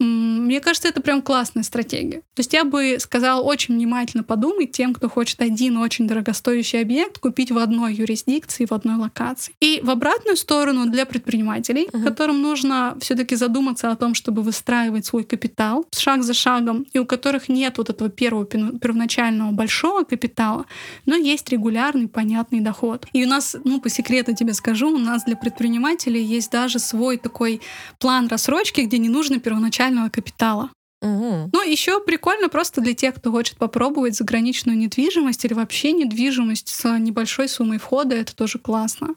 Мне 0.00 0.60
кажется, 0.60 0.88
это 0.88 1.00
прям 1.00 1.22
классная 1.22 1.62
стратегия. 1.62 2.22
То 2.34 2.40
есть 2.40 2.52
я 2.52 2.64
бы 2.64 2.96
сказала 2.98 3.40
очень 3.42 3.74
внимательно 3.74 4.24
подумать 4.24 4.72
тем, 4.72 4.94
кто 4.94 5.08
хочет 5.08 5.40
один 5.40 5.78
очень 5.78 6.06
дорогостоящий 6.06 6.80
объект 6.80 7.18
купить 7.18 7.45
в 7.50 7.58
одной 7.58 7.94
юрисдикции, 7.94 8.66
в 8.66 8.72
одной 8.72 8.96
локации. 8.96 9.54
И 9.60 9.80
в 9.82 9.90
обратную 9.90 10.36
сторону 10.36 10.86
для 10.86 11.06
предпринимателей, 11.06 11.86
uh-huh. 11.86 12.04
которым 12.04 12.42
нужно 12.42 12.96
все-таки 13.00 13.36
задуматься 13.36 13.90
о 13.90 13.96
том, 13.96 14.14
чтобы 14.14 14.42
выстраивать 14.42 15.06
свой 15.06 15.24
капитал 15.24 15.86
шаг 15.96 16.22
за 16.22 16.34
шагом, 16.34 16.86
и 16.92 16.98
у 16.98 17.06
которых 17.06 17.48
нет 17.48 17.78
вот 17.78 17.90
этого 17.90 18.10
первого 18.10 18.44
первоначального 18.44 19.52
большого 19.52 20.04
капитала, 20.04 20.66
но 21.06 21.16
есть 21.16 21.48
регулярный 21.48 22.08
понятный 22.08 22.60
доход. 22.60 23.06
И 23.12 23.24
у 23.24 23.28
нас, 23.28 23.56
ну 23.64 23.80
по 23.80 23.88
секрету 23.88 24.34
тебе 24.34 24.54
скажу, 24.54 24.90
у 24.90 24.98
нас 24.98 25.24
для 25.24 25.36
предпринимателей 25.36 26.22
есть 26.22 26.50
даже 26.50 26.78
свой 26.78 27.16
такой 27.16 27.60
план 27.98 28.28
рассрочки, 28.28 28.82
где 28.82 28.98
не 28.98 29.08
нужно 29.08 29.38
первоначально 29.38 29.76
начального 29.76 30.08
капитала. 30.08 30.70
Угу. 31.06 31.50
Ну, 31.52 31.62
еще 31.62 32.00
прикольно 32.00 32.48
просто 32.48 32.80
для 32.80 32.94
тех, 32.94 33.14
кто 33.14 33.30
хочет 33.30 33.56
попробовать 33.56 34.16
заграничную 34.16 34.76
недвижимость 34.76 35.44
или 35.44 35.54
вообще 35.54 35.92
недвижимость 35.92 36.68
с 36.68 36.98
небольшой 36.98 37.48
суммой 37.48 37.78
входа, 37.78 38.16
это 38.16 38.34
тоже 38.34 38.58
классно. 38.58 39.14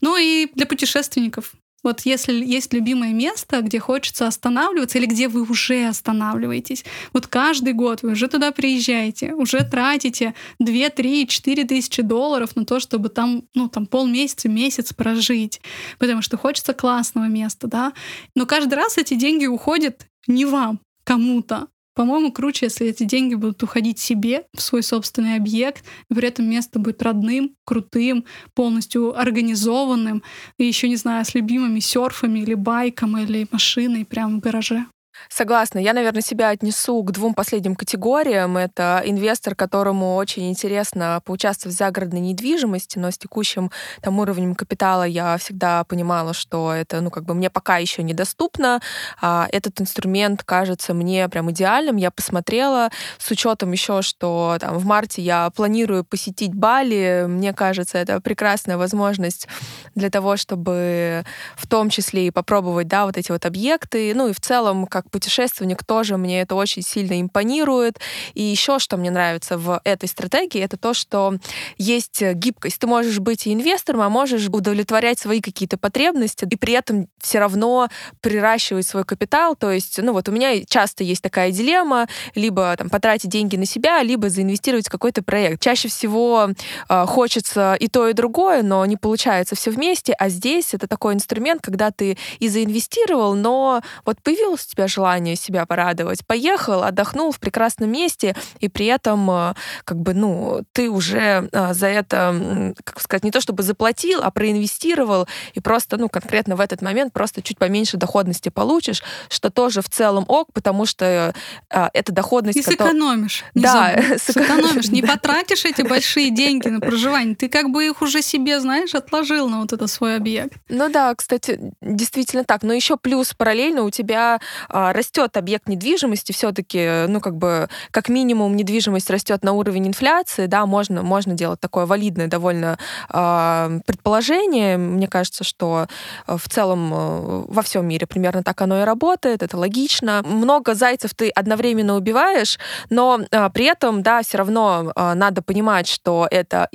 Ну 0.00 0.16
и 0.16 0.48
для 0.54 0.66
путешественников. 0.66 1.52
Вот 1.82 2.02
если 2.02 2.32
есть 2.32 2.72
любимое 2.72 3.12
место, 3.12 3.60
где 3.60 3.80
хочется 3.80 4.28
останавливаться 4.28 4.98
или 4.98 5.06
где 5.06 5.26
вы 5.26 5.42
уже 5.42 5.88
останавливаетесь, 5.88 6.84
вот 7.12 7.26
каждый 7.26 7.72
год 7.72 8.02
вы 8.02 8.12
уже 8.12 8.28
туда 8.28 8.52
приезжаете, 8.52 9.34
уже 9.34 9.64
тратите 9.68 10.34
2, 10.60 10.90
3, 10.90 11.26
4 11.26 11.64
тысячи 11.64 12.02
долларов 12.02 12.54
на 12.54 12.64
то, 12.64 12.78
чтобы 12.78 13.08
там, 13.08 13.42
ну, 13.54 13.68
там 13.68 13.86
полмесяца, 13.86 14.48
месяц 14.48 14.92
прожить, 14.92 15.60
потому 15.98 16.22
что 16.22 16.36
хочется 16.38 16.72
классного 16.72 17.24
места, 17.24 17.66
да. 17.66 17.92
Но 18.36 18.46
каждый 18.46 18.74
раз 18.74 18.96
эти 18.96 19.14
деньги 19.14 19.46
уходят 19.46 20.06
не 20.28 20.44
вам, 20.44 20.78
кому-то, 21.04 21.68
по-моему, 21.94 22.32
круче, 22.32 22.66
если 22.66 22.86
эти 22.86 23.04
деньги 23.04 23.34
будут 23.34 23.62
уходить 23.62 23.98
себе 23.98 24.46
в 24.54 24.62
свой 24.62 24.82
собственный 24.82 25.36
объект, 25.36 25.84
и 26.10 26.14
при 26.14 26.28
этом 26.28 26.48
место 26.48 26.78
будет 26.78 27.02
родным, 27.02 27.54
крутым, 27.64 28.24
полностью 28.54 29.18
организованным, 29.18 30.22
и 30.56 30.64
еще, 30.64 30.88
не 30.88 30.96
знаю, 30.96 31.24
с 31.24 31.34
любимыми 31.34 31.80
серфами 31.80 32.40
или 32.40 32.54
байком, 32.54 33.18
или 33.18 33.46
машиной 33.50 34.06
прямо 34.06 34.36
в 34.36 34.40
гараже. 34.40 34.86
Согласна. 35.28 35.78
Я, 35.78 35.92
наверное, 35.92 36.22
себя 36.22 36.50
отнесу 36.50 37.02
к 37.02 37.10
двум 37.12 37.34
последним 37.34 37.76
категориям. 37.76 38.56
Это 38.56 39.02
инвестор, 39.04 39.54
которому 39.54 40.16
очень 40.16 40.50
интересно 40.50 41.20
поучаствовать 41.24 41.74
в 41.74 41.78
загородной 41.78 42.20
недвижимости, 42.20 42.98
но 42.98 43.10
с 43.10 43.18
текущим 43.18 43.70
там 44.00 44.18
уровнем 44.18 44.54
капитала 44.54 45.04
я 45.04 45.36
всегда 45.38 45.84
понимала, 45.84 46.34
что 46.34 46.72
это, 46.72 47.00
ну, 47.00 47.10
как 47.10 47.24
бы 47.24 47.34
мне 47.34 47.50
пока 47.50 47.78
еще 47.78 48.02
недоступно. 48.02 48.80
А 49.20 49.48
этот 49.50 49.80
инструмент 49.80 50.42
кажется 50.42 50.94
мне 50.94 51.28
прям 51.28 51.50
идеальным. 51.50 51.96
Я 51.96 52.10
посмотрела 52.10 52.90
с 53.18 53.30
учетом 53.30 53.72
еще, 53.72 54.02
что 54.02 54.56
там 54.60 54.76
в 54.78 54.84
марте 54.84 55.22
я 55.22 55.50
планирую 55.50 56.04
посетить 56.04 56.54
Бали. 56.54 57.24
Мне 57.28 57.52
кажется, 57.52 57.98
это 57.98 58.20
прекрасная 58.20 58.76
возможность 58.76 59.48
для 59.94 60.10
того, 60.10 60.36
чтобы 60.36 61.24
в 61.56 61.66
том 61.66 61.90
числе 61.90 62.26
и 62.26 62.30
попробовать, 62.30 62.88
да, 62.88 63.06
вот 63.06 63.16
эти 63.16 63.30
вот 63.30 63.46
объекты. 63.46 64.12
Ну 64.14 64.28
и 64.28 64.32
в 64.32 64.40
целом, 64.40 64.86
как 64.86 65.10
путешественник 65.12 65.84
тоже 65.84 66.16
мне 66.16 66.40
это 66.40 66.54
очень 66.56 66.82
сильно 66.82 67.20
импонирует. 67.20 68.00
И 68.34 68.42
еще 68.42 68.78
что 68.78 68.96
мне 68.96 69.10
нравится 69.10 69.58
в 69.58 69.80
этой 69.84 70.08
стратегии, 70.08 70.60
это 70.60 70.76
то, 70.76 70.94
что 70.94 71.34
есть 71.78 72.20
гибкость. 72.22 72.78
Ты 72.80 72.86
можешь 72.86 73.20
быть 73.20 73.46
и 73.46 73.52
инвестором, 73.52 74.00
а 74.00 74.08
можешь 74.08 74.48
удовлетворять 74.48 75.18
свои 75.18 75.40
какие-то 75.40 75.78
потребности 75.78 76.46
и 76.50 76.56
при 76.56 76.74
этом 76.74 77.08
все 77.20 77.38
равно 77.38 77.88
приращивать 78.20 78.86
свой 78.86 79.04
капитал. 79.04 79.54
То 79.54 79.70
есть, 79.70 79.98
ну 80.02 80.12
вот 80.12 80.28
у 80.28 80.32
меня 80.32 80.64
часто 80.64 81.04
есть 81.04 81.22
такая 81.22 81.52
дилемма, 81.52 82.08
либо 82.34 82.74
там 82.76 82.90
потратить 82.90 83.30
деньги 83.30 83.56
на 83.56 83.66
себя, 83.66 84.02
либо 84.02 84.28
заинвестировать 84.28 84.88
в 84.88 84.90
какой-то 84.90 85.22
проект. 85.22 85.62
Чаще 85.62 85.88
всего 85.88 86.50
э, 86.88 87.06
хочется 87.06 87.76
и 87.78 87.88
то, 87.88 88.08
и 88.08 88.12
другое, 88.12 88.62
но 88.62 88.84
не 88.86 88.96
получается 88.96 89.54
все 89.54 89.70
вместе, 89.70 90.14
а 90.18 90.28
здесь 90.28 90.74
это 90.74 90.86
такой 90.86 91.14
инструмент, 91.14 91.62
когда 91.62 91.90
ты 91.90 92.18
и 92.38 92.48
заинвестировал, 92.48 93.34
но 93.34 93.82
вот 94.04 94.22
появилось 94.22 94.64
у 94.66 94.70
тебя 94.70 94.88
желание 94.88 95.01
желание 95.02 95.34
себя 95.34 95.66
порадовать. 95.66 96.24
Поехал, 96.24 96.84
отдохнул 96.84 97.32
в 97.32 97.40
прекрасном 97.40 97.90
месте, 97.90 98.36
и 98.60 98.68
при 98.68 98.86
этом, 98.86 99.28
э, 99.30 99.54
как 99.84 99.98
бы, 99.98 100.14
ну, 100.14 100.62
ты 100.72 100.88
уже 100.88 101.48
э, 101.50 101.74
за 101.74 101.88
это, 101.88 102.72
как 102.84 103.00
сказать, 103.00 103.24
не 103.24 103.32
то 103.32 103.40
чтобы 103.40 103.64
заплатил, 103.64 104.20
а 104.22 104.30
проинвестировал, 104.30 105.26
и 105.54 105.60
просто, 105.60 105.96
ну, 105.96 106.08
конкретно 106.08 106.54
в 106.54 106.60
этот 106.60 106.82
момент 106.82 107.12
просто 107.12 107.42
чуть 107.42 107.58
поменьше 107.58 107.96
доходности 107.96 108.48
получишь, 108.48 109.02
что 109.28 109.50
тоже 109.50 109.82
в 109.82 109.88
целом 109.88 110.24
ок, 110.28 110.52
потому 110.52 110.86
что 110.86 111.34
э, 111.70 111.88
эта 111.92 112.12
доходность... 112.12 112.58
И 112.58 112.62
сэкономишь. 112.62 113.44
Да, 113.54 113.96
сэкономишь. 114.18 114.88
Не 114.88 115.02
потратишь 115.14 115.64
эти 115.64 115.82
большие 115.82 116.30
деньги 116.30 116.68
на 116.68 116.78
проживание, 116.78 117.34
ты 117.34 117.48
как 117.48 117.70
бы 117.70 117.84
их 117.84 118.02
уже 118.02 118.22
себе, 118.22 118.60
знаешь, 118.60 118.94
отложил 118.94 119.48
на 119.48 119.60
вот 119.62 119.72
это 119.72 119.88
свой 119.88 120.14
объект. 120.14 120.54
Ну 120.68 120.88
да, 120.88 121.12
кстати, 121.16 121.58
действительно 121.80 122.44
так. 122.44 122.62
Но 122.62 122.72
еще 122.72 122.96
плюс 122.96 123.34
параллельно 123.34 123.82
у 123.82 123.90
тебя 123.90 124.38
а, 124.68 124.91
растет 124.92 125.36
объект 125.36 125.68
недвижимости, 125.68 126.32
все-таки, 126.32 127.06
ну, 127.08 127.20
как 127.20 127.36
бы, 127.36 127.68
как 127.90 128.08
минимум, 128.08 128.56
недвижимость 128.56 129.10
растет 129.10 129.44
на 129.44 129.52
уровень 129.52 129.88
инфляции, 129.88 130.46
да, 130.46 130.66
можно, 130.66 131.02
можно 131.02 131.34
делать 131.34 131.60
такое 131.60 131.86
валидное 131.86 132.26
довольно 132.26 132.78
э, 133.12 133.80
предположение. 133.86 134.76
Мне 134.76 135.08
кажется, 135.08 135.44
что 135.44 135.86
э, 136.26 136.36
в 136.36 136.48
целом 136.48 136.92
э, 136.92 137.44
во 137.48 137.62
всем 137.62 137.86
мире 137.86 138.06
примерно 138.06 138.42
так 138.42 138.60
оно 138.60 138.82
и 138.82 138.84
работает, 138.84 139.42
это 139.42 139.56
логично. 139.56 140.22
Много 140.24 140.74
зайцев 140.74 141.14
ты 141.14 141.30
одновременно 141.30 141.96
убиваешь, 141.96 142.58
но 142.90 143.20
э, 143.30 143.50
при 143.50 143.64
этом, 143.66 144.02
да, 144.02 144.22
все 144.22 144.38
равно 144.38 144.92
э, 144.94 145.14
надо 145.14 145.42
понимать, 145.42 145.88
что 145.88 146.28
это 146.30 146.68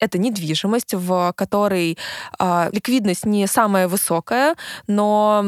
это 0.00 0.18
недвижимость, 0.18 0.94
в 0.94 1.32
которой 1.36 1.98
э, 2.38 2.68
ликвидность 2.72 3.24
не 3.24 3.46
самая 3.46 3.88
высокая, 3.88 4.54
но 4.86 5.44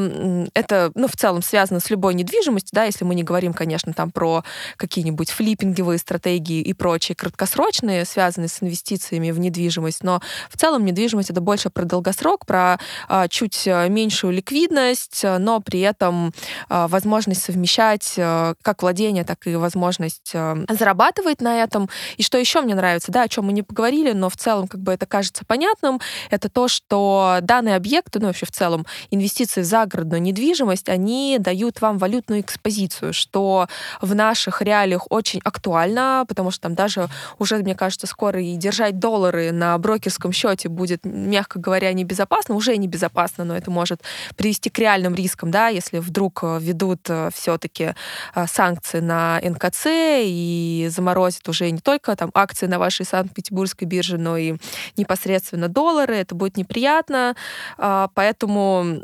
это, 0.54 0.92
ну, 0.94 1.08
в 1.08 1.16
целом 1.16 1.42
связано 1.42 1.80
с 1.80 1.90
любой 1.90 2.14
недвижимостью, 2.14 2.70
да, 2.72 2.84
если 2.84 3.04
мы 3.04 3.14
не 3.14 3.22
говорим, 3.22 3.52
конечно, 3.52 3.92
там 3.92 4.10
про 4.10 4.44
какие-нибудь 4.76 5.30
флиппинговые 5.30 5.98
стратегии 5.98 6.60
и 6.60 6.72
прочие 6.72 7.16
краткосрочные, 7.16 8.04
связанные 8.04 8.48
с 8.48 8.62
инвестициями 8.62 9.30
в 9.30 9.38
недвижимость, 9.38 10.02
но 10.02 10.20
в 10.50 10.56
целом 10.56 10.84
недвижимость 10.84 11.30
это 11.30 11.40
больше 11.40 11.70
про 11.70 11.84
долгосрок, 11.84 12.46
про 12.46 12.78
э, 13.08 13.26
чуть 13.28 13.66
меньшую 13.66 14.32
ликвидность, 14.32 15.24
но 15.38 15.60
при 15.60 15.80
этом 15.80 16.32
э, 16.68 16.86
возможность 16.88 17.42
совмещать 17.42 18.14
э, 18.16 18.54
как 18.62 18.82
владение, 18.82 19.24
так 19.24 19.46
и 19.46 19.56
возможность 19.56 20.30
э, 20.34 20.64
зарабатывать 20.68 21.40
на 21.40 21.62
этом. 21.62 21.88
И 22.16 22.22
что 22.22 22.38
еще 22.38 22.60
мне 22.60 22.74
нравится, 22.74 23.12
да, 23.12 23.22
о 23.22 23.28
чем 23.28 23.46
мы 23.46 23.52
не 23.52 23.62
поговорили, 23.62 24.12
но 24.12 24.28
в 24.28 24.36
целом 24.36 24.45
как 24.68 24.80
бы 24.80 24.92
это 24.92 25.06
кажется 25.06 25.44
понятным, 25.44 26.00
это 26.30 26.48
то, 26.48 26.68
что 26.68 27.38
данные 27.42 27.76
объекты, 27.76 28.18
ну 28.20 28.26
вообще 28.26 28.46
в 28.46 28.50
целом 28.50 28.86
инвестиции 29.10 29.62
в 29.62 29.64
загородную 29.64 30.22
недвижимость, 30.22 30.88
они 30.88 31.36
дают 31.40 31.80
вам 31.80 31.98
валютную 31.98 32.40
экспозицию, 32.40 33.12
что 33.12 33.68
в 34.00 34.14
наших 34.14 34.62
реалиях 34.62 35.06
очень 35.10 35.40
актуально, 35.44 36.24
потому 36.28 36.50
что 36.50 36.62
там 36.62 36.74
даже 36.74 37.08
уже, 37.38 37.56
мне 37.56 37.74
кажется, 37.74 38.06
скоро 38.06 38.40
и 38.40 38.56
держать 38.56 38.98
доллары 38.98 39.52
на 39.52 39.76
брокерском 39.78 40.32
счете 40.32 40.68
будет, 40.68 41.04
мягко 41.04 41.58
говоря, 41.58 41.92
небезопасно, 41.92 42.54
уже 42.54 42.76
небезопасно, 42.76 43.44
но 43.44 43.56
это 43.56 43.70
может 43.70 44.02
привести 44.36 44.70
к 44.70 44.78
реальным 44.78 45.14
рискам, 45.14 45.50
да, 45.50 45.68
если 45.68 45.98
вдруг 45.98 46.40
э, 46.42 46.58
ведут 46.60 47.00
э, 47.08 47.30
все-таки 47.34 47.94
э, 48.34 48.46
санкции 48.46 49.00
на 49.00 49.40
НКЦ 49.42 49.86
и 49.86 50.88
заморозят 50.90 51.48
уже 51.48 51.70
не 51.70 51.80
только 51.80 52.14
там 52.16 52.30
акции 52.34 52.66
на 52.66 52.78
вашей 52.78 53.06
Санкт-Петербургской 53.06 53.86
бирже, 53.86 54.18
но 54.26 54.36
и 54.36 54.56
непосредственно 54.96 55.68
доллары, 55.68 56.16
это 56.16 56.34
будет 56.34 56.56
неприятно, 56.56 57.36
а, 57.78 58.08
поэтому 58.14 59.02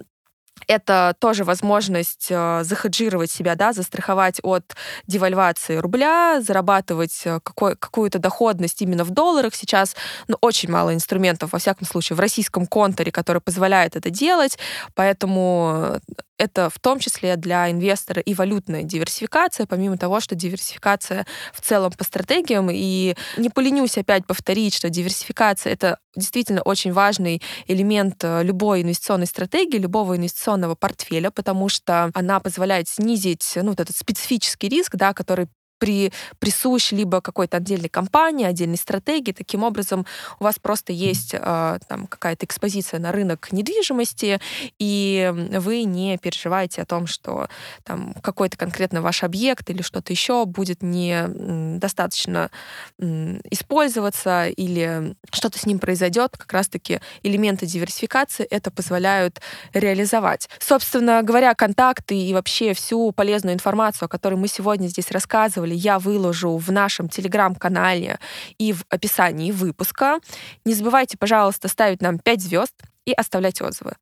это 0.66 1.14
тоже 1.18 1.44
возможность 1.44 2.28
э, 2.30 2.62
захеджировать 2.64 3.30
себя, 3.30 3.54
да, 3.54 3.72
застраховать 3.72 4.40
от 4.42 4.74
девальвации 5.06 5.76
рубля, 5.76 6.40
зарабатывать 6.40 7.22
э, 7.24 7.40
какой, 7.42 7.76
какую-то 7.76 8.18
доходность 8.18 8.80
именно 8.82 9.04
в 9.04 9.10
долларах. 9.10 9.54
Сейчас 9.54 9.96
ну, 10.28 10.36
очень 10.40 10.70
мало 10.70 10.94
инструментов, 10.94 11.52
во 11.52 11.58
всяком 11.58 11.86
случае, 11.86 12.16
в 12.16 12.20
российском 12.20 12.66
контуре, 12.66 13.12
который 13.12 13.40
позволяет 13.40 13.96
это 13.96 14.10
делать, 14.10 14.58
поэтому 14.94 16.00
это 16.42 16.70
в 16.70 16.80
том 16.80 16.98
числе 16.98 17.36
для 17.36 17.70
инвестора 17.70 18.20
и 18.20 18.34
валютная 18.34 18.82
диверсификация, 18.82 19.64
помимо 19.64 19.96
того, 19.96 20.18
что 20.18 20.34
диверсификация 20.34 21.24
в 21.52 21.60
целом 21.60 21.92
по 21.92 22.02
стратегиям. 22.02 22.68
И 22.68 23.14
не 23.36 23.48
поленюсь 23.48 23.96
опять 23.96 24.26
повторить, 24.26 24.74
что 24.74 24.90
диверсификация— 24.90 25.72
это 25.74 25.98
действительно 26.16 26.62
очень 26.62 26.92
важный 26.92 27.40
элемент 27.68 28.24
э, 28.24 28.42
любой 28.42 28.82
инвестиционной 28.82 29.26
стратегии, 29.26 29.78
любого 29.78 30.16
инвестиционного 30.16 30.51
портфеля, 30.76 31.30
потому 31.30 31.68
что 31.68 32.10
она 32.14 32.40
позволяет 32.40 32.88
снизить 32.88 33.52
ну, 33.56 33.70
вот 33.70 33.80
этот 33.80 33.96
специфический 33.96 34.68
риск, 34.68 34.96
да, 34.96 35.12
который 35.12 35.48
при, 35.82 36.12
присущ 36.38 36.92
либо 36.92 37.20
какой-то 37.20 37.56
отдельной 37.56 37.88
компании, 37.88 38.46
отдельной 38.46 38.76
стратегии. 38.76 39.32
Таким 39.32 39.64
образом, 39.64 40.06
у 40.38 40.44
вас 40.44 40.60
просто 40.60 40.92
есть 40.92 41.34
э, 41.34 41.78
там 41.88 42.06
какая-то 42.06 42.46
экспозиция 42.46 43.00
на 43.00 43.10
рынок 43.10 43.48
недвижимости, 43.50 44.40
и 44.78 45.32
вы 45.34 45.82
не 45.82 46.18
переживаете 46.18 46.82
о 46.82 46.84
том, 46.84 47.08
что 47.08 47.48
там 47.82 48.14
какой-то 48.22 48.56
конкретно 48.56 49.02
ваш 49.02 49.24
объект 49.24 49.70
или 49.70 49.82
что-то 49.82 50.12
еще 50.12 50.44
будет 50.44 50.82
недостаточно 50.82 52.52
использоваться 53.00 54.46
или 54.46 55.16
что-то 55.32 55.58
с 55.58 55.66
ним 55.66 55.80
произойдет. 55.80 56.36
Как 56.38 56.52
раз-таки 56.52 57.00
элементы 57.24 57.66
диверсификации 57.66 58.44
это 58.44 58.70
позволяют 58.70 59.40
реализовать. 59.72 60.48
Собственно 60.60 61.24
говоря, 61.24 61.54
контакты 61.54 62.16
и 62.16 62.32
вообще 62.32 62.72
всю 62.72 63.10
полезную 63.10 63.54
информацию, 63.54 64.06
о 64.06 64.08
которой 64.08 64.36
мы 64.36 64.46
сегодня 64.46 64.86
здесь 64.86 65.10
рассказывали, 65.10 65.71
я 65.74 65.98
выложу 65.98 66.56
в 66.56 66.70
нашем 66.70 67.08
телеграм-канале 67.08 68.18
и 68.58 68.72
в 68.72 68.84
описании 68.88 69.52
выпуска. 69.52 70.18
Не 70.64 70.74
забывайте, 70.74 71.16
пожалуйста, 71.18 71.68
ставить 71.68 72.02
нам 72.02 72.18
5 72.18 72.40
звезд 72.40 72.74
и 73.04 73.12
оставлять 73.12 73.60
отзывы. 73.60 73.94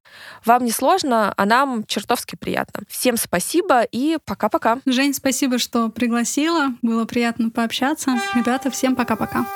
Вам 0.44 0.64
не 0.64 0.70
сложно, 0.70 1.32
а 1.36 1.46
нам 1.46 1.84
чертовски 1.84 2.36
приятно. 2.36 2.82
Всем 2.88 3.16
спасибо 3.16 3.82
и 3.82 4.18
пока-пока. 4.24 4.78
Жень, 4.84 5.14
спасибо, 5.14 5.58
что 5.58 5.88
пригласила. 5.88 6.74
Было 6.82 7.04
приятно 7.04 7.50
пообщаться. 7.50 8.20
Ребята, 8.34 8.70
всем 8.70 8.94
пока-пока. 8.96 9.46